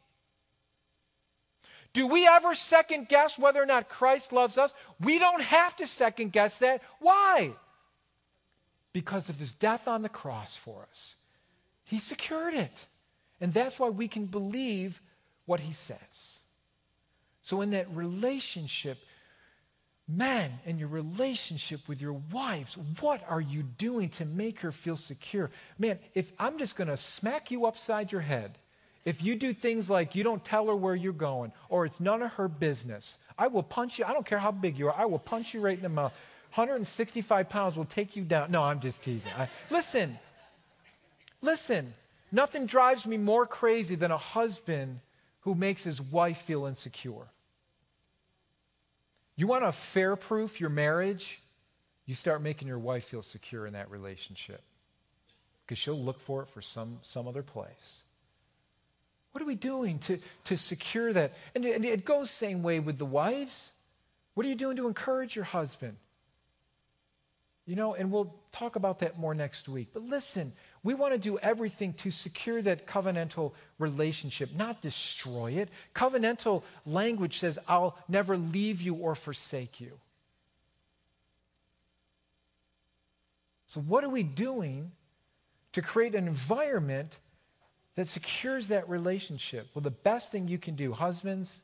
Do 1.92 2.06
we 2.06 2.26
ever 2.26 2.54
second 2.54 3.08
guess 3.08 3.38
whether 3.38 3.62
or 3.62 3.66
not 3.66 3.88
Christ 3.88 4.32
loves 4.32 4.58
us? 4.58 4.74
We 5.00 5.18
don't 5.18 5.42
have 5.42 5.76
to 5.76 5.86
second 5.86 6.32
guess 6.32 6.58
that. 6.58 6.82
Why? 7.00 7.52
Because 8.92 9.28
of 9.28 9.38
his 9.38 9.52
death 9.52 9.88
on 9.88 10.02
the 10.02 10.08
cross 10.08 10.56
for 10.56 10.86
us. 10.90 11.16
He 11.84 11.98
secured 11.98 12.54
it. 12.54 12.86
And 13.40 13.52
that's 13.52 13.78
why 13.78 13.88
we 13.88 14.08
can 14.08 14.26
believe 14.26 15.00
what 15.46 15.60
he 15.60 15.72
says. 15.72 16.35
So, 17.46 17.60
in 17.60 17.70
that 17.70 17.86
relationship, 17.94 18.98
man, 20.08 20.50
in 20.64 20.78
your 20.78 20.88
relationship 20.88 21.86
with 21.86 22.02
your 22.02 22.20
wives, 22.32 22.76
what 22.98 23.22
are 23.28 23.40
you 23.40 23.62
doing 23.62 24.08
to 24.08 24.24
make 24.24 24.58
her 24.60 24.72
feel 24.72 24.96
secure? 24.96 25.52
Man, 25.78 26.00
if 26.14 26.32
I'm 26.40 26.58
just 26.58 26.74
going 26.74 26.88
to 26.88 26.96
smack 26.96 27.52
you 27.52 27.66
upside 27.66 28.10
your 28.10 28.20
head 28.20 28.58
if 29.04 29.22
you 29.22 29.36
do 29.36 29.54
things 29.54 29.88
like 29.88 30.16
you 30.16 30.24
don't 30.24 30.44
tell 30.44 30.66
her 30.66 30.74
where 30.74 30.96
you're 30.96 31.12
going 31.12 31.52
or 31.68 31.86
it's 31.86 32.00
none 32.00 32.20
of 32.22 32.32
her 32.32 32.48
business, 32.48 33.18
I 33.38 33.46
will 33.46 33.62
punch 33.62 34.00
you. 34.00 34.04
I 34.04 34.12
don't 34.12 34.26
care 34.26 34.40
how 34.40 34.50
big 34.50 34.76
you 34.76 34.88
are. 34.88 35.00
I 35.00 35.04
will 35.04 35.20
punch 35.20 35.54
you 35.54 35.60
right 35.60 35.76
in 35.76 35.84
the 35.84 35.88
mouth. 35.88 36.12
165 36.54 37.48
pounds 37.48 37.76
will 37.76 37.84
take 37.84 38.16
you 38.16 38.24
down. 38.24 38.50
No, 38.50 38.64
I'm 38.64 38.80
just 38.80 39.04
teasing. 39.04 39.30
I, 39.38 39.48
listen, 39.70 40.18
listen. 41.40 41.94
Nothing 42.32 42.66
drives 42.66 43.06
me 43.06 43.16
more 43.16 43.46
crazy 43.46 43.94
than 43.94 44.10
a 44.10 44.16
husband 44.16 44.98
who 45.42 45.54
makes 45.54 45.84
his 45.84 46.02
wife 46.02 46.38
feel 46.38 46.66
insecure. 46.66 47.28
You 49.36 49.46
want 49.46 49.64
to 49.64 49.72
fair 49.72 50.16
proof 50.16 50.60
your 50.60 50.70
marriage? 50.70 51.40
You 52.06 52.14
start 52.14 52.40
making 52.42 52.68
your 52.68 52.78
wife 52.78 53.04
feel 53.04 53.22
secure 53.22 53.66
in 53.66 53.74
that 53.74 53.90
relationship 53.90 54.62
because 55.64 55.78
she'll 55.78 55.98
look 55.98 56.20
for 56.20 56.42
it 56.42 56.48
for 56.48 56.62
some, 56.62 56.98
some 57.02 57.28
other 57.28 57.42
place. 57.42 58.02
What 59.32 59.42
are 59.42 59.46
we 59.46 59.56
doing 59.56 59.98
to, 60.00 60.18
to 60.44 60.56
secure 60.56 61.12
that? 61.12 61.32
And, 61.54 61.64
and 61.66 61.84
it 61.84 62.04
goes 62.04 62.30
same 62.30 62.62
way 62.62 62.80
with 62.80 62.96
the 62.96 63.04
wives. 63.04 63.72
What 64.34 64.46
are 64.46 64.48
you 64.48 64.54
doing 64.54 64.76
to 64.78 64.86
encourage 64.86 65.36
your 65.36 65.44
husband? 65.44 65.96
You 67.66 67.76
know, 67.76 67.94
and 67.94 68.10
we'll 68.10 68.34
talk 68.52 68.76
about 68.76 69.00
that 69.00 69.18
more 69.18 69.34
next 69.34 69.68
week. 69.68 69.88
But 69.92 70.04
listen, 70.04 70.52
we 70.86 70.94
want 70.94 71.12
to 71.12 71.18
do 71.18 71.36
everything 71.38 71.94
to 71.94 72.12
secure 72.12 72.62
that 72.62 72.86
covenantal 72.86 73.50
relationship, 73.80 74.50
not 74.54 74.80
destroy 74.80 75.50
it. 75.50 75.68
Covenantal 75.96 76.62
language 76.86 77.40
says, 77.40 77.58
I'll 77.66 77.98
never 78.08 78.36
leave 78.36 78.80
you 78.82 78.94
or 78.94 79.16
forsake 79.16 79.80
you. 79.80 79.98
So, 83.66 83.80
what 83.80 84.04
are 84.04 84.08
we 84.08 84.22
doing 84.22 84.92
to 85.72 85.82
create 85.82 86.14
an 86.14 86.28
environment 86.28 87.18
that 87.96 88.06
secures 88.06 88.68
that 88.68 88.88
relationship? 88.88 89.66
Well, 89.74 89.82
the 89.82 89.90
best 89.90 90.30
thing 90.30 90.46
you 90.46 90.58
can 90.58 90.76
do, 90.76 90.92
husbands, 90.92 91.62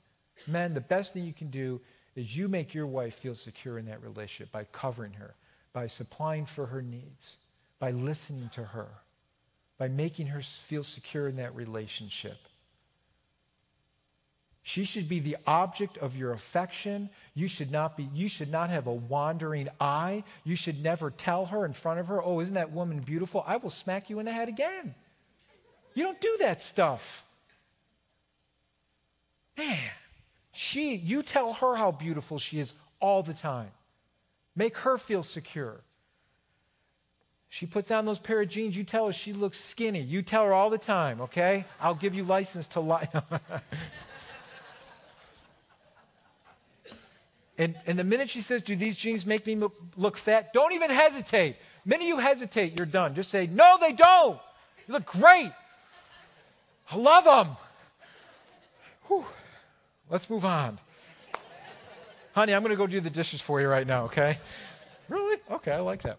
men, 0.49 0.75
the 0.75 0.81
best 0.81 1.13
thing 1.13 1.25
you 1.25 1.33
can 1.33 1.49
do 1.49 1.81
is 2.17 2.37
you 2.37 2.49
make 2.49 2.75
your 2.75 2.89
wife 2.89 3.15
feel 3.15 3.37
secure 3.37 3.79
in 3.79 3.87
that 3.87 4.03
relationship 4.03 4.51
by 4.51 4.65
covering 4.73 5.13
her, 5.13 5.37
by 5.73 5.87
supplying 5.87 6.45
for 6.45 6.67
her 6.67 6.83
needs, 6.83 7.37
by 7.79 7.93
listening 7.93 8.49
to 8.55 8.65
her 8.65 8.89
by 9.83 9.89
making 9.89 10.29
her 10.29 10.41
feel 10.41 10.85
secure 10.85 11.27
in 11.27 11.35
that 11.35 11.57
relationship. 11.57 12.39
She 14.63 14.85
should 14.85 15.09
be 15.09 15.19
the 15.19 15.39
object 15.45 15.99
of 15.99 16.17
your 16.17 16.31
affection. 16.31 17.11
You 17.35 17.49
should 17.49 17.73
not 17.73 17.97
be 17.97 18.09
you 18.15 18.29
should 18.29 18.53
not 18.53 18.71
have 18.71 18.87
a 18.87 18.93
wandering 18.93 19.69
eye. 19.81 20.23
You 20.45 20.55
should 20.55 20.85
never 20.85 21.11
tell 21.11 21.47
her 21.47 21.65
in 21.65 21.73
front 21.73 21.99
of 21.99 22.07
her, 22.07 22.23
"Oh, 22.23 22.39
isn't 22.39 22.55
that 22.55 22.71
woman 22.71 23.01
beautiful? 23.01 23.43
I 23.45 23.57
will 23.57 23.71
smack 23.71 24.09
you 24.09 24.21
in 24.21 24.27
the 24.27 24.33
head 24.33 24.49
again." 24.49 24.95
You 25.95 26.05
don't 26.05 26.21
do 26.21 26.37
that 26.39 26.63
stuff. 26.63 27.25
Man, 29.59 29.91
she 30.53 30.95
you 30.95 31.25
tell 31.25 31.55
her 31.55 31.75
how 31.75 31.91
beautiful 31.91 32.39
she 32.39 32.61
is 32.61 32.73
all 33.01 33.25
the 33.25 33.35
time. 33.35 33.73
Make 34.55 34.77
her 34.77 34.97
feel 34.97 35.25
secure. 35.25 35.81
She 37.53 37.67
puts 37.67 37.91
on 37.91 38.07
those 38.07 38.19
pair 38.19 38.41
of 38.41 38.49
jeans. 38.49 38.75
You 38.75 38.83
tell 38.83 39.09
her 39.09 39.13
she 39.13 39.35
looks 39.35 39.61
skinny. 39.61 40.01
You 40.01 40.23
tell 40.23 40.43
her 40.43 40.55
all 40.55 40.71
the 40.71 40.79
time, 40.79 41.21
okay? 41.21 41.67
I'll 41.83 41.95
give 41.95 42.15
you 42.15 42.25
license 42.25 42.67
to 42.69 42.81
lie. 42.81 43.07
and, 47.59 47.77
and 47.87 47.99
the 47.99 48.05
minute 48.05 48.31
she 48.31 48.41
says, 48.41 48.63
Do 48.63 48.75
these 48.75 48.97
jeans 48.97 49.27
make 49.27 49.47
me 49.47 49.57
look, 49.57 49.75
look 49.99 50.17
fat? 50.17 50.55
Don't 50.55 50.73
even 50.73 50.89
hesitate. 50.89 51.57
The 51.85 51.91
minute 51.91 52.07
you 52.07 52.17
hesitate, 52.17 52.79
you're 52.79 52.87
done. 52.87 53.15
Just 53.15 53.31
say, 53.31 53.47
No, 53.49 53.77
they 53.79 53.93
don't. 53.93 54.41
You 54.89 54.95
look 54.95 55.05
great. 55.05 55.53
I 56.91 56.97
love 56.97 57.25
them. 57.25 57.55
Whew. 59.09 59.27
Let's 60.09 60.31
move 60.31 60.47
on. 60.47 60.79
Honey, 62.33 62.55
I'm 62.55 62.63
going 62.63 62.71
to 62.71 62.77
go 62.77 62.87
do 62.87 63.01
the 63.01 63.11
dishes 63.11 63.43
for 63.43 63.61
you 63.61 63.69
right 63.69 63.87
now, 63.87 64.05
okay? 64.05 64.39
Really? 65.11 65.39
Okay, 65.51 65.73
I 65.73 65.81
like 65.81 66.01
that. 66.05 66.19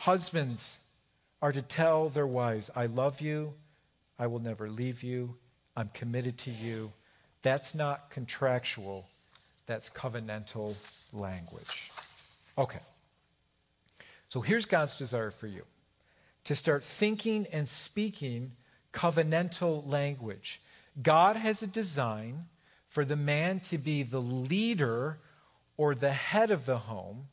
Husbands 0.00 0.78
are 1.42 1.52
to 1.52 1.60
tell 1.60 2.08
their 2.08 2.26
wives, 2.26 2.70
I 2.74 2.86
love 2.86 3.20
you, 3.20 3.52
I 4.18 4.28
will 4.28 4.38
never 4.38 4.70
leave 4.70 5.02
you, 5.02 5.36
I'm 5.76 5.90
committed 5.92 6.38
to 6.38 6.50
you. 6.50 6.90
That's 7.42 7.74
not 7.74 8.08
contractual, 8.08 9.06
that's 9.66 9.90
covenantal 9.90 10.74
language. 11.12 11.90
Okay. 12.56 12.78
So 14.30 14.40
here's 14.40 14.64
God's 14.64 14.96
desire 14.96 15.30
for 15.30 15.48
you 15.48 15.64
to 16.44 16.54
start 16.54 16.82
thinking 16.82 17.46
and 17.52 17.68
speaking 17.68 18.52
covenantal 18.94 19.86
language. 19.86 20.62
God 21.02 21.36
has 21.36 21.62
a 21.62 21.66
design 21.66 22.46
for 22.88 23.04
the 23.04 23.16
man 23.16 23.60
to 23.60 23.76
be 23.76 24.02
the 24.02 24.22
leader 24.22 25.18
or 25.76 25.94
the 25.94 26.12
head 26.12 26.50
of 26.50 26.64
the 26.64 26.78
home 26.78 27.26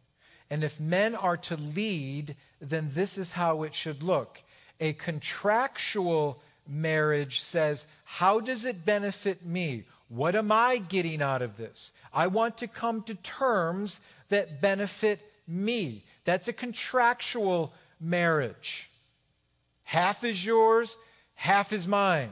and 0.49 0.63
if 0.63 0.79
men 0.79 1.15
are 1.15 1.37
to 1.37 1.57
lead, 1.57 2.35
then 2.61 2.89
this 2.91 3.17
is 3.17 3.33
how 3.33 3.63
it 3.63 3.73
should 3.73 4.01
look. 4.01 4.41
A 4.79 4.93
contractual 4.93 6.41
marriage 6.67 7.41
says, 7.41 7.85
How 8.05 8.39
does 8.39 8.65
it 8.65 8.85
benefit 8.85 9.45
me? 9.45 9.83
What 10.09 10.35
am 10.35 10.51
I 10.51 10.77
getting 10.77 11.21
out 11.21 11.41
of 11.41 11.57
this? 11.57 11.91
I 12.13 12.27
want 12.27 12.57
to 12.59 12.67
come 12.67 13.01
to 13.03 13.15
terms 13.15 13.99
that 14.29 14.61
benefit 14.61 15.19
me. 15.47 16.03
That's 16.23 16.47
a 16.47 16.53
contractual 16.53 17.73
marriage. 17.99 18.89
Half 19.83 20.23
is 20.23 20.45
yours, 20.45 20.97
half 21.35 21.73
is 21.73 21.87
mine. 21.87 22.31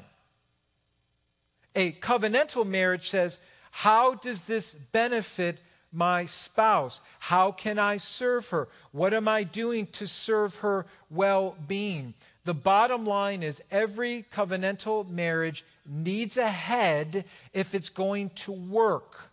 A 1.76 1.92
covenantal 1.94 2.66
marriage 2.66 3.10
says, 3.10 3.40
How 3.72 4.16
does 4.16 4.46
this 4.46 4.74
benefit 4.74 5.60
my 5.96 6.26
spouse? 6.26 7.02
How 7.20 7.52
can 7.52 7.80
I 7.80 7.98
serve 7.98 8.50
her? 8.50 8.68
What 8.92 9.14
am 9.14 9.28
I 9.28 9.44
doing 9.44 9.88
to 9.94 10.06
serve 10.06 10.58
her 10.58 10.86
well 11.10 11.56
being? 11.68 12.14
The 12.44 12.54
bottom 12.54 13.06
line 13.06 13.42
is 13.42 13.62
every 13.72 14.26
covenantal 14.32 15.10
marriage 15.10 15.66
needs 15.86 16.38
a 16.38 16.50
head 16.50 17.26
if 17.54 17.74
it's 17.74 17.90
going 17.90 18.30
to 18.32 18.52
work. 18.52 19.32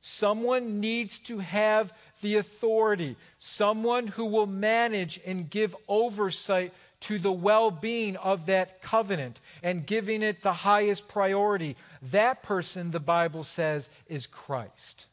Someone 0.00 0.80
needs 0.80 1.18
to 1.20 1.38
have 1.38 1.92
the 2.22 2.36
authority, 2.36 3.16
someone 3.38 4.06
who 4.06 4.24
will 4.24 4.46
manage 4.46 5.20
and 5.26 5.50
give 5.50 5.76
oversight 5.88 6.72
to 7.00 7.18
the 7.18 7.32
well 7.32 7.70
being 7.70 8.16
of 8.16 8.46
that 8.46 8.82
covenant 8.82 9.40
and 9.62 9.86
giving 9.86 10.22
it 10.22 10.42
the 10.42 10.52
highest 10.52 11.08
priority. 11.08 11.76
That 12.02 12.42
person, 12.42 12.90
the 12.90 13.00
Bible 13.00 13.42
says, 13.42 13.90
is 14.06 14.26
Christ. 14.26 15.06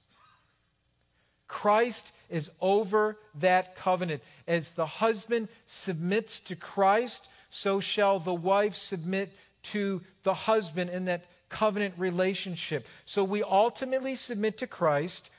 Christ 1.47 2.11
is 2.29 2.51
over 2.59 3.17
that 3.35 3.75
covenant. 3.75 4.21
As 4.47 4.71
the 4.71 4.85
husband 4.85 5.47
submits 5.65 6.39
to 6.41 6.55
Christ, 6.55 7.29
so 7.49 7.79
shall 7.79 8.19
the 8.19 8.33
wife 8.33 8.75
submit 8.75 9.31
to 9.63 10.01
the 10.23 10.33
husband 10.33 10.89
in 10.89 11.05
that 11.05 11.25
covenant 11.49 11.95
relationship. 11.97 12.85
So 13.05 13.23
we 13.23 13.43
ultimately 13.43 14.15
submit 14.15 14.57
to 14.59 14.67
Christ. 14.67 15.29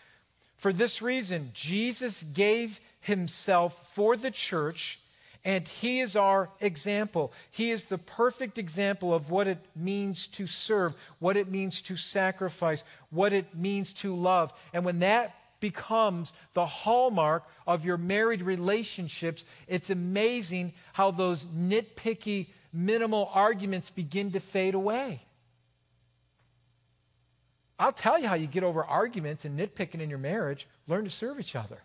For 0.56 0.72
this 0.72 1.02
reason, 1.02 1.50
Jesus 1.54 2.22
gave 2.22 2.80
himself 3.00 3.94
for 3.94 4.16
the 4.16 4.30
church, 4.30 4.98
and 5.44 5.68
he 5.68 6.00
is 6.00 6.16
our 6.16 6.50
example. 6.60 7.32
He 7.50 7.70
is 7.70 7.84
the 7.84 7.98
perfect 7.98 8.58
example 8.58 9.14
of 9.14 9.30
what 9.30 9.46
it 9.46 9.58
means 9.76 10.26
to 10.28 10.46
serve, 10.46 10.94
what 11.20 11.36
it 11.36 11.48
means 11.48 11.80
to 11.82 11.96
sacrifice, 11.96 12.82
what 13.10 13.32
it 13.32 13.54
means 13.54 13.92
to 13.94 14.14
love. 14.14 14.52
And 14.72 14.84
when 14.84 14.98
that 15.00 15.34
becomes 15.60 16.32
the 16.52 16.66
hallmark 16.66 17.44
of 17.66 17.84
your 17.84 17.96
married 17.96 18.42
relationships, 18.42 19.44
it's 19.66 19.90
amazing 19.90 20.72
how 20.92 21.10
those 21.10 21.44
nitpicky, 21.46 22.48
minimal 22.72 23.30
arguments 23.32 23.90
begin 23.90 24.32
to 24.32 24.40
fade 24.40 24.74
away. 24.74 25.22
I'll 27.78 27.92
tell 27.92 28.18
you 28.18 28.26
how 28.26 28.34
you 28.34 28.46
get 28.46 28.64
over 28.64 28.84
arguments 28.84 29.44
and 29.44 29.58
nitpicking 29.58 30.00
in 30.00 30.10
your 30.10 30.18
marriage. 30.18 30.66
Learn 30.88 31.04
to 31.04 31.10
serve 31.10 31.38
each 31.38 31.54
other. 31.54 31.78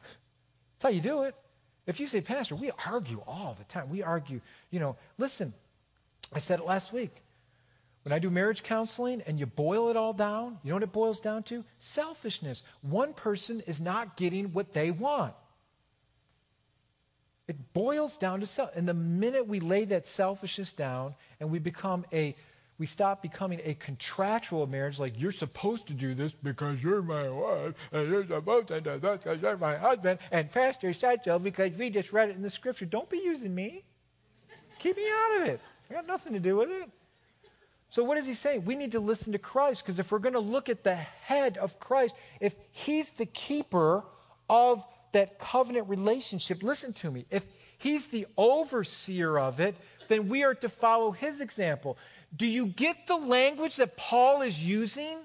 That's 0.00 0.82
how 0.82 0.88
you 0.88 1.00
do 1.00 1.22
it. 1.22 1.34
If 1.86 2.00
you 2.00 2.06
say, 2.06 2.20
Pastor, 2.20 2.54
we 2.54 2.70
argue 2.86 3.22
all 3.26 3.56
the 3.58 3.64
time. 3.64 3.90
We 3.90 4.02
argue, 4.02 4.40
you 4.70 4.80
know, 4.80 4.96
listen, 5.18 5.52
I 6.32 6.38
said 6.38 6.60
it 6.60 6.66
last 6.66 6.92
week. 6.92 7.22
When 8.08 8.14
I 8.14 8.20
do 8.20 8.30
marriage 8.30 8.62
counseling 8.62 9.22
and 9.26 9.38
you 9.38 9.44
boil 9.44 9.90
it 9.90 9.96
all 9.98 10.14
down, 10.14 10.56
you 10.64 10.70
know 10.70 10.76
what 10.76 10.82
it 10.82 10.92
boils 10.92 11.20
down 11.20 11.42
to? 11.42 11.62
Selfishness. 11.78 12.62
One 12.80 13.12
person 13.12 13.62
is 13.66 13.82
not 13.82 14.16
getting 14.16 14.54
what 14.54 14.72
they 14.72 14.90
want. 14.90 15.34
It 17.48 17.74
boils 17.74 18.16
down 18.16 18.40
to 18.40 18.46
self. 18.46 18.74
And 18.74 18.88
the 18.88 18.94
minute 18.94 19.46
we 19.46 19.60
lay 19.60 19.84
that 19.84 20.06
selfishness 20.06 20.72
down 20.72 21.16
and 21.38 21.50
we 21.50 21.58
become 21.58 22.06
a 22.10 22.34
we 22.78 22.86
stop 22.86 23.20
becoming 23.20 23.60
a 23.62 23.74
contractual 23.74 24.66
marriage 24.66 24.98
like 24.98 25.20
you're 25.20 25.30
supposed 25.30 25.86
to 25.88 25.92
do 25.92 26.14
this 26.14 26.32
because 26.32 26.82
you're 26.82 27.02
my 27.02 27.28
wife 27.28 27.74
and 27.92 28.08
you're 28.08 28.26
supposed 28.26 28.68
to 28.68 28.80
do 28.80 28.98
this 28.98 29.18
because 29.18 29.42
you're 29.42 29.58
my 29.58 29.76
husband 29.76 30.18
and 30.32 30.50
pastor 30.50 30.94
said 30.94 31.20
so 31.24 31.38
because 31.38 31.76
we 31.76 31.90
just 31.90 32.12
read 32.14 32.30
it 32.30 32.36
in 32.36 32.42
the 32.42 32.48
scripture 32.48 32.86
don't 32.86 33.10
be 33.10 33.18
using 33.18 33.52
me 33.52 33.82
keep 34.78 34.96
me 34.96 35.08
out 35.08 35.42
of 35.42 35.48
it 35.48 35.60
i 35.90 35.94
got 35.94 36.06
nothing 36.06 36.32
to 36.32 36.38
do 36.38 36.54
with 36.54 36.70
it 36.70 36.88
so, 37.90 38.04
what 38.04 38.18
is 38.18 38.26
he 38.26 38.34
saying? 38.34 38.64
We 38.64 38.74
need 38.74 38.92
to 38.92 39.00
listen 39.00 39.32
to 39.32 39.38
Christ 39.38 39.84
because 39.84 39.98
if 39.98 40.12
we're 40.12 40.18
going 40.18 40.34
to 40.34 40.40
look 40.40 40.68
at 40.68 40.84
the 40.84 40.94
head 40.94 41.56
of 41.56 41.80
Christ, 41.80 42.14
if 42.40 42.54
he's 42.70 43.12
the 43.12 43.26
keeper 43.26 44.04
of 44.50 44.84
that 45.12 45.38
covenant 45.38 45.88
relationship, 45.88 46.62
listen 46.62 46.92
to 46.94 47.10
me. 47.10 47.24
If 47.30 47.46
he's 47.78 48.08
the 48.08 48.26
overseer 48.36 49.38
of 49.38 49.60
it, 49.60 49.74
then 50.08 50.28
we 50.28 50.44
are 50.44 50.54
to 50.56 50.68
follow 50.68 51.12
his 51.12 51.40
example. 51.40 51.96
Do 52.36 52.46
you 52.46 52.66
get 52.66 53.06
the 53.06 53.16
language 53.16 53.76
that 53.76 53.96
Paul 53.96 54.42
is 54.42 54.66
using? 54.66 55.16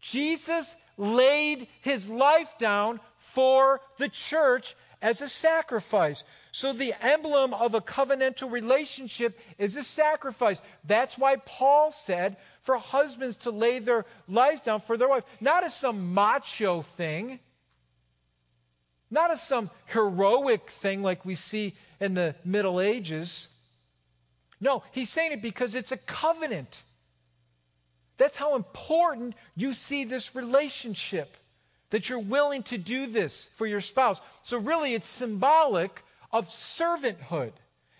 Jesus 0.00 0.74
laid 0.96 1.68
his 1.82 2.08
life 2.08 2.58
down 2.58 2.98
for 3.16 3.80
the 3.96 4.08
church 4.08 4.74
as 5.04 5.20
a 5.20 5.28
sacrifice. 5.28 6.24
So, 6.50 6.72
the 6.72 6.94
emblem 7.04 7.52
of 7.52 7.74
a 7.74 7.80
covenantal 7.80 8.50
relationship 8.50 9.38
is 9.58 9.76
a 9.76 9.82
sacrifice. 9.82 10.62
That's 10.82 11.18
why 11.18 11.36
Paul 11.36 11.90
said 11.90 12.38
for 12.62 12.78
husbands 12.78 13.36
to 13.38 13.50
lay 13.50 13.80
their 13.80 14.06
lives 14.26 14.62
down 14.62 14.80
for 14.80 14.96
their 14.96 15.08
wife, 15.08 15.24
not 15.42 15.62
as 15.62 15.74
some 15.74 16.14
macho 16.14 16.80
thing, 16.80 17.38
not 19.10 19.30
as 19.30 19.42
some 19.42 19.68
heroic 19.86 20.70
thing 20.70 21.02
like 21.02 21.26
we 21.26 21.34
see 21.34 21.74
in 22.00 22.14
the 22.14 22.34
Middle 22.42 22.80
Ages. 22.80 23.48
No, 24.58 24.84
he's 24.92 25.10
saying 25.10 25.32
it 25.32 25.42
because 25.42 25.74
it's 25.74 25.92
a 25.92 25.98
covenant. 25.98 26.82
That's 28.16 28.38
how 28.38 28.56
important 28.56 29.34
you 29.54 29.74
see 29.74 30.04
this 30.04 30.34
relationship, 30.34 31.36
that 31.94 32.08
you're 32.08 32.18
willing 32.18 32.64
to 32.64 32.76
do 32.76 33.06
this 33.06 33.50
for 33.54 33.68
your 33.68 33.80
spouse. 33.80 34.20
So, 34.42 34.58
really, 34.58 34.94
it's 34.94 35.06
symbolic 35.06 36.02
of 36.32 36.48
servanthood. 36.48 37.52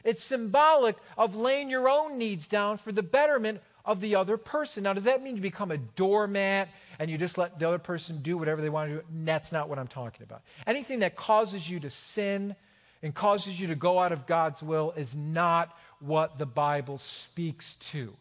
It's 0.02 0.24
symbolic 0.24 0.96
of 1.16 1.36
laying 1.36 1.70
your 1.70 1.88
own 1.88 2.18
needs 2.18 2.48
down 2.48 2.78
for 2.78 2.90
the 2.90 3.04
betterment 3.04 3.60
of 3.84 4.00
the 4.00 4.16
other 4.16 4.36
person. 4.36 4.82
Now, 4.82 4.94
does 4.94 5.04
that 5.04 5.22
mean 5.22 5.36
you 5.36 5.42
become 5.42 5.70
a 5.70 5.76
doormat 5.76 6.70
and 6.98 7.08
you 7.08 7.16
just 7.16 7.38
let 7.38 7.60
the 7.60 7.68
other 7.68 7.78
person 7.78 8.20
do 8.20 8.36
whatever 8.36 8.60
they 8.60 8.68
want 8.68 8.90
to 8.90 8.96
do? 8.96 9.02
That's 9.24 9.52
not 9.52 9.68
what 9.68 9.78
I'm 9.78 9.86
talking 9.86 10.24
about. 10.24 10.42
Anything 10.66 10.98
that 10.98 11.14
causes 11.14 11.70
you 11.70 11.78
to 11.78 11.88
sin 11.88 12.56
and 13.00 13.14
causes 13.14 13.60
you 13.60 13.68
to 13.68 13.76
go 13.76 14.00
out 14.00 14.10
of 14.10 14.26
God's 14.26 14.60
will 14.60 14.90
is 14.96 15.14
not 15.14 15.78
what 16.00 16.36
the 16.36 16.46
Bible 16.46 16.98
speaks 16.98 17.74
to. 17.92 18.12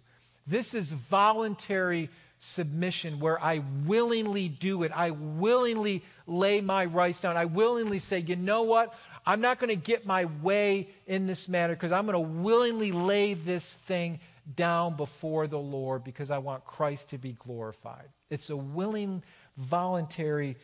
This 0.46 0.76
is 0.76 0.92
voluntary 0.92 2.12
submission 2.44 3.20
where 3.20 3.42
I 3.42 3.64
willingly 3.86 4.50
do 4.50 4.84
it. 4.84 4.92
I 4.94 5.12
willingly 5.12 6.04
lay 6.28 6.60
my 6.60 6.86
rights 6.86 7.22
down. 7.22 7.38
I 7.38 7.46
willingly 7.46 8.00
say, 8.00 8.20
you 8.20 8.36
know 8.36 8.64
what? 8.64 8.94
I'm 9.26 9.40
not 9.40 9.60
going 9.60 9.70
to 9.70 9.78
get 9.78 10.06
my 10.06 10.26
way 10.42 10.90
in 11.08 11.26
this 11.26 11.48
matter 11.48 11.74
because 11.74 11.94
I'm 11.94 12.06
going 12.06 12.14
to 12.14 12.42
willingly 12.42 12.92
lay 12.92 13.34
this 13.34 13.74
thing 13.74 14.20
down 14.56 14.98
before 14.98 15.48
the 15.48 15.58
Lord 15.58 16.04
because 16.04 16.32
I 16.32 16.38
want 16.40 16.66
Christ 16.66 17.10
to 17.12 17.18
be 17.18 17.32
glorified. 17.32 18.10
It's 18.30 18.50
a 18.50 18.58
willing, 18.58 19.24
voluntary 19.56 20.58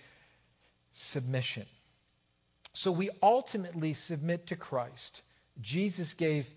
submission. 0.92 1.66
So 2.74 2.92
we 2.92 3.10
ultimately 3.24 3.94
submit 3.94 4.48
to 4.48 4.58
Christ. 4.58 5.22
Jesus 5.62 6.14
gave 6.14 6.50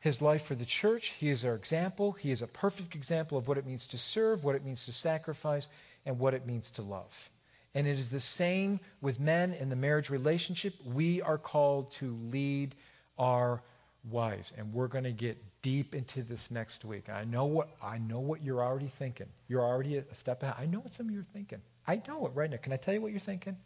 his 0.00 0.22
life 0.22 0.44
for 0.44 0.54
the 0.54 0.64
church. 0.64 1.08
He 1.18 1.28
is 1.28 1.44
our 1.44 1.54
example. 1.54 2.12
He 2.12 2.30
is 2.30 2.42
a 2.42 2.46
perfect 2.46 2.94
example 2.94 3.36
of 3.36 3.48
what 3.48 3.58
it 3.58 3.66
means 3.66 3.86
to 3.88 3.98
serve, 3.98 4.44
what 4.44 4.54
it 4.54 4.64
means 4.64 4.84
to 4.84 4.92
sacrifice, 4.92 5.68
and 6.06 6.18
what 6.18 6.34
it 6.34 6.46
means 6.46 6.70
to 6.72 6.82
love. 6.82 7.30
And 7.74 7.86
it 7.86 7.96
is 7.96 8.08
the 8.08 8.20
same 8.20 8.80
with 9.00 9.20
men 9.20 9.52
in 9.54 9.68
the 9.68 9.76
marriage 9.76 10.10
relationship. 10.10 10.74
We 10.84 11.20
are 11.22 11.38
called 11.38 11.90
to 11.92 12.16
lead 12.30 12.74
our 13.18 13.62
wives, 14.10 14.52
and 14.56 14.72
we're 14.72 14.88
going 14.88 15.04
to 15.04 15.12
get 15.12 15.38
deep 15.60 15.94
into 15.94 16.22
this 16.22 16.50
next 16.50 16.84
week. 16.84 17.08
I 17.08 17.24
know 17.24 17.44
what 17.44 17.68
I 17.82 17.98
know 17.98 18.20
what 18.20 18.42
you're 18.42 18.62
already 18.62 18.86
thinking. 18.86 19.26
You're 19.48 19.64
already 19.64 19.96
a 19.96 20.14
step 20.14 20.42
ahead. 20.42 20.54
I 20.58 20.66
know 20.66 20.78
what 20.78 20.94
some 20.94 21.06
of 21.06 21.12
you 21.12 21.20
are 21.20 21.34
thinking. 21.34 21.60
I 21.86 22.00
know 22.06 22.26
it 22.26 22.32
right 22.34 22.50
now. 22.50 22.58
Can 22.58 22.72
I 22.72 22.76
tell 22.76 22.94
you 22.94 23.00
what 23.00 23.10
you're 23.10 23.20
thinking? 23.20 23.56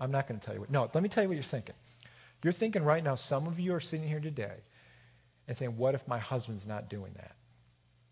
I'm 0.00 0.10
not 0.10 0.26
going 0.26 0.38
to 0.38 0.44
tell 0.44 0.54
you 0.54 0.60
what. 0.60 0.70
No, 0.70 0.90
let 0.92 1.02
me 1.02 1.08
tell 1.08 1.22
you 1.22 1.28
what 1.28 1.36
you're 1.36 1.44
thinking. 1.44 1.74
You're 2.44 2.52
thinking 2.52 2.84
right 2.84 3.02
now, 3.02 3.14
some 3.14 3.46
of 3.46 3.58
you 3.58 3.74
are 3.74 3.80
sitting 3.80 4.06
here 4.06 4.20
today 4.20 4.54
and 5.48 5.56
saying, 5.56 5.76
What 5.76 5.94
if 5.94 6.06
my 6.06 6.18
husband's 6.18 6.66
not 6.66 6.88
doing 6.88 7.12
that? 7.16 7.32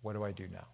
What 0.03 0.15
do 0.15 0.25
I 0.25 0.33
do 0.33 0.49
now? 0.53 0.65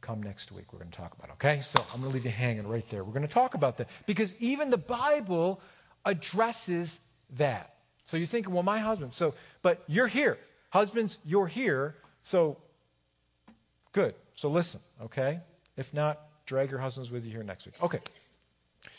Come 0.00 0.22
next 0.22 0.52
week. 0.52 0.72
We're 0.72 0.80
going 0.80 0.90
to 0.90 0.96
talk 0.96 1.14
about 1.16 1.30
it, 1.30 1.32
okay? 1.34 1.60
So 1.60 1.82
I'm 1.92 2.00
going 2.00 2.10
to 2.10 2.14
leave 2.14 2.24
you 2.24 2.30
hanging 2.30 2.68
right 2.68 2.88
there. 2.90 3.04
We're 3.04 3.12
going 3.12 3.26
to 3.26 3.32
talk 3.32 3.54
about 3.54 3.78
that 3.78 3.88
because 4.06 4.34
even 4.38 4.70
the 4.70 4.78
Bible 4.78 5.60
addresses 6.04 7.00
that. 7.36 7.74
So 8.04 8.16
you're 8.16 8.26
thinking, 8.26 8.52
Well, 8.52 8.62
my 8.62 8.78
husband. 8.78 9.12
So, 9.12 9.34
but 9.62 9.82
you're 9.86 10.08
here. 10.08 10.38
Husbands, 10.70 11.18
you're 11.24 11.46
here. 11.46 11.94
So 12.22 12.58
good. 13.92 14.14
So 14.34 14.50
listen, 14.50 14.80
okay? 15.02 15.40
If 15.76 15.94
not, 15.94 16.20
drag 16.46 16.70
your 16.70 16.80
husbands 16.80 17.10
with 17.10 17.24
you 17.24 17.30
here 17.30 17.42
next 17.42 17.66
week. 17.66 17.74
Okay. 17.82 18.00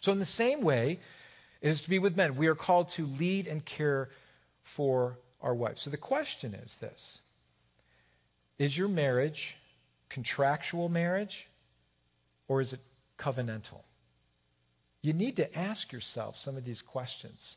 So, 0.01 0.11
in 0.11 0.19
the 0.19 0.25
same 0.25 0.61
way, 0.61 0.99
it 1.61 1.69
is 1.69 1.83
to 1.83 1.89
be 1.89 1.99
with 1.99 2.15
men. 2.15 2.35
We 2.35 2.47
are 2.47 2.55
called 2.55 2.89
to 2.89 3.05
lead 3.05 3.47
and 3.47 3.63
care 3.65 4.09
for 4.61 5.17
our 5.41 5.53
wife. 5.53 5.77
So 5.77 5.89
the 5.89 5.97
question 5.97 6.53
is 6.53 6.75
this 6.75 7.21
Is 8.57 8.77
your 8.77 8.87
marriage 8.87 9.57
contractual 10.09 10.89
marriage 10.89 11.47
or 12.47 12.61
is 12.61 12.73
it 12.73 12.79
covenantal? 13.17 13.83
You 15.01 15.13
need 15.13 15.37
to 15.37 15.57
ask 15.57 15.93
yourself 15.93 16.35
some 16.35 16.57
of 16.57 16.65
these 16.65 16.81
questions. 16.81 17.55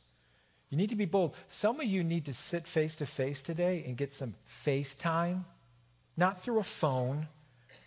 You 0.71 0.79
need 0.79 0.91
to 0.91 0.97
be 0.97 1.07
bold. 1.07 1.37
Some 1.49 1.81
of 1.81 1.87
you 1.87 2.05
need 2.05 2.27
to 2.27 2.35
sit 2.35 2.67
face 2.67 2.97
to 2.97 3.07
face 3.07 3.43
today 3.43 3.83
and 3.87 3.97
get 3.97 4.13
some 4.13 4.35
face 4.47 4.95
time, 4.95 5.45
not 6.17 6.43
through 6.43 6.61
a 6.61 6.63
phone, 6.63 7.27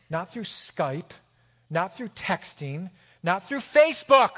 not 0.09 0.31
through 0.31 0.43
Skype, 0.43 1.11
not 1.69 1.95
through 1.95 2.09
texting, 2.09 2.91
not 3.23 3.47
through 3.47 3.59
Facebook. 3.59 4.37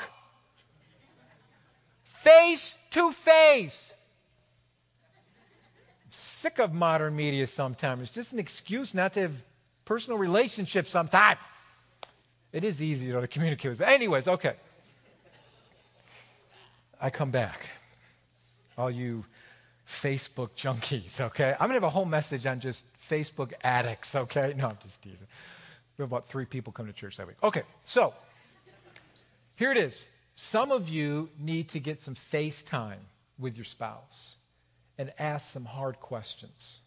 Face 2.03 2.78
to 2.91 3.12
face 3.12 3.93
sick 6.18 6.59
of 6.59 6.74
modern 6.74 7.15
media 7.15 7.45
sometimes. 7.45 8.03
It's 8.03 8.11
just 8.11 8.34
an 8.34 8.39
excuse 8.39 8.93
not 8.93 9.13
to 9.13 9.22
have 9.22 9.36
personal 9.86 10.18
relationships 10.18 10.91
sometimes. 10.91 11.39
It 12.51 12.63
is 12.63 12.82
easy 12.82 13.11
to 13.11 13.28
communicate 13.28 13.72
with. 13.72 13.80
But 13.80 13.89
anyways, 13.89 14.28
okay. 14.28 14.55
I 16.99 17.11
come 17.11 17.30
back. 17.30 17.70
All 18.78 18.89
you 18.89 19.26
Facebook 19.88 20.49
junkies, 20.57 21.22
okay? 21.22 21.55
I'm 21.59 21.70
to 21.70 21.74
have 21.76 21.84
a 21.84 21.89
whole 21.89 22.05
message 22.05 22.45
on 22.47 22.59
just 22.59 22.84
Facebook 23.09 23.53
addicts, 23.63 24.15
okay? 24.15 24.53
No, 24.57 24.70
I'm 24.70 24.78
just 24.82 25.01
teasing. 25.01 25.28
We 25.97 26.03
have 26.03 26.11
about 26.11 26.28
three 26.28 26.45
people 26.45 26.74
come 26.74 26.88
to 26.88 26.93
church 26.93 27.18
that 27.18 27.28
week. 27.28 27.38
Okay, 27.43 27.63
so 27.84 28.13
here 29.55 29.72
it 29.72 29.78
is. 29.78 30.07
Some 30.36 30.72
of 30.72 30.89
you 30.89 31.30
need 31.39 31.70
to 31.70 31.80
get 31.80 31.99
some 31.99 32.15
FaceTime 32.15 32.99
with 33.39 33.55
your 33.55 33.65
spouse 33.65 34.38
and 34.98 35.12
ask 35.20 35.52
some 35.52 35.66
hard 35.66 36.00
questions. 36.00 36.80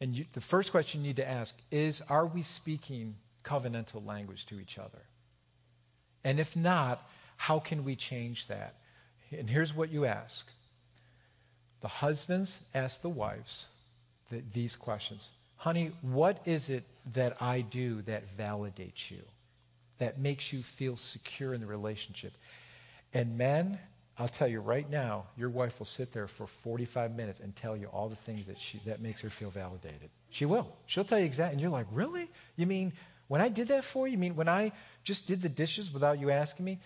And 0.00 0.16
you, 0.16 0.24
the 0.32 0.40
first 0.40 0.70
question 0.70 1.00
you 1.00 1.08
need 1.08 1.16
to 1.16 1.28
ask 1.28 1.56
is 1.70 2.02
Are 2.08 2.26
we 2.26 2.42
speaking 2.42 3.16
covenantal 3.42 4.04
language 4.04 4.46
to 4.46 4.60
each 4.60 4.78
other? 4.78 5.02
And 6.24 6.40
if 6.40 6.56
not, 6.56 7.08
how 7.36 7.58
can 7.58 7.84
we 7.84 7.96
change 7.96 8.46
that? 8.46 8.74
And 9.30 9.48
here's 9.48 9.74
what 9.74 9.90
you 9.90 10.04
ask 10.04 10.50
the 11.80 11.88
husbands 11.88 12.68
ask 12.74 13.02
the 13.02 13.08
wives 13.08 13.68
the, 14.30 14.42
these 14.52 14.76
questions 14.76 15.32
Honey, 15.56 15.92
what 16.02 16.40
is 16.44 16.68
it 16.68 16.84
that 17.12 17.40
I 17.40 17.62
do 17.62 18.02
that 18.02 18.36
validates 18.36 19.10
you, 19.10 19.22
that 19.98 20.18
makes 20.18 20.52
you 20.52 20.62
feel 20.62 20.96
secure 20.96 21.54
in 21.54 21.60
the 21.60 21.66
relationship? 21.66 22.32
And 23.14 23.38
men, 23.38 23.78
I'll 24.16 24.28
tell 24.28 24.46
you 24.46 24.60
right 24.60 24.88
now, 24.88 25.24
your 25.36 25.50
wife 25.50 25.80
will 25.80 25.86
sit 25.86 26.12
there 26.12 26.28
for 26.28 26.46
45 26.46 27.16
minutes 27.16 27.40
and 27.40 27.54
tell 27.56 27.76
you 27.76 27.86
all 27.86 28.08
the 28.08 28.14
things 28.14 28.46
that, 28.46 28.58
she, 28.58 28.80
that 28.86 29.00
makes 29.00 29.20
her 29.22 29.30
feel 29.30 29.50
validated. 29.50 30.08
She 30.30 30.46
will. 30.46 30.72
She'll 30.86 31.04
tell 31.04 31.18
you 31.18 31.24
exactly. 31.24 31.54
And 31.54 31.60
you're 31.60 31.70
like, 31.70 31.86
really? 31.92 32.30
You 32.56 32.66
mean 32.66 32.92
when 33.26 33.40
I 33.40 33.48
did 33.48 33.68
that 33.68 33.84
for 33.84 34.06
you? 34.06 34.12
You 34.12 34.18
mean 34.18 34.36
when 34.36 34.48
I 34.48 34.70
just 35.02 35.26
did 35.26 35.42
the 35.42 35.48
dishes 35.48 35.92
without 35.92 36.20
you 36.20 36.30
asking 36.30 36.64
me? 36.64 36.78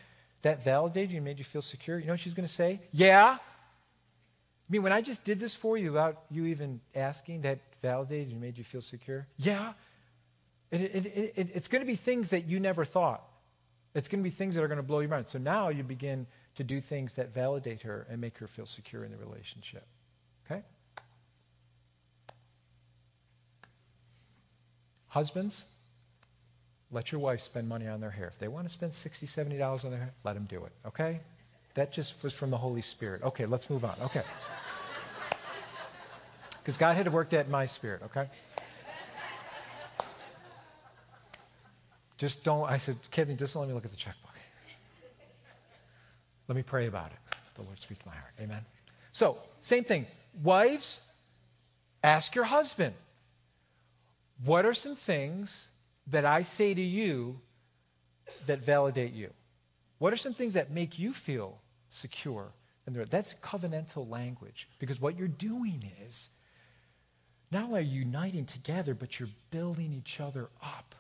That 0.42 0.64
validated 0.64 1.10
you 1.10 1.16
and 1.16 1.24
made 1.24 1.38
you 1.38 1.44
feel 1.44 1.60
secure? 1.62 1.98
You 1.98 2.06
know 2.06 2.12
what 2.14 2.20
she's 2.20 2.34
going 2.34 2.46
to 2.46 2.52
say? 2.52 2.80
Yeah. 2.92 3.36
I 3.36 4.72
mean, 4.72 4.82
when 4.82 4.92
I 4.92 5.02
just 5.02 5.24
did 5.24 5.38
this 5.38 5.54
for 5.54 5.76
you 5.76 5.92
without 5.92 6.22
you 6.30 6.46
even 6.46 6.80
asking, 6.94 7.42
that 7.42 7.58
validated 7.82 8.32
and 8.32 8.40
made 8.40 8.56
you 8.56 8.64
feel 8.64 8.80
secure? 8.80 9.26
Yeah. 9.36 9.72
It, 10.70 10.80
it, 10.80 11.32
it, 11.36 11.50
it's 11.54 11.68
going 11.68 11.80
to 11.80 11.86
be 11.86 11.96
things 11.96 12.30
that 12.30 12.46
you 12.46 12.60
never 12.60 12.84
thought. 12.84 13.22
It's 13.94 14.08
going 14.08 14.20
to 14.20 14.24
be 14.24 14.30
things 14.30 14.54
that 14.54 14.62
are 14.62 14.68
going 14.68 14.76
to 14.76 14.82
blow 14.82 15.00
your 15.00 15.08
mind. 15.08 15.28
So 15.28 15.38
now 15.38 15.70
you 15.70 15.82
begin 15.82 16.26
to 16.59 16.64
do 16.64 16.80
things 16.80 17.12
that 17.12 17.32
validate 17.32 17.82
her 17.82 18.04
and 18.11 18.20
make 18.20 18.36
her 18.36 18.48
feel 18.48 18.66
secure 18.66 19.04
in 19.04 19.12
the 19.12 19.16
relationship. 19.18 19.86
Okay? 20.44 20.61
Husbands, 25.06 25.66
let 26.90 27.12
your 27.12 27.20
wife 27.20 27.40
spend 27.40 27.68
money 27.68 27.86
on 27.86 28.00
their 28.00 28.11
hair. 28.11 28.26
If 28.26 28.40
they 28.40 28.48
want 28.48 28.66
to 28.66 28.74
spend 28.74 28.90
$60, 28.90 29.24
$70 29.24 29.84
on 29.84 29.92
their 29.92 30.00
hair, 30.00 30.12
let 30.24 30.32
them 30.32 30.46
do 30.50 30.64
it. 30.64 30.72
Okay? 30.84 31.20
That 31.74 31.92
just 31.92 32.20
was 32.24 32.34
from 32.34 32.50
the 32.50 32.59
Holy 32.59 32.82
Spirit. 32.82 33.22
Okay, 33.22 33.46
let's 33.46 33.70
move 33.70 33.84
on. 33.84 33.94
Okay. 34.02 34.22
Because 36.61 36.76
God 36.76 36.96
had 36.96 37.06
to 37.06 37.11
work 37.11 37.30
that 37.30 37.46
in 37.46 37.50
my 37.50 37.64
spirit, 37.64 38.02
okay? 38.02 38.28
Just 42.18 42.44
don't, 42.44 42.68
I 42.68 42.76
said, 42.76 42.96
Kevin, 43.11 43.38
just 43.38 43.56
let 43.56 43.66
me 43.66 43.72
look 43.72 43.86
at 43.86 43.90
the 43.90 43.96
checkbook. 43.96 44.27
Let 46.49 46.57
me 46.57 46.62
pray 46.62 46.86
about 46.86 47.12
it. 47.12 47.36
The 47.55 47.62
Lord 47.62 47.78
speak 47.78 47.99
to 48.01 48.07
my 48.07 48.14
heart. 48.14 48.32
Amen. 48.40 48.64
So, 49.12 49.38
same 49.61 49.84
thing. 49.84 50.07
Wives, 50.42 51.01
ask 52.03 52.34
your 52.34 52.44
husband, 52.44 52.94
What 54.44 54.64
are 54.64 54.74
some 54.74 54.96
things 54.96 55.68
that 56.07 56.24
I 56.24 56.42
say 56.42 56.74
to 56.74 56.82
you 56.82 57.38
that 58.46 58.61
validate 58.61 59.12
you? 59.12 59.30
What 59.99 60.12
are 60.12 60.16
some 60.16 60.32
things 60.32 60.55
that 60.55 60.70
make 60.70 60.99
you 60.99 61.12
feel 61.12 61.61
secure? 61.88 62.46
And 62.86 62.96
that's 63.11 63.34
covenantal 63.42 64.09
language 64.09 64.68
because 64.78 65.01
what 65.01 65.18
you're 65.18 65.28
doing 65.28 65.90
is 66.07 66.30
not 67.51 67.64
only 67.64 67.80
are 67.80 67.82
you 67.82 68.01
uniting 68.01 68.46
together, 68.46 68.94
but 68.94 69.18
you're 69.18 69.28
building 69.51 69.92
each 69.92 70.20
other 70.20 70.49
up 70.62 70.94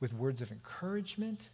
with 0.00 0.12
words 0.12 0.40
of 0.40 0.50
encouragement. 0.50 1.48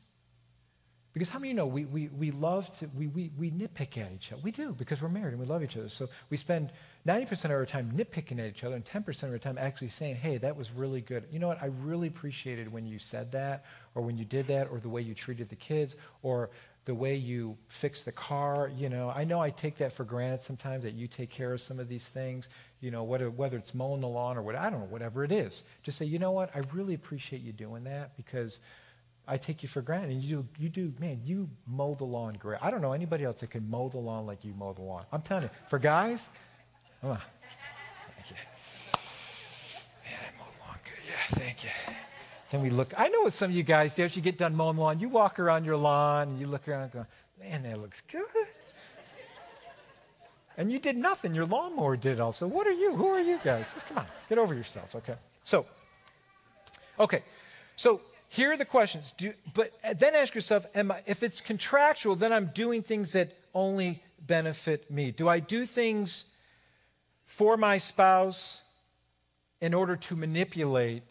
Because 1.13 1.29
how 1.29 1.39
many 1.39 1.51
of 1.51 1.53
you 1.53 1.57
know 1.57 1.67
we, 1.67 1.85
we, 1.85 2.09
we 2.09 2.31
love 2.31 2.75
to, 2.79 2.89
we, 2.97 3.07
we, 3.09 3.31
we 3.39 3.51
nitpick 3.51 3.99
at 3.99 4.13
each 4.13 4.33
other? 4.33 4.41
We 4.43 4.51
do 4.51 4.73
because 4.73 5.03
we're 5.03 5.11
married 5.11 5.33
and 5.33 5.41
we 5.41 5.47
love 5.47 5.63
each 5.63 5.77
other. 5.77 5.89
So 5.89 6.07
we 6.31 6.39
spend 6.39 6.73
90% 7.07 7.47
of 7.47 7.51
our 7.51 7.67
time 7.67 7.93
nitpicking 7.95 8.39
at 8.39 8.47
each 8.47 8.65
other 8.65 8.77
and 8.77 8.85
10% 8.85 9.23
of 9.25 9.31
our 9.31 9.39
time 9.39 9.59
actually 9.59 9.89
saying, 9.89 10.17
hey, 10.17 10.39
that 10.39 10.57
was 10.57 10.71
really 10.71 11.03
good. 11.03 11.25
You 11.31 11.39
know 11.39 11.49
what? 11.49 11.63
I 11.63 11.67
really 11.67 12.09
appreciated 12.09 12.73
when 12.73 12.87
you 12.87 12.99
said 12.99 13.31
that 13.33 13.67
or 13.95 14.03
when 14.03 14.17
you 14.17 14.25
did 14.25 14.47
that 14.47 14.69
or 14.71 14.81
the 14.81 14.89
way 14.89 15.03
you 15.03 15.15
treated 15.15 15.51
the 15.51 15.57
kids 15.57 15.97
or 16.23 16.49
the 16.85 16.95
way 16.95 17.15
you 17.15 17.57
fixed 17.69 18.07
the 18.07 18.13
car. 18.13 18.73
You 18.75 18.89
know, 18.89 19.13
I 19.15 19.25
know 19.25 19.39
I 19.39 19.51
take 19.51 19.77
that 19.77 19.93
for 19.93 20.05
granted 20.05 20.43
sometimes 20.43 20.83
that 20.85 20.95
you 20.95 21.07
take 21.07 21.29
care 21.29 21.53
of 21.53 21.61
some 21.61 21.79
of 21.79 21.89
these 21.89 22.09
things 22.09 22.49
you 22.83 22.91
know, 22.91 23.05
whether, 23.05 23.31
whether 23.31 23.57
it's 23.57 23.75
mowing 23.75 24.01
the 24.01 24.09
lawn 24.09 24.37
or 24.37 24.43
what, 24.43 24.57
I 24.57 24.69
don't 24.69 24.81
know, 24.81 24.87
whatever 24.87 25.23
it 25.23 25.31
is. 25.31 25.63
Just 25.85 25.97
say, 25.97 26.05
you 26.05 26.19
know 26.19 26.33
what, 26.33 26.51
I 26.55 26.63
really 26.73 26.95
appreciate 26.95 27.41
you 27.41 27.53
doing 27.53 27.85
that 27.85 28.15
because 28.17 28.59
I 29.27 29.37
take 29.37 29.63
you 29.63 29.69
for 29.69 29.83
granted. 29.83 30.11
And 30.11 30.25
you 30.25 30.37
do, 30.37 30.49
you 30.59 30.69
do, 30.69 30.93
man, 30.99 31.21
you 31.25 31.49
mow 31.67 31.95
the 31.95 32.05
lawn 32.05 32.35
great. 32.39 32.59
I 32.63 32.71
don't 32.71 32.83
know 32.83 32.93
anybody 32.93 33.25
else 33.25 33.41
that 33.41 33.51
can 33.51 33.69
mow 33.71 33.89
the 33.89 33.99
lawn 33.99 34.27
like 34.27 34.45
you 34.45 34.53
mow 34.55 34.73
the 34.73 34.83
lawn. 34.83 35.05
I'm 35.13 35.23
telling 35.23 35.45
you, 35.45 35.51
for 35.69 35.79
guys, 35.79 36.29
oh, 37.05 37.21
thank 38.17 38.31
you. 38.31 38.37
Man, 40.05 40.19
I 40.21 40.39
mow 40.39 40.47
the 40.51 40.67
lawn 40.67 40.79
good. 40.85 41.05
Yeah, 41.07 41.39
thank 41.39 41.65
you. 41.65 41.71
Then 42.51 42.63
we 42.63 42.71
look, 42.71 42.93
I 42.99 43.09
know 43.09 43.23
what 43.23 43.33
some 43.33 43.51
of 43.51 43.57
you 43.57 43.63
guys 43.63 43.95
do. 43.95 44.05
As 44.05 44.15
you 44.15 44.23
get 44.23 44.37
done 44.37 44.55
mowing 44.55 44.77
the 44.77 44.83
lawn, 44.83 45.01
you 45.01 45.09
walk 45.09 45.39
around 45.39 45.65
your 45.65 45.77
lawn 45.77 46.29
and 46.29 46.41
you 46.41 46.47
look 46.47 46.69
around 46.69 46.83
and 46.83 46.93
go, 46.93 47.07
man, 47.41 47.63
that 47.63 47.81
looks 47.81 48.03
good. 48.11 48.25
And 50.59 50.71
you 50.71 50.79
did 50.79 50.97
nothing. 50.97 51.35
Your 51.35 51.47
lawnmower 51.47 51.97
did 51.97 52.21
also. 52.21 52.47
What 52.47 52.67
are 52.67 52.73
you? 52.73 52.95
Who 52.95 53.09
are 53.09 53.21
you 53.21 53.39
guys? 53.43 53.73
Just 53.73 53.87
come 53.89 53.99
on, 53.99 54.07
get 54.29 54.37
over 54.37 54.53
yourselves, 54.53 54.95
okay? 54.97 55.15
So, 55.43 55.65
okay. 57.01 57.23
So 57.77 58.03
here 58.33 58.51
are 58.51 58.57
the 58.57 58.65
questions. 58.65 59.13
Do, 59.19 59.35
but 59.53 59.73
uh, 59.85 59.93
then 59.93 60.15
ask 60.15 60.35
yourself, 60.35 60.65
am 60.75 60.91
I, 60.91 61.03
if 61.05 61.23
it's 61.23 61.43
contractual, 61.43 62.17
then 62.17 62.33
I'm 62.33 62.47
doing 62.55 62.83
things 62.83 63.13
that 63.13 63.37
only 63.53 64.03
benefit 64.27 64.91
me. 64.91 65.11
Do 65.11 65.29
I 65.29 65.39
do 65.39 65.67
things 65.67 66.33
for 67.27 67.59
my 67.59 67.77
spouse 67.77 68.63
in 69.61 69.75
order 69.75 69.97
to 69.97 70.17
manipulate 70.17 71.03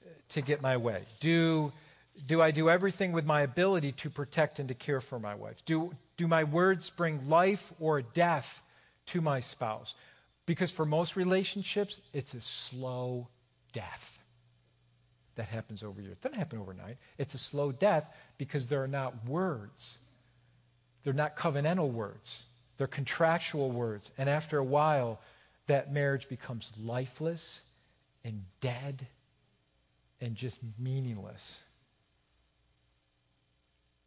uh, 0.00 0.10
to 0.28 0.42
get 0.42 0.62
my 0.62 0.76
way? 0.76 1.02
Do 1.18 1.72
do 2.26 2.40
I 2.40 2.52
do 2.52 2.70
everything 2.70 3.10
with 3.10 3.26
my 3.26 3.40
ability 3.40 3.90
to 3.90 4.08
protect 4.08 4.60
and 4.60 4.68
to 4.68 4.74
care 4.74 5.00
for 5.00 5.18
my 5.18 5.34
wife? 5.34 5.64
Do, 5.64 5.92
do 6.16 6.28
my 6.28 6.44
words 6.44 6.88
bring 6.88 7.28
life 7.28 7.72
or 7.80 8.00
death 8.02 8.62
to 9.06 9.20
my 9.20 9.40
spouse. 9.40 9.96
Because 10.46 10.70
for 10.70 10.86
most 10.86 11.16
relationships, 11.16 12.00
it's 12.12 12.34
a 12.34 12.40
slow 12.40 13.26
death 13.72 14.13
that 15.36 15.46
happens 15.46 15.82
over 15.82 16.00
years. 16.00 16.12
It 16.12 16.20
doesn't 16.20 16.38
happen 16.38 16.58
overnight. 16.58 16.96
It's 17.18 17.34
a 17.34 17.38
slow 17.38 17.72
death 17.72 18.04
because 18.38 18.66
there 18.66 18.82
are 18.82 18.88
not 18.88 19.26
words. 19.26 19.98
They're 21.02 21.12
not 21.12 21.36
covenantal 21.36 21.90
words. 21.90 22.46
They're 22.76 22.86
contractual 22.86 23.70
words. 23.70 24.10
And 24.18 24.28
after 24.28 24.58
a 24.58 24.64
while, 24.64 25.20
that 25.66 25.92
marriage 25.92 26.28
becomes 26.28 26.72
lifeless 26.82 27.62
and 28.24 28.44
dead 28.60 29.06
and 30.20 30.34
just 30.34 30.58
meaningless. 30.78 31.64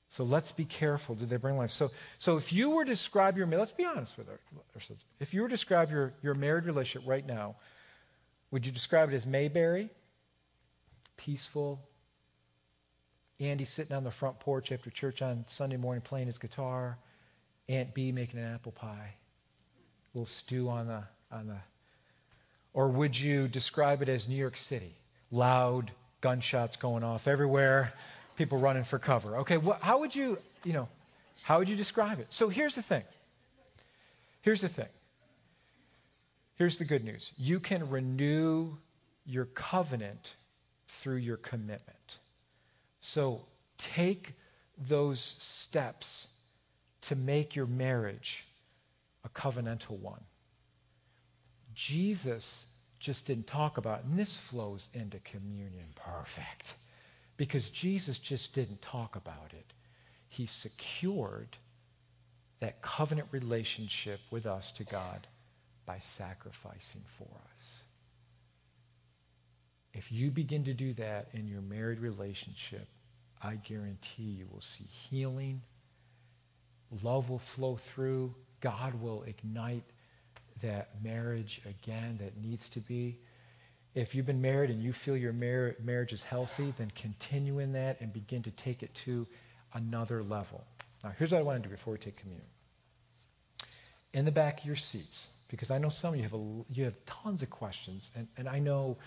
So 0.09 0.23
let's 0.23 0.51
be 0.51 0.65
careful. 0.65 1.15
Do 1.15 1.25
they 1.25 1.38
bring 1.38 1.57
life? 1.57 1.71
So, 1.71 1.89
so 2.17 2.38
if 2.38 2.53
you 2.53 2.69
were 2.69 2.86
to 2.86 2.91
describe 2.91 3.38
your, 3.38 3.45
marriage, 3.45 3.59
let's 3.59 3.71
be 3.71 3.86
honest 3.86 4.17
with 4.17 4.28
ourselves. 4.73 5.03
If 5.19 5.34
you 5.34 5.41
were 5.41 5.47
to 5.47 5.53
describe 5.53 5.91
your, 5.91 6.13
your 6.23 6.34
married 6.34 6.65
relationship 6.65 7.07
right 7.07 7.25
now, 7.25 7.55
would 8.51 8.65
you 8.65 8.71
describe 8.71 9.11
it 9.11 9.15
as 9.15 9.28
Mayberry, 9.28 9.89
peaceful, 11.18 11.80
Andy 13.39 13.65
sitting 13.65 13.95
on 13.95 14.03
the 14.03 14.11
front 14.11 14.39
porch 14.39 14.72
after 14.72 14.89
church 14.89 15.22
on 15.22 15.43
Sunday 15.47 15.78
morning 15.78 16.01
playing 16.01 16.28
his 16.28 16.38
guitar, 16.38 16.97
Aunt 17.70 17.93
Bee 17.93 18.11
making 18.11 18.39
an 18.39 18.53
apple 18.53 18.72
pie, 18.72 19.13
a 19.13 20.18
little 20.18 20.26
stew 20.26 20.70
on 20.70 20.88
the, 20.88 21.03
on 21.32 21.47
the, 21.47 21.57
or 22.74 22.88
would 22.88 23.20
you 23.20 23.47
describe 23.47 24.01
it 24.01 24.09
as 24.09 24.28
New 24.28 24.36
York 24.36 24.57
City, 24.57 24.93
loud 25.32 25.91
gunshots 26.22 26.76
going 26.76 27.03
off 27.03 27.28
everywhere? 27.28 27.93
people 28.38 28.59
running 28.59 28.84
for 28.84 28.99
cover. 28.99 29.38
Okay, 29.38 29.59
how 29.82 29.99
would 29.99 30.15
you, 30.15 30.38
you 30.63 30.74
know, 30.74 30.88
how 31.43 31.59
would 31.59 31.68
you 31.68 31.76
describe 31.76 32.20
it? 32.20 32.32
So 32.32 32.47
here's 32.47 32.76
the 32.76 32.82
thing. 32.82 33.03
Here's 34.41 34.61
the 34.61 34.70
thing. 34.70 34.88
Here's 36.55 36.78
the 36.78 36.86
good 36.86 37.03
news. 37.03 37.34
You 37.38 37.59
can 37.59 37.89
renew 37.89 38.78
your 39.26 39.45
covenant 39.45 40.36
through 40.88 41.18
your 41.18 41.38
commitment. 41.38 42.20
So 43.00 43.42
take 43.78 44.34
those 44.78 45.20
steps 45.20 46.30
to 47.02 47.16
make 47.16 47.56
your 47.56 47.68
marriage 47.68 48.46
a 49.24 49.30
covenantal 49.30 50.00
one. 50.00 50.24
Jesus 51.74 52.68
just 53.00 53.28
didn't 53.28 53.48
talk 53.48 53.78
about, 53.78 54.04
and 54.04 54.18
this 54.18 54.38
flows 54.38 54.90
into 54.94 55.20
communion 55.20 55.86
perfect 55.96 56.76
because 57.38 57.70
Jesus 57.70 58.18
just 58.18 58.54
didn't 58.54 58.82
talk 58.82 59.16
about 59.16 59.52
it. 59.54 59.74
He 60.30 60.48
secured 60.48 61.56
that 62.60 62.82
covenant 62.82 63.28
relationship 63.32 64.20
with 64.32 64.46
us 64.46 64.72
to 64.74 64.84
God 64.84 65.28
by 65.86 66.00
sacrificing 66.00 67.04
for 67.06 67.30
us. 67.54 67.84
If 69.98 70.12
you 70.12 70.30
begin 70.30 70.64
to 70.66 70.76
do 70.76 70.93
that 70.93 71.30
in 71.34 71.48
your 71.48 71.62
married 71.62 72.00
relationship, 72.00 72.88
I 73.41 73.56
guarantee 73.56 74.24
you 74.24 74.48
will 74.52 74.62
see 74.62 74.84
healing. 74.84 75.64
Love 77.02 77.32
will 77.32 77.39
flow 77.39 77.78
through. 77.78 78.36
God 78.62 79.02
will 79.02 79.24
ignite 79.24 79.84
that 80.62 80.89
marriage 81.04 81.62
again 81.66 82.20
that 82.22 82.38
needs 82.38 82.70
to 82.70 82.80
be. 82.80 83.18
If 83.95 84.14
you've 84.14 84.28
been 84.28 84.41
married 84.41 84.70
and 84.70 84.84
you 84.84 84.93
feel 84.93 85.18
your 85.18 85.34
mar- 85.34 85.76
marriage 85.84 86.14
is 86.14 86.22
healthy, 86.22 86.74
then 86.78 86.91
continue 86.91 87.58
in 87.58 87.74
that 87.74 88.00
and 88.00 88.14
begin 88.14 88.43
to 88.43 88.52
take 88.52 88.84
it 88.84 88.93
to 88.95 89.26
another 89.74 90.22
level. 90.22 90.64
Now, 91.04 91.12
here's 91.18 91.32
what 91.32 91.39
I 91.39 91.41
want 91.41 91.64
to 91.64 91.70
do 91.70 91.74
before 91.76 91.93
we 91.93 91.98
take 91.98 92.18
communion. 92.18 92.48
In 94.14 94.26
the 94.26 94.32
back 94.32 94.60
of 94.60 94.66
your 94.66 94.76
seats, 94.76 95.38
because 95.50 95.72
I 95.72 95.80
know 95.80 95.89
some 95.89 96.12
of 96.12 96.18
you 96.18 96.24
have, 96.24 96.34
a, 96.34 96.64
you 96.72 96.84
have 96.84 97.04
tons 97.06 97.41
of 97.41 97.50
questions, 97.50 98.12
and, 98.16 98.28
and 98.38 98.48
I 98.48 98.60
know 98.60 98.98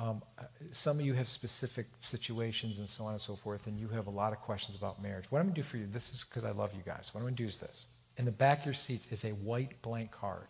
um, 0.00 0.22
some 0.70 0.98
of 0.98 1.04
you 1.04 1.12
have 1.12 1.28
specific 1.28 1.86
situations 2.00 2.78
and 2.78 2.88
so 2.88 3.04
on 3.04 3.12
and 3.12 3.20
so 3.20 3.34
forth, 3.34 3.66
and 3.66 3.78
you 3.78 3.88
have 3.88 4.06
a 4.06 4.10
lot 4.10 4.32
of 4.32 4.38
questions 4.38 4.76
about 4.76 5.02
marriage. 5.02 5.30
What 5.30 5.40
I'm 5.40 5.46
going 5.46 5.54
to 5.54 5.60
do 5.60 5.66
for 5.66 5.76
you, 5.76 5.86
this 5.86 6.12
is 6.12 6.24
because 6.24 6.44
I 6.44 6.52
love 6.52 6.72
you 6.74 6.82
guys. 6.84 7.10
What 7.12 7.20
I'm 7.20 7.24
going 7.24 7.34
to 7.34 7.42
do 7.42 7.48
is 7.48 7.58
this. 7.58 7.86
In 8.16 8.24
the 8.24 8.32
back 8.32 8.60
of 8.60 8.64
your 8.64 8.74
seats 8.74 9.12
is 9.12 9.24
a 9.24 9.30
white 9.30 9.80
blank 9.82 10.10
card. 10.10 10.46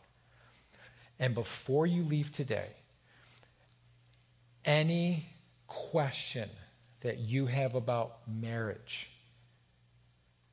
And 1.18 1.34
before 1.34 1.86
you 1.86 2.04
leave 2.04 2.30
today, 2.32 2.68
any 4.64 5.26
question 5.66 6.48
that 7.00 7.18
you 7.18 7.46
have 7.46 7.74
about 7.74 8.18
marriage 8.28 9.10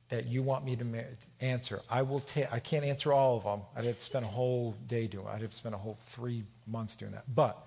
that 0.08 0.26
you 0.28 0.42
want 0.42 0.64
me 0.64 0.74
to 0.74 0.84
ma- 0.84 0.98
answer, 1.40 1.80
I 1.88 2.02
will 2.02 2.20
take. 2.20 2.52
I 2.52 2.58
can't 2.58 2.84
answer 2.84 3.12
all 3.12 3.36
of 3.36 3.44
them. 3.44 3.60
I'd 3.76 3.84
have 3.84 3.98
to 3.98 4.04
spend 4.04 4.24
a 4.24 4.28
whole 4.28 4.74
day 4.86 5.06
doing. 5.06 5.26
I'd 5.28 5.42
have 5.42 5.50
to 5.50 5.56
spend 5.56 5.74
a 5.74 5.78
whole 5.78 5.98
three 6.06 6.42
months 6.66 6.96
doing 6.96 7.12
that. 7.12 7.24
But 7.34 7.66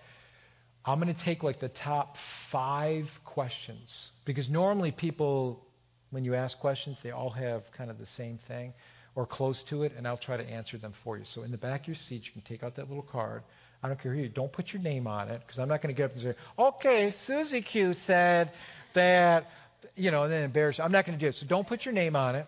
I'm 0.86 1.00
going 1.00 1.14
to 1.14 1.24
take 1.24 1.44
like 1.44 1.60
the 1.60 1.70
top 1.70 2.18
five 2.18 3.20
questions 3.24 4.14
because 4.26 4.50
normally 4.50 4.92
people, 4.92 5.64
when 6.10 6.26
you 6.26 6.34
ask 6.34 6.60
questions, 6.60 7.00
they 7.00 7.12
all 7.12 7.30
have 7.30 7.72
kind 7.72 7.92
of 7.92 8.00
the 8.00 8.06
same 8.06 8.38
thing 8.38 8.74
or 9.14 9.26
close 9.26 9.62
to 9.64 9.84
it, 9.84 9.94
and 9.98 10.08
I'll 10.08 10.18
try 10.18 10.38
to 10.38 10.50
answer 10.50 10.78
them 10.78 10.92
for 10.92 11.18
you. 11.18 11.24
So 11.24 11.44
in 11.44 11.52
the 11.52 11.58
back 11.58 11.82
of 11.82 11.88
your 11.88 11.96
seat, 11.96 12.26
you 12.26 12.32
can 12.32 12.42
take 12.42 12.64
out 12.64 12.76
that 12.76 12.88
little 12.88 13.04
card. 13.04 13.44
I 13.84 13.88
don't 13.88 14.00
care 14.00 14.14
who 14.14 14.22
you. 14.22 14.30
Don't 14.30 14.52
put 14.52 14.74
your 14.74 14.82
name 14.82 15.08
on 15.08 15.28
it 15.28 15.42
because 15.42 15.60
I'm 15.60 15.68
not 15.68 15.82
going 15.82 15.94
to 15.94 15.98
get 15.98 16.06
up 16.06 16.12
and 16.14 16.22
say, 16.22 16.34
"Okay, 16.58 17.10
Susie 17.10 17.62
Q 17.62 17.94
said 17.94 18.52
that," 18.94 19.52
you 19.96 20.12
know, 20.12 20.24
and 20.24 20.32
then 20.32 20.44
embarrass. 20.44 20.78
You. 20.78 20.84
I'm 20.84 20.92
not 20.92 21.06
going 21.06 21.18
to 21.18 21.24
do 21.24 21.28
it. 21.28 21.36
So 21.36 21.46
don't 21.46 21.68
put 21.68 21.86
your 21.86 21.94
name 21.94 22.16
on 22.16 22.36
it. 22.36 22.48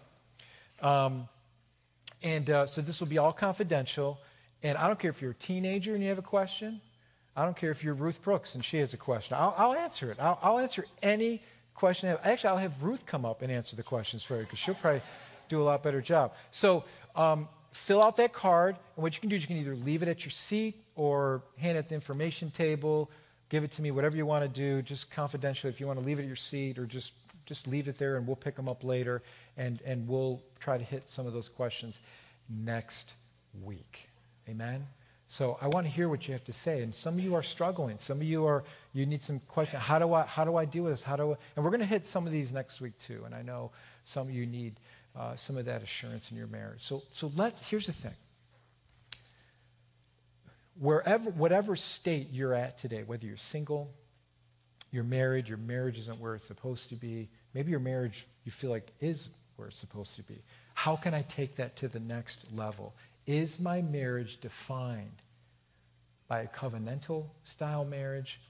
Um, 0.82 1.28
and 2.22 2.50
uh, 2.50 2.66
so 2.66 2.82
this 2.82 3.00
will 3.00 3.08
be 3.08 3.18
all 3.18 3.34
confidential. 3.34 4.20
And 4.62 4.78
I 4.78 4.88
don't 4.88 4.98
care 4.98 5.12
if 5.12 5.22
you're 5.22 5.32
a 5.32 5.36
teenager 5.36 5.94
and 5.94 6.02
you 6.02 6.10
have 6.10 6.20
a 6.20 6.22
question. 6.24 6.82
I 7.36 7.44
don't 7.46 7.58
care 7.58 7.72
if 7.72 7.84
you're 7.84 7.96
Ruth 7.96 8.22
Brooks 8.22 8.56
and 8.56 8.64
she 8.64 8.78
has 8.78 8.94
a 8.94 8.98
question. 8.98 9.36
I'll, 9.40 9.56
I'll 9.58 9.74
answer 9.74 10.12
it. 10.12 10.20
I'll, 10.20 10.40
I'll, 10.42 10.60
answer 10.60 10.86
any 11.02 11.42
question. 11.74 12.16
Actually, 12.24 12.50
I'll 12.52 12.58
have 12.58 12.84
Ruth 12.84 13.06
come 13.06 13.26
up 13.26 13.42
and 13.42 13.52
answer 13.52 13.76
the 13.76 13.84
questions 13.84 14.24
for 14.24 14.38
you 14.38 14.44
because 14.44 14.60
she'll 14.60 14.76
probably 14.76 15.02
do 15.50 15.62
a 15.62 15.64
lot 15.64 15.82
better 15.82 16.02
job. 16.02 16.34
So 16.52 16.84
um, 17.16 17.48
fill 17.72 18.04
out 18.04 18.18
that 18.18 18.34
card. 18.34 18.76
And 18.96 19.04
what 19.04 19.16
you 19.16 19.20
can 19.20 19.30
do 19.30 19.36
is 19.36 19.42
you 19.42 19.48
can 19.48 19.58
either 19.58 19.76
leave 19.76 20.04
it 20.04 20.10
at 20.10 20.24
your 20.24 20.32
seat 20.32 20.76
or 20.96 21.42
hand 21.58 21.76
it 21.76 21.80
at 21.80 21.90
the 21.90 21.96
information 21.96 22.52
table, 22.52 23.10
give 23.50 23.64
it 23.64 23.72
to 23.72 23.82
me, 23.82 23.90
whatever 23.90 24.16
you 24.16 24.28
want 24.28 24.44
to 24.44 24.50
do, 24.50 24.82
just 24.84 25.12
confidentially. 25.12 25.72
If 25.72 25.80
you 25.80 25.88
want 25.88 26.00
to 26.00 26.06
leave 26.06 26.20
it 26.20 26.24
at 26.24 26.28
your 26.28 26.36
seat 26.36 26.78
or 26.78 26.86
just, 26.86 27.14
just 27.46 27.68
leave 27.68 27.88
it 27.88 27.98
there 27.98 28.16
and 28.18 28.28
we'll 28.28 28.36
pick 28.36 28.56
them 28.56 28.70
up 28.70 28.84
later 28.84 29.24
and, 29.58 29.82
and 29.86 30.08
we'll 30.08 30.40
try 30.60 30.78
to 30.78 30.84
hit 30.84 31.10
some 31.10 31.26
of 31.26 31.34
those 31.34 31.50
questions 31.50 32.00
next 32.48 33.14
week. 33.64 34.08
Amen? 34.48 34.86
So 35.28 35.58
I 35.62 35.68
want 35.68 35.88
to 35.88 35.92
hear 35.92 36.10
what 36.10 36.28
you 36.28 36.34
have 36.34 36.44
to 36.46 36.54
say. 36.54 36.84
And 36.84 36.94
some 36.94 37.16
of 37.16 37.24
you 37.24 37.36
are 37.36 37.44
struggling. 37.44 37.98
Some 37.98 38.18
of 38.18 38.24
you 38.24 38.46
are, 38.46 38.64
you 38.94 39.06
need 39.06 39.24
some 39.24 39.40
question. 39.40 39.80
How 39.80 39.98
do 40.00 40.14
I, 40.14 40.24
how 40.24 40.46
do 40.46 40.56
I 40.58 40.66
deal 40.66 40.84
with 40.84 40.94
this? 40.94 41.04
How 41.04 41.16
do 41.16 41.32
I, 41.32 41.36
and 41.56 41.66
we're 41.66 41.72
going 41.72 41.80
to 41.80 41.86
hit 41.86 42.06
some 42.06 42.28
of 42.28 42.32
these 42.32 42.54
next 42.54 42.82
week 42.82 42.98
too. 43.00 43.24
And 43.26 43.34
I 43.34 43.42
know 43.42 43.72
some 44.04 44.28
of 44.28 44.34
you 44.34 44.46
need 44.46 44.80
uh, 45.16 45.36
some 45.36 45.58
of 45.58 45.66
that 45.66 45.82
assurance 45.82 46.32
in 46.32 46.38
your 46.38 46.48
marriage. 46.48 46.82
So, 46.82 47.02
so 47.12 47.32
let's, 47.36 47.68
here's 47.68 47.88
the 47.88 47.94
thing 47.94 48.14
wherever, 50.80 51.30
whatever 51.32 51.76
state 51.76 52.28
you're 52.32 52.54
at 52.54 52.78
today, 52.78 53.04
whether 53.06 53.26
you're 53.26 53.38
single, 53.38 53.92
you're 54.92 55.04
married, 55.04 55.48
your 55.48 55.58
marriage 55.58 55.98
isn't 55.98 56.20
where 56.20 56.36
it's 56.36 56.46
supposed 56.46 56.90
to 56.90 56.96
be, 56.96 57.30
maybe 57.54 57.72
your 57.72 57.80
marriage 57.80 58.28
you 58.44 58.52
feel 58.52 58.70
like 58.70 58.92
is 59.00 59.30
where 59.56 59.68
it's 59.68 59.78
supposed 59.78 60.16
to 60.16 60.24
be. 60.24 60.42
How 60.74 60.96
can 60.96 61.14
I 61.14 61.22
take 61.24 61.56
that 61.56 61.76
to 61.78 61.88
the 61.88 62.00
next 62.00 62.52
level? 62.54 62.96
Is 63.26 63.60
my 63.60 63.82
marriage 63.82 64.40
defined 64.42 65.22
by 66.28 66.42
a 66.42 66.48
covenantal 66.48 67.28
style 67.44 67.86
marriage 67.86 68.42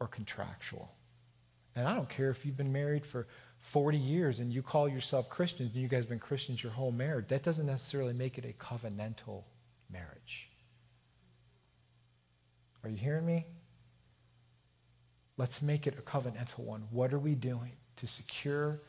or 0.00 0.06
contractual? 0.06 0.90
And 1.76 1.88
I 1.88 1.94
don't 1.94 2.08
care 2.08 2.30
if 2.30 2.46
you've 2.46 2.56
been 2.56 2.72
married 2.72 3.04
for 3.04 3.26
40 3.58 3.98
years 3.98 4.40
and 4.40 4.52
you 4.52 4.62
call 4.62 4.88
yourself 4.88 5.28
Christians 5.28 5.72
and 5.72 5.82
you 5.82 5.88
guys 5.88 6.04
have 6.04 6.10
been 6.10 6.18
Christians 6.18 6.62
your 6.62 6.72
whole 6.72 6.92
marriage. 6.92 7.28
That 7.28 7.42
doesn't 7.42 7.66
necessarily 7.66 8.12
make 8.12 8.38
it 8.38 8.44
a 8.44 8.52
covenantal 8.52 9.42
marriage. 9.90 10.48
Are 12.82 12.90
you 12.90 12.96
hearing 12.96 13.26
me? 13.26 13.46
Let's 15.36 15.62
make 15.62 15.86
it 15.86 15.98
a 15.98 16.02
covenantal 16.02 16.60
one. 16.60 16.84
What 16.90 17.12
are 17.12 17.18
we 17.18 17.34
doing 17.34 17.72
to 17.96 18.06
secure 18.06 18.80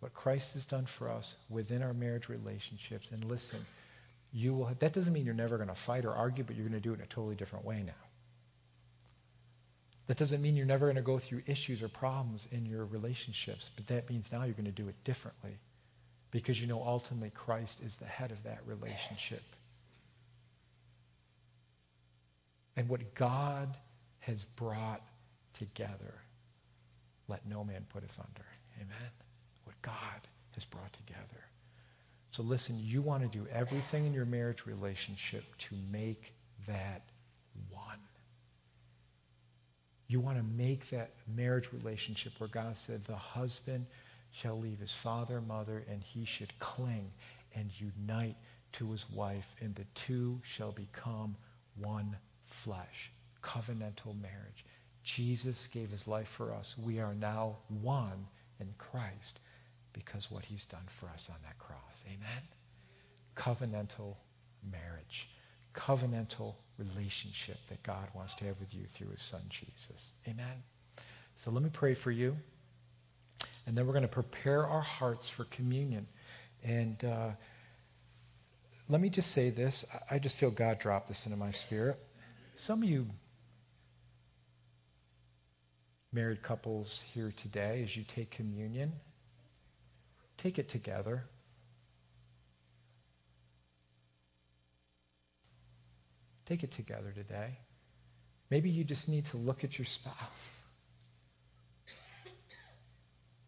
what 0.00 0.12
Christ 0.12 0.52
has 0.54 0.64
done 0.64 0.84
for 0.84 1.08
us 1.08 1.36
within 1.48 1.82
our 1.82 1.94
marriage 1.94 2.28
relationships? 2.28 3.10
And 3.10 3.24
listen, 3.24 3.64
you 4.34 4.52
will 4.52 4.70
that 4.80 4.92
doesn't 4.92 5.12
mean 5.12 5.24
you're 5.24 5.34
never 5.34 5.56
going 5.56 5.68
to 5.68 5.74
fight 5.74 6.04
or 6.04 6.12
argue, 6.12 6.42
but 6.44 6.56
you're 6.56 6.68
going 6.68 6.80
to 6.80 6.86
do 6.86 6.92
it 6.92 6.96
in 6.96 7.02
a 7.02 7.06
totally 7.06 7.36
different 7.36 7.64
way 7.64 7.82
now. 7.86 7.92
That 10.08 10.18
doesn't 10.18 10.42
mean 10.42 10.56
you're 10.56 10.66
never 10.66 10.86
going 10.86 10.96
to 10.96 11.02
go 11.02 11.18
through 11.18 11.42
issues 11.46 11.82
or 11.82 11.88
problems 11.88 12.48
in 12.50 12.66
your 12.66 12.84
relationships, 12.84 13.70
but 13.74 13.86
that 13.86 14.10
means 14.10 14.32
now 14.32 14.42
you're 14.42 14.52
going 14.52 14.64
to 14.66 14.70
do 14.70 14.88
it 14.88 14.96
differently 15.04 15.56
because 16.30 16.60
you 16.60 16.66
know 16.66 16.82
ultimately 16.82 17.30
Christ 17.30 17.80
is 17.80 17.94
the 17.94 18.04
head 18.04 18.32
of 18.32 18.42
that 18.42 18.58
relationship. 18.66 19.42
And 22.76 22.88
what 22.88 23.14
God 23.14 23.76
has 24.18 24.44
brought 24.44 25.00
together, 25.54 26.14
let 27.28 27.46
no 27.46 27.62
man 27.62 27.86
put 27.88 28.02
it 28.02 28.10
under. 28.18 28.46
Amen? 28.78 29.10
What 29.62 29.80
God 29.80 30.28
has 30.54 30.64
brought 30.64 30.92
together. 30.92 31.44
So 32.34 32.42
listen, 32.42 32.74
you 32.80 33.00
want 33.00 33.22
to 33.22 33.28
do 33.28 33.46
everything 33.52 34.06
in 34.06 34.12
your 34.12 34.24
marriage 34.24 34.66
relationship 34.66 35.44
to 35.58 35.76
make 35.92 36.34
that 36.66 37.02
one. 37.70 38.00
You 40.08 40.18
want 40.18 40.38
to 40.38 40.42
make 40.42 40.90
that 40.90 41.12
marriage 41.32 41.68
relationship 41.72 42.32
where 42.38 42.48
God 42.48 42.76
said 42.76 43.04
the 43.04 43.14
husband 43.14 43.86
shall 44.32 44.58
leave 44.58 44.80
his 44.80 44.92
father 44.92 45.40
mother 45.40 45.84
and 45.88 46.02
he 46.02 46.24
should 46.24 46.58
cling 46.58 47.12
and 47.54 47.70
unite 47.78 48.34
to 48.72 48.90
his 48.90 49.08
wife 49.10 49.54
and 49.60 49.72
the 49.76 49.86
two 49.94 50.40
shall 50.42 50.72
become 50.72 51.36
one 51.76 52.16
flesh, 52.46 53.12
covenantal 53.44 54.20
marriage. 54.20 54.64
Jesus 55.04 55.68
gave 55.68 55.88
his 55.88 56.08
life 56.08 56.26
for 56.26 56.52
us. 56.52 56.74
We 56.84 56.98
are 56.98 57.14
now 57.14 57.58
one 57.68 58.26
in 58.58 58.74
Christ 58.76 59.38
because 59.94 60.30
what 60.30 60.44
he's 60.44 60.66
done 60.66 60.84
for 60.86 61.06
us 61.06 61.28
on 61.30 61.36
that 61.44 61.58
cross. 61.58 62.04
Amen? 62.06 62.42
Covenantal 63.34 64.16
marriage, 64.70 65.30
covenantal 65.74 66.54
relationship 66.76 67.56
that 67.68 67.82
God 67.82 68.08
wants 68.14 68.34
to 68.34 68.44
have 68.44 68.60
with 68.60 68.74
you 68.74 68.84
through 68.84 69.08
his 69.08 69.22
son 69.22 69.40
Jesus. 69.48 70.12
Amen? 70.28 70.62
So 71.36 71.50
let 71.50 71.62
me 71.62 71.70
pray 71.72 71.94
for 71.94 72.10
you. 72.10 72.36
And 73.66 73.76
then 73.76 73.86
we're 73.86 73.92
going 73.92 74.02
to 74.02 74.08
prepare 74.08 74.66
our 74.66 74.82
hearts 74.82 75.30
for 75.30 75.44
communion. 75.44 76.06
And 76.62 77.02
uh, 77.04 77.30
let 78.88 79.00
me 79.00 79.08
just 79.08 79.30
say 79.30 79.50
this. 79.50 79.84
I 80.10 80.18
just 80.18 80.36
feel 80.36 80.50
God 80.50 80.78
dropped 80.78 81.08
this 81.08 81.24
into 81.26 81.38
my 81.38 81.50
spirit. 81.50 81.96
Some 82.56 82.82
of 82.82 82.88
you 82.88 83.06
married 86.12 86.42
couples 86.42 87.02
here 87.12 87.32
today, 87.36 87.82
as 87.82 87.96
you 87.96 88.04
take 88.04 88.30
communion, 88.30 88.92
take 90.44 90.58
it 90.58 90.68
together. 90.68 91.24
Take 96.44 96.62
it 96.62 96.70
together 96.70 97.12
today. 97.14 97.56
Maybe 98.50 98.68
you 98.68 98.84
just 98.84 99.08
need 99.08 99.24
to 99.26 99.38
look 99.38 99.64
at 99.64 99.78
your 99.78 99.86
spouse. 99.86 100.60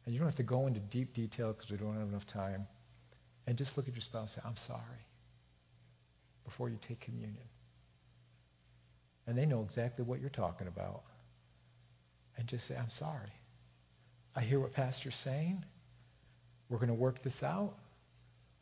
And 0.07 0.14
you 0.14 0.18
don't 0.18 0.26
have 0.26 0.36
to 0.36 0.42
go 0.42 0.66
into 0.66 0.80
deep 0.80 1.12
detail 1.12 1.53
because 1.53 1.70
we 1.70 1.76
don't 1.76 1.99
have 1.99 2.09
enough 2.09 2.26
time. 2.26 2.66
And 3.47 3.59
just 3.59 3.76
look 3.76 3.86
at 3.88 3.94
your 3.94 4.01
spouse 4.01 4.34
and 4.34 4.42
say, 4.42 4.49
I'm 4.49 4.57
sorry, 4.57 5.03
before 6.44 6.70
you 6.70 6.78
take 6.80 7.01
communion 7.01 7.44
and 9.26 9.36
they 9.36 9.44
know 9.44 9.62
exactly 9.62 10.05
what 10.05 10.20
you're 10.20 10.30
talking 10.30 10.68
about. 10.68 11.03
And 12.38 12.47
just 12.47 12.66
say, 12.66 12.76
I'm 12.76 12.90
sorry. 12.90 13.32
I 14.34 14.40
hear 14.40 14.61
what 14.61 14.72
Pastor's 14.72 15.16
saying. 15.16 15.64
We're 16.69 16.79
going 16.79 16.89
to 16.89 16.95
work 16.95 17.23
this 17.23 17.43
out. 17.43 17.75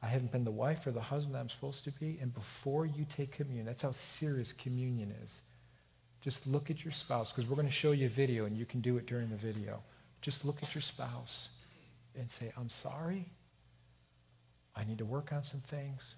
I 0.03 0.07
haven't 0.07 0.33
been 0.33 0.45
the 0.45 0.51
wife 0.51 0.87
or 0.87 0.91
the 0.91 1.01
husband 1.01 1.37
I'm 1.37 1.49
supposed 1.49 1.85
to 1.85 1.91
be. 1.93 2.19
And 2.21 2.33
before 2.35 2.85
you 2.85 3.07
take 3.09 3.33
communion, 3.33 3.65
that's 3.65 3.83
how 3.83 3.93
serious 3.93 4.53
communion 4.53 5.15
is. 5.23 5.41
Just 6.21 6.47
look 6.47 6.71
at 6.71 6.85
your 6.85 6.93
spouse, 6.93 7.33
because 7.33 7.49
we're 7.49 7.57
going 7.57 7.69
to 7.69 7.73
show 7.73 7.93
you 7.93 8.07
a 8.07 8.11
video, 8.11 8.47
and 8.47 8.57
you 8.57 8.65
can 8.65 8.81
do 8.81 8.97
it 8.97 9.07
during 9.07 9.29
the 9.29 9.37
video. 9.37 9.83
Just 10.23 10.45
look 10.45 10.63
at 10.63 10.75
your 10.75 10.83
spouse 10.83 11.61
and 12.19 12.31
say, 12.31 12.51
I'm 12.57 12.71
sorry. 12.71 13.27
I 14.75 14.85
need 14.85 14.99
to 14.99 15.05
work 15.05 15.33
on 15.33 15.43
some 15.43 15.61
things. 15.61 16.17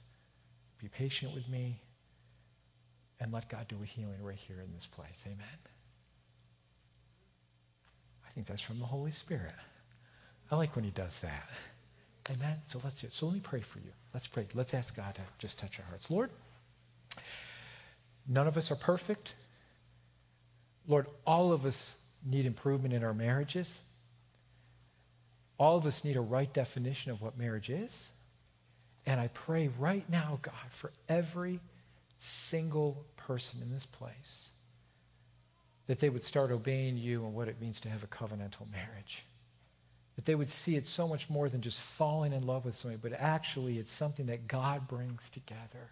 Be 0.78 0.89
patient 0.89 1.34
with 1.34 1.49
me 1.49 1.80
and 3.18 3.32
let 3.32 3.49
God 3.49 3.66
do 3.68 3.76
a 3.82 3.87
healing 3.87 4.22
right 4.22 4.37
here 4.37 4.61
in 4.61 4.72
this 4.74 4.87
place. 4.87 5.24
Amen. 5.26 5.59
I 8.26 8.30
think 8.30 8.47
that's 8.47 8.62
from 8.62 8.78
the 8.78 8.84
Holy 8.84 9.11
Spirit. 9.11 9.55
I 10.51 10.57
like 10.57 10.76
when 10.76 10.84
he 10.84 10.91
does 10.91 11.18
that. 11.20 11.49
Amen. 12.30 12.56
So 12.64 12.80
let's 12.82 13.00
do 13.00 13.06
it. 13.06 13.12
so 13.12 13.26
let 13.26 13.34
me 13.34 13.40
pray 13.40 13.60
for 13.60 13.78
you. 13.78 13.92
Let's 14.12 14.26
pray. 14.26 14.46
Let's 14.54 14.74
ask 14.74 14.96
God 14.96 15.14
to 15.14 15.20
just 15.38 15.58
touch 15.58 15.78
our 15.78 15.86
hearts. 15.86 16.10
Lord, 16.10 16.30
none 18.26 18.46
of 18.46 18.56
us 18.56 18.70
are 18.70 18.76
perfect. 18.76 19.34
Lord, 20.88 21.06
all 21.26 21.52
of 21.52 21.66
us 21.66 22.02
need 22.24 22.46
improvement 22.46 22.94
in 22.94 23.04
our 23.04 23.14
marriages. 23.14 23.80
All 25.58 25.76
of 25.76 25.86
us 25.86 26.04
need 26.04 26.16
a 26.16 26.20
right 26.20 26.52
definition 26.52 27.12
of 27.12 27.22
what 27.22 27.38
marriage 27.38 27.70
is. 27.70 28.10
And 29.06 29.20
I 29.20 29.28
pray 29.28 29.70
right 29.78 30.08
now, 30.10 30.38
God, 30.42 30.54
for 30.70 30.92
every 31.08 31.60
single 32.18 33.04
person 33.16 33.60
in 33.62 33.70
this 33.70 33.86
place 33.86 34.50
that 35.86 36.00
they 36.00 36.08
would 36.08 36.24
start 36.24 36.50
obeying 36.50 36.96
you 36.98 37.24
and 37.24 37.34
what 37.34 37.48
it 37.48 37.60
means 37.60 37.80
to 37.80 37.88
have 37.88 38.02
a 38.02 38.08
covenantal 38.08 38.70
marriage. 38.72 39.24
That 40.16 40.24
they 40.24 40.34
would 40.34 40.48
see 40.48 40.76
it 40.76 40.86
so 40.86 41.06
much 41.06 41.28
more 41.28 41.48
than 41.48 41.60
just 41.60 41.80
falling 41.80 42.32
in 42.32 42.46
love 42.46 42.64
with 42.64 42.74
somebody, 42.74 43.00
but 43.02 43.18
actually 43.20 43.78
it's 43.78 43.92
something 43.92 44.26
that 44.26 44.48
God 44.48 44.88
brings 44.88 45.28
together, 45.30 45.90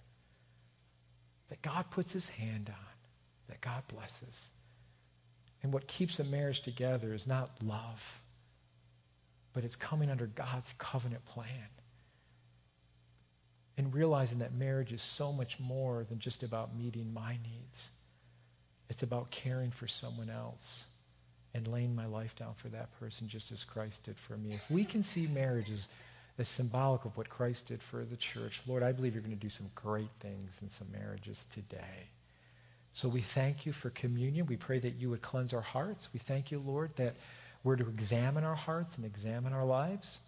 that 1.49 1.62
God 1.62 1.91
puts 1.91 2.12
his 2.12 2.31
hand 2.31 2.70
on, 2.70 2.87
that 3.49 3.61
God 3.61 3.83
blesses. 3.89 4.49
And 5.62 5.72
what 5.72 5.87
keeps 5.87 6.18
a 6.20 6.25
marriage 6.25 6.62
together 6.62 7.12
is 7.12 7.27
not 7.27 7.51
love, 7.62 8.22
but 9.53 9.64
it's 9.64 9.77
coming 9.77 10.11
under 10.11 10.27
God's 10.27 10.75
covenant 10.79 11.25
plan 11.27 11.68
and 13.77 13.93
realizing 13.93 14.39
that 14.39 14.55
marriage 14.55 14.93
is 14.93 15.03
so 15.03 15.33
much 15.33 15.59
more 15.59 16.05
than 16.09 16.18
just 16.18 16.43
about 16.43 16.77
meeting 16.77 17.12
my 17.12 17.39
needs. 17.43 17.91
It's 18.89 19.03
about 19.03 19.31
caring 19.31 19.70
for 19.70 19.89
someone 19.89 20.31
else 20.31 20.87
and 21.55 21.69
laying 21.69 21.95
my 21.95 22.07
life 22.07 22.35
down 22.37 22.55
for 22.55 22.69
that 22.69 22.91
person 22.99 23.29
just 23.29 23.53
as 23.53 23.65
Christ 23.65 24.05
did 24.05 24.17
for 24.17 24.37
me. 24.37 24.55
If 24.55 24.71
we 24.71 24.85
can 24.85 25.03
see 25.03 25.29
marriage 25.29 25.71
as, 25.71 25.89
as 26.39 26.49
symbolic 26.49 27.05
of 27.05 27.17
what 27.17 27.29
Christ 27.29 27.69
did 27.69 27.83
for 27.83 28.05
the 28.05 28.17
church, 28.17 28.63
Lord, 28.67 28.83
I 28.83 28.93
believe 28.93 29.15
you're 29.15 29.23
going 29.23 29.37
to 29.37 29.41
do 29.41 29.49
some 29.49 29.71
great 29.75 30.11
things 30.21 30.61
in 30.63 30.69
some 30.69 30.89
marriages 30.93 31.47
today. 31.53 32.09
So 32.93 33.09
we 33.09 33.21
thank 33.21 33.67
you 33.67 33.73
for 33.73 33.91
communion. 33.91 34.47
We 34.47 34.57
pray 34.57 34.79
that 34.81 34.97
you 34.97 35.11
would 35.11 35.23
cleanse 35.23 35.53
our 35.53 35.61
hearts. 35.61 36.09
We 36.13 36.21
thank 36.21 36.51
you, 36.51 36.63
Lord, 36.65 36.91
that 36.97 37.15
we're 37.63 37.77
to 37.77 37.89
examine 37.89 38.45
our 38.45 38.55
hearts 38.55 38.97
and 38.97 39.07
examine 39.07 39.53
our 39.53 39.65
lives. 39.65 40.19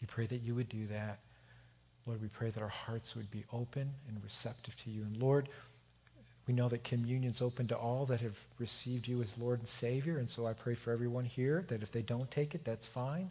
We 0.00 0.06
pray 0.06 0.26
that 0.26 0.42
you 0.42 0.54
would 0.54 0.68
do 0.68 0.86
that. 0.88 1.18
Lord, 2.06 2.22
we 2.22 2.28
pray 2.28 2.50
that 2.50 2.62
our 2.62 2.68
hearts 2.68 3.16
would 3.16 3.30
be 3.30 3.44
open 3.52 3.90
and 4.08 4.22
receptive 4.22 4.76
to 4.78 4.90
you. 4.90 5.02
And 5.02 5.16
Lord, 5.16 5.48
We 6.46 6.54
know 6.54 6.68
that 6.68 6.84
communion's 6.84 7.42
open 7.42 7.66
to 7.68 7.76
all 7.76 8.06
that 8.06 8.20
have 8.20 8.38
received 8.58 9.08
you 9.08 9.20
as 9.20 9.36
Lord 9.36 9.58
and 9.58 9.68
Savior. 9.68 10.18
And 10.18 10.30
so 10.30 10.46
I 10.46 10.52
pray 10.52 10.74
for 10.74 10.92
everyone 10.92 11.24
here 11.24 11.64
that 11.68 11.82
if 11.82 11.90
they 11.90 12.02
don't 12.02 12.30
take 12.30 12.54
it, 12.54 12.64
that's 12.64 12.86
fine. 12.86 13.30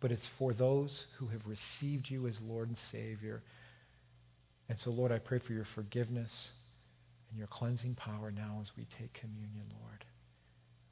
But 0.00 0.10
it's 0.10 0.26
for 0.26 0.52
those 0.52 1.06
who 1.16 1.26
have 1.28 1.46
received 1.46 2.10
you 2.10 2.26
as 2.26 2.40
Lord 2.40 2.68
and 2.68 2.76
Savior. 2.76 3.42
And 4.68 4.76
so, 4.78 4.90
Lord, 4.90 5.12
I 5.12 5.18
pray 5.18 5.38
for 5.38 5.52
your 5.52 5.64
forgiveness 5.64 6.60
and 7.30 7.38
your 7.38 7.46
cleansing 7.46 7.94
power 7.94 8.32
now 8.32 8.58
as 8.60 8.76
we 8.76 8.84
take 8.84 9.12
communion, 9.12 9.66
Lord. 9.80 10.04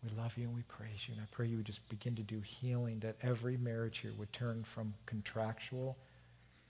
We 0.05 0.11
love 0.17 0.37
you 0.39 0.45
and 0.45 0.55
we 0.55 0.63
praise 0.63 1.09
you. 1.09 1.15
And 1.15 1.23
I 1.23 1.27
pray 1.33 1.47
you 1.47 1.57
would 1.57 1.67
just 1.67 1.89
begin 1.89 2.15
to 2.17 2.23
do 2.23 2.41
healing, 2.41 3.01
that 3.01 3.17
every 3.23 3.57
marriage 3.57 3.99
here 3.99 4.13
would 4.19 4.33
turn 4.33 4.63
from 4.63 4.95
contractual 5.07 5.97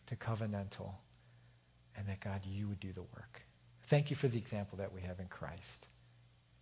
to 0.07 0.17
covenantal, 0.17 0.93
and 1.97 2.07
that, 2.09 2.21
God, 2.21 2.41
you 2.45 2.69
would 2.69 2.81
do 2.81 2.93
the 2.93 3.03
work. 3.03 3.43
Thank 3.87 4.11
you 4.11 4.17
for 4.17 4.29
the 4.29 4.39
example 4.39 4.79
that 4.79 4.93
we 4.93 5.01
have 5.03 5.21
in 5.21 5.27
Christ 5.27 5.87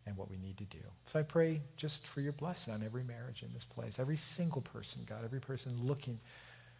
and 0.06 0.16
what 0.16 0.30
we 0.30 0.36
need 0.38 0.56
to 0.58 0.64
do. 0.64 0.82
So 1.06 1.20
I 1.20 1.22
pray 1.22 1.60
just 1.76 2.06
for 2.06 2.20
your 2.20 2.32
blessing 2.32 2.74
on 2.74 2.82
every 2.82 3.04
marriage 3.04 3.42
in 3.42 3.52
this 3.54 3.64
place, 3.64 3.98
every 3.98 4.16
single 4.16 4.62
person, 4.62 5.02
God, 5.08 5.24
every 5.24 5.40
person 5.40 5.78
looking 5.82 6.18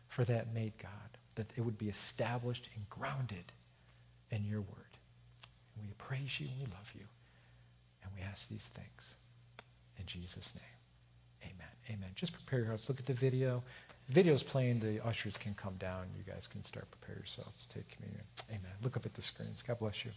for 0.09 0.24
that 0.24 0.53
mate, 0.53 0.74
God, 0.82 0.90
that 1.36 1.47
it 1.57 1.61
would 1.61 1.78
be 1.78 1.88
established 1.88 2.68
and 2.74 2.88
grounded 2.90 3.53
in 4.30 4.45
your 4.45 4.61
word. 4.61 4.93
We 5.80 5.88
praise 5.99 6.40
you 6.40 6.49
and 6.49 6.59
we 6.59 6.64
love 6.66 6.93
you. 6.95 7.05
And 8.03 8.12
we 8.14 8.22
ask 8.22 8.49
these 8.49 8.66
things 8.66 9.14
in 9.99 10.07
Jesus' 10.07 10.55
name. 10.55 11.53
Amen. 11.55 11.68
Amen. 11.90 12.11
Just 12.14 12.32
prepare 12.32 12.61
your 12.61 12.68
hearts. 12.68 12.88
Look 12.88 13.01
at 13.01 13.07
the 13.07 13.12
video. 13.12 13.62
The 14.09 14.14
video's 14.14 14.43
playing. 14.43 14.80
The 14.80 15.05
ushers 15.05 15.36
can 15.36 15.55
come 15.55 15.74
down. 15.78 16.07
You 16.16 16.30
guys 16.30 16.47
can 16.47 16.64
start 16.64 16.90
prepare 16.90 17.16
yourselves 17.16 17.66
to 17.66 17.74
take 17.74 17.88
communion. 17.88 18.24
Amen. 18.51 18.72
Look 18.82 18.97
up 18.97 19.07
at 19.07 19.14
the 19.14 19.22
screens. 19.22 19.62
God 19.62 19.78
bless 19.78 20.05
you. 20.05 20.11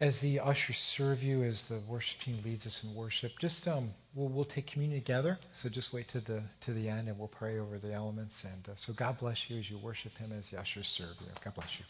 As 0.00 0.20
the 0.20 0.40
ushers 0.40 0.78
serve 0.78 1.22
you, 1.22 1.42
as 1.42 1.64
the 1.64 1.78
worship 1.86 2.22
team 2.22 2.38
leads 2.42 2.66
us 2.66 2.82
in 2.84 2.94
worship, 2.94 3.38
just 3.38 3.68
um, 3.68 3.90
we'll, 4.14 4.28
we'll 4.28 4.46
take 4.46 4.66
communion 4.66 4.98
together. 4.98 5.38
So 5.52 5.68
just 5.68 5.92
wait 5.92 6.08
to 6.08 6.20
the 6.20 6.42
to 6.62 6.72
the 6.72 6.88
end, 6.88 7.08
and 7.08 7.18
we'll 7.18 7.28
pray 7.28 7.58
over 7.58 7.78
the 7.78 7.92
elements. 7.92 8.44
And 8.44 8.66
uh, 8.66 8.72
so 8.76 8.94
God 8.94 9.18
bless 9.18 9.50
you 9.50 9.58
as 9.58 9.70
you 9.70 9.76
worship 9.76 10.16
Him, 10.16 10.32
as 10.32 10.48
the 10.48 10.58
ushers 10.58 10.88
serve 10.88 11.16
you. 11.20 11.26
God 11.44 11.54
bless 11.54 11.78
you. 11.78 11.84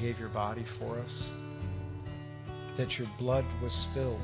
Gave 0.00 0.18
your 0.18 0.28
body 0.28 0.62
for 0.62 0.98
us, 0.98 1.30
that 2.76 2.98
your 2.98 3.08
blood 3.18 3.44
was 3.62 3.72
spilled, 3.72 4.20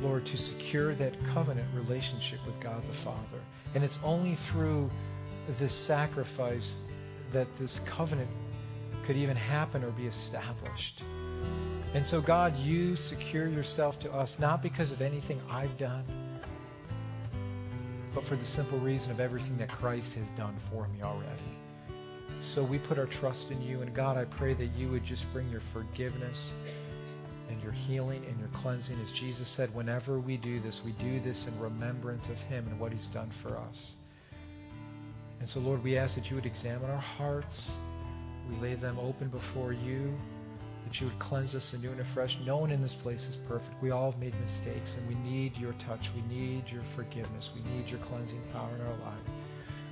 Lord, 0.00 0.24
to 0.26 0.36
secure 0.36 0.94
that 0.94 1.14
covenant 1.32 1.68
relationship 1.74 2.38
with 2.46 2.58
God 2.60 2.86
the 2.86 2.94
Father. 2.94 3.40
And 3.74 3.82
it's 3.82 3.98
only 4.04 4.34
through 4.34 4.90
this 5.58 5.72
sacrifice 5.72 6.80
that 7.32 7.54
this 7.56 7.78
covenant 7.80 8.30
could 9.04 9.16
even 9.16 9.36
happen 9.36 9.82
or 9.82 9.90
be 9.90 10.06
established. 10.06 11.02
And 11.94 12.06
so, 12.06 12.20
God, 12.20 12.56
you 12.56 12.96
secure 12.96 13.48
yourself 13.48 14.00
to 14.00 14.12
us 14.12 14.38
not 14.38 14.62
because 14.62 14.92
of 14.92 15.02
anything 15.02 15.40
I've 15.50 15.76
done, 15.76 16.04
but 18.14 18.24
for 18.24 18.36
the 18.36 18.44
simple 18.44 18.78
reason 18.78 19.12
of 19.12 19.20
everything 19.20 19.56
that 19.58 19.68
Christ 19.68 20.14
has 20.14 20.28
done 20.30 20.54
for 20.70 20.88
me 20.88 21.02
already. 21.02 21.51
So 22.42 22.64
we 22.64 22.78
put 22.78 22.98
our 22.98 23.06
trust 23.06 23.52
in 23.52 23.62
you. 23.62 23.82
And 23.82 23.94
God, 23.94 24.16
I 24.16 24.24
pray 24.24 24.52
that 24.54 24.70
you 24.76 24.88
would 24.88 25.04
just 25.04 25.32
bring 25.32 25.48
your 25.48 25.60
forgiveness 25.60 26.52
and 27.48 27.62
your 27.62 27.72
healing 27.72 28.24
and 28.28 28.38
your 28.38 28.48
cleansing. 28.48 29.00
As 29.00 29.12
Jesus 29.12 29.46
said, 29.46 29.72
whenever 29.74 30.18
we 30.18 30.36
do 30.36 30.58
this, 30.58 30.82
we 30.84 30.90
do 30.92 31.20
this 31.20 31.46
in 31.46 31.58
remembrance 31.60 32.28
of 32.28 32.42
him 32.42 32.66
and 32.68 32.80
what 32.80 32.92
he's 32.92 33.06
done 33.06 33.30
for 33.30 33.56
us. 33.56 33.94
And 35.38 35.48
so, 35.48 35.60
Lord, 35.60 35.82
we 35.84 35.96
ask 35.96 36.16
that 36.16 36.30
you 36.30 36.36
would 36.36 36.46
examine 36.46 36.90
our 36.90 36.96
hearts. 36.96 37.74
We 38.50 38.56
lay 38.56 38.74
them 38.74 38.98
open 38.98 39.28
before 39.28 39.72
you, 39.72 40.12
that 40.84 41.00
you 41.00 41.06
would 41.06 41.18
cleanse 41.20 41.54
us 41.54 41.72
anew 41.74 41.90
and 41.90 42.00
afresh. 42.00 42.38
No 42.44 42.56
one 42.56 42.72
in 42.72 42.82
this 42.82 42.94
place 42.94 43.28
is 43.28 43.36
perfect. 43.36 43.80
We 43.80 43.92
all 43.92 44.10
have 44.10 44.20
made 44.20 44.38
mistakes, 44.40 44.96
and 44.96 45.08
we 45.08 45.14
need 45.28 45.56
your 45.56 45.74
touch. 45.74 46.10
We 46.14 46.22
need 46.34 46.68
your 46.70 46.82
forgiveness. 46.82 47.50
We 47.54 47.62
need 47.72 47.88
your 47.88 48.00
cleansing 48.00 48.42
power 48.52 48.68
in 48.74 48.80
our 48.80 49.06
life. 49.06 49.41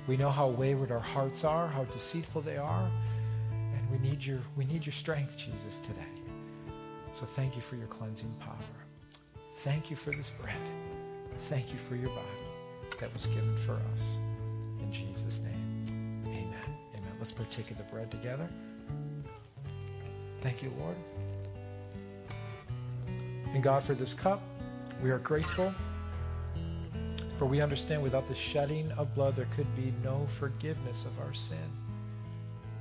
We 0.07 0.17
know 0.17 0.29
how 0.29 0.47
wayward 0.47 0.91
our 0.91 0.99
hearts 0.99 1.43
are, 1.43 1.67
how 1.67 1.83
deceitful 1.85 2.41
they 2.41 2.57
are, 2.57 2.89
and 3.51 3.91
we 3.91 3.97
need 3.99 4.23
your, 4.23 4.39
we 4.57 4.65
need 4.65 4.85
your 4.85 4.93
strength, 4.93 5.37
Jesus, 5.37 5.77
today. 5.77 6.01
So 7.13 7.25
thank 7.25 7.55
you 7.55 7.61
for 7.61 7.75
your 7.75 7.87
cleansing 7.87 8.33
power. 8.39 8.55
Thank 9.55 9.89
you 9.89 9.95
for 9.95 10.11
this 10.11 10.31
bread. 10.41 10.55
Thank 11.49 11.71
you 11.71 11.77
for 11.87 11.95
your 11.95 12.09
body 12.09 12.99
that 12.99 13.13
was 13.13 13.27
given 13.27 13.57
for 13.57 13.73
us. 13.93 14.17
In 14.79 14.91
Jesus' 14.91 15.39
name, 15.41 16.23
amen. 16.25 16.77
Amen. 16.95 17.11
Let's 17.19 17.31
partake 17.31 17.69
of 17.71 17.77
the 17.77 17.83
bread 17.83 18.09
together. 18.09 18.47
Thank 20.39 20.63
you, 20.63 20.71
Lord. 20.79 20.95
And 23.53 23.61
God, 23.61 23.83
for 23.83 23.93
this 23.93 24.13
cup, 24.13 24.41
we 25.03 25.11
are 25.11 25.19
grateful. 25.19 25.73
For 27.41 27.47
we 27.47 27.59
understand 27.59 28.03
without 28.03 28.27
the 28.27 28.35
shedding 28.35 28.91
of 28.99 29.15
blood, 29.15 29.35
there 29.35 29.47
could 29.55 29.75
be 29.75 29.91
no 30.03 30.27
forgiveness 30.27 31.07
of 31.07 31.17
our 31.17 31.33
sin. 31.33 31.71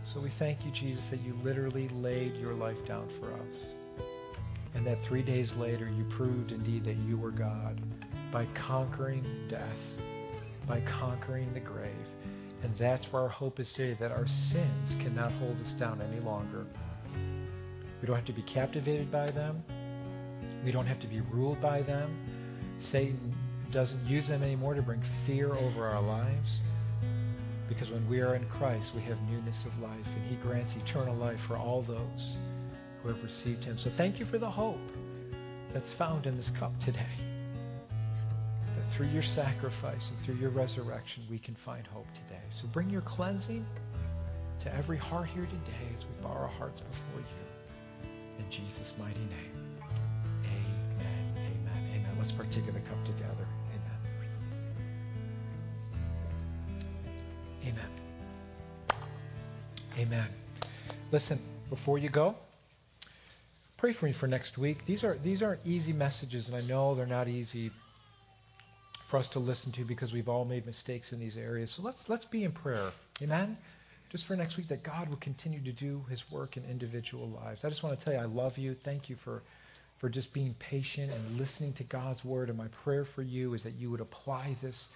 So 0.05 0.21
we 0.21 0.29
thank 0.29 0.67
you, 0.67 0.71
Jesus, 0.71 1.07
that 1.07 1.23
you 1.23 1.33
literally 1.43 1.89
laid 1.89 2.37
your 2.37 2.53
life 2.53 2.85
down 2.85 3.09
for 3.09 3.33
us. 3.49 3.69
And 4.75 4.87
that 4.87 5.03
three 5.03 5.23
days 5.23 5.57
later, 5.57 5.89
you 5.97 6.05
proved 6.11 6.53
indeed 6.53 6.85
that 6.85 6.99
you 7.09 7.17
were 7.17 7.31
God 7.31 7.81
by 8.31 8.45
conquering 8.53 9.25
death 9.49 9.95
by 10.69 10.83
conquering 10.83 11.51
the 11.55 11.61
grave. 11.61 11.89
And 12.63 12.77
that's 12.77 13.11
where 13.15 13.23
our 13.23 13.29
hope 13.29 13.61
is 13.61 13.73
today, 13.73 13.95
that 13.95 14.13
our 14.13 14.27
sins 14.27 14.95
cannot 15.01 15.33
hold 15.33 15.59
us 15.59 15.73
down 15.73 16.03
any 16.03 16.21
longer. 16.21 16.67
We 18.03 18.07
don't 18.07 18.17
have 18.17 18.27
to 18.27 18.33
be 18.35 18.43
captivated 18.43 19.11
by 19.11 19.31
them. 19.31 19.65
We 20.67 20.71
don't 20.71 20.85
have 20.85 21.01
to 21.01 21.07
be 21.07 21.23
ruled 21.31 21.63
by 21.63 21.81
them. 21.81 22.15
Satan 22.77 23.35
doesn't 23.71 24.05
use 24.07 24.29
them 24.29 24.43
anymore 24.43 24.75
to 24.75 24.83
bring 24.83 25.01
fear 25.01 25.53
over 25.53 25.87
our 25.87 26.01
lives. 26.01 26.61
Because 27.69 27.91
when 27.91 28.07
we 28.09 28.21
are 28.21 28.35
in 28.35 28.45
Christ, 28.47 28.95
we 28.95 29.01
have 29.03 29.17
newness 29.31 29.65
of 29.65 29.79
life, 29.81 30.15
and 30.17 30.27
He 30.29 30.37
grants 30.37 30.75
eternal 30.75 31.15
life 31.15 31.41
for 31.41 31.57
all 31.57 31.83
those 31.83 32.37
who 33.03 33.09
have 33.09 33.23
received 33.23 33.65
Him. 33.65 33.79
So 33.79 33.91
thank 33.91 34.19
you 34.19 34.27
for 34.27 34.39
the 34.39 34.51
hope 34.51 34.81
that's 35.73 35.93
found 35.93 36.27
in 36.27 36.37
this 36.37 36.51
cup 36.51 36.73
today 36.81 37.01
That 38.77 38.89
through 38.91 39.09
your 39.09 39.23
sacrifice 39.23 40.11
and 40.11 40.21
through 40.21 40.37
your 40.37 40.51
resurrection, 40.51 41.25
we 41.29 41.39
can 41.39 41.55
find 41.55 41.87
hope 41.87 42.07
today. 42.15 42.43
So 42.51 42.67
bring 42.69 42.89
your 42.89 43.01
cleansing 43.03 43.67
to 44.61 44.75
every 44.75 44.97
heart 44.97 45.29
here 45.29 45.47
today 45.47 45.89
as 45.95 46.05
we 46.05 46.13
bow 46.23 46.31
our 46.31 46.49
hearts 46.49 46.81
before 46.81 47.21
you. 47.21 48.11
In 48.39 48.51
Jesus' 48.51 48.95
mighty 48.99 49.19
name. 49.19 49.81
Amen. 50.45 51.35
Amen. 51.37 51.91
Amen. 51.95 52.15
Let's 52.17 52.33
partake 52.33 52.69
of 52.69 52.75
the 52.75 52.81
cup 52.81 53.05
together. 53.05 53.47
Amen. 59.99 60.27
Listen, 61.13 61.39
before 61.69 61.99
you 61.99 62.09
go, 62.09 62.37
pray 63.77 63.93
for 63.93 64.07
me 64.07 64.13
for 64.13 64.27
next 64.27 64.59
week. 64.59 64.87
These 64.87 65.05
are 65.05 65.17
these 65.23 65.43
aren't 65.43 65.65
easy 65.67 65.93
messages, 65.93 66.49
and 66.49 66.57
I 66.57 66.67
know 66.67 66.95
they're 66.95 67.07
not 67.07 67.29
easy 67.29 67.71
for 69.05 69.17
us 69.19 69.29
to 69.31 69.41
listen 69.41 69.73
to 69.73 69.85
because 69.85 70.13
we've 70.13 70.29
all 70.29 70.45
made 70.45 70.67
mistakes 70.67 71.13
in 71.13 71.19
these 71.19 71.37
areas. 71.37 71.71
So 71.71 71.83
let's 71.83 72.09
let's 72.09 72.25
be 72.25 72.45
in 72.45 72.53
prayer. 72.53 72.93
Amen. 73.21 73.57
Just 74.09 74.25
for 74.27 74.37
next 74.37 74.57
week 74.57 74.69
that 74.69 74.83
God 74.83 75.09
will 75.09 75.17
continue 75.17 75.61
to 75.61 75.73
do 75.73 76.05
his 76.09 76.31
work 76.31 76.57
in 76.57 76.65
individual 76.65 77.29
lives. 77.29 77.65
I 77.65 77.69
just 77.69 77.83
want 77.83 77.99
to 77.99 78.05
tell 78.05 78.15
you 78.15 78.21
I 78.21 78.27
love 78.27 78.59
you. 78.59 78.75
Thank 78.75 79.09
you 79.09 79.17
for 79.17 79.43
for 79.99 80.09
just 80.09 80.33
being 80.33 80.55
patient 80.59 81.13
and 81.13 81.39
listening 81.39 81.73
to 81.75 81.85
God's 81.85 82.25
word 82.25 82.49
and 82.49 82.57
my 82.57 82.69
prayer 82.69 83.05
for 83.05 83.23
you 83.23 83.53
is 83.53 83.63
that 83.65 83.75
you 83.75 83.91
would 83.91 84.01
apply 84.01 84.57
this 84.63 84.89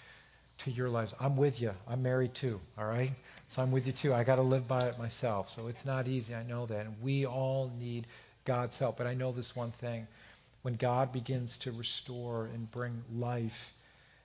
to 0.65 0.70
your 0.70 0.89
lives. 0.89 1.15
I'm 1.20 1.36
with 1.36 1.61
you. 1.61 1.73
I'm 1.86 2.03
married 2.03 2.35
too, 2.35 2.61
all 2.78 2.86
right? 2.86 3.11
So 3.49 3.62
I'm 3.62 3.70
with 3.70 3.86
you 3.86 3.93
too. 3.93 4.15
I 4.15 4.24
got 4.24 4.36
to 4.36 4.43
live 4.43 4.66
by 4.66 4.81
it 4.81 4.99
myself. 4.99 5.49
So 5.49 5.69
it's 5.69 5.85
not 5.85 6.09
easy. 6.09 6.35
I 6.35 6.43
know 6.45 6.66
that. 6.66 6.86
And 6.86 6.95
we 7.03 7.27
all 7.27 7.70
need 7.78 8.07
God's 8.45 8.78
help. 8.78 8.97
But 8.97 9.07
I 9.07 9.15
know 9.15 9.32
this 9.32 9.55
one 9.55 9.70
thing. 9.70 10.07
When 10.62 10.74
God 10.74 11.12
begins 11.12 11.59
to 11.59 11.73
restore 11.73 12.47
and 12.47 12.70
bring 12.70 13.05
life 13.15 13.74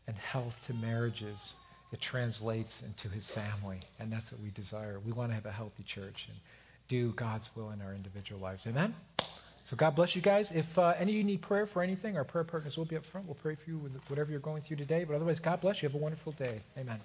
and 0.08 0.16
health 0.18 0.66
to 0.68 0.74
marriages, 0.76 1.56
it 1.92 2.00
translates 2.00 2.82
into 2.82 3.10
his 3.10 3.30
family. 3.30 3.80
And 4.00 4.12
that's 4.12 4.32
what 4.32 4.42
we 4.42 4.50
desire. 4.52 5.00
We 5.06 5.12
want 5.12 5.32
to 5.32 5.36
have 5.36 5.46
a 5.46 5.52
healthy 5.52 5.84
church 5.84 6.28
and 6.30 6.38
do 6.88 7.12
God's 7.12 7.50
will 7.56 7.72
in 7.72 7.82
our 7.82 7.94
individual 7.94 8.40
lives. 8.42 8.66
Amen? 8.66 8.96
So 9.70 9.76
God 9.76 9.94
bless 9.94 10.16
you 10.16 10.24
guys. 10.24 10.52
If 10.52 10.80
uh, 10.80 10.96
any 10.98 11.12
of 11.12 11.18
you 11.18 11.24
need 11.24 11.44
prayer 11.44 11.68
for 11.68 11.84
anything, 11.84 12.18
our 12.18 12.24
prayer 12.24 12.44
partners 12.44 12.76
will 12.76 12.86
be 12.86 12.98
up 12.98 13.06
front. 13.06 13.28
We'll 13.28 13.36
pray 13.36 13.54
for 13.54 13.70
you 13.70 13.78
with 13.78 13.96
whatever 14.08 14.32
you're 14.32 14.40
going 14.40 14.64
through 14.64 14.78
today. 14.78 15.04
But 15.04 15.16
otherwise, 15.16 15.38
God 15.40 15.62
bless 15.62 15.84
you. 15.84 15.90
Have 15.90 15.94
a 15.94 16.00
wonderful 16.00 16.32
day. 16.32 16.62
Amen. 16.76 17.00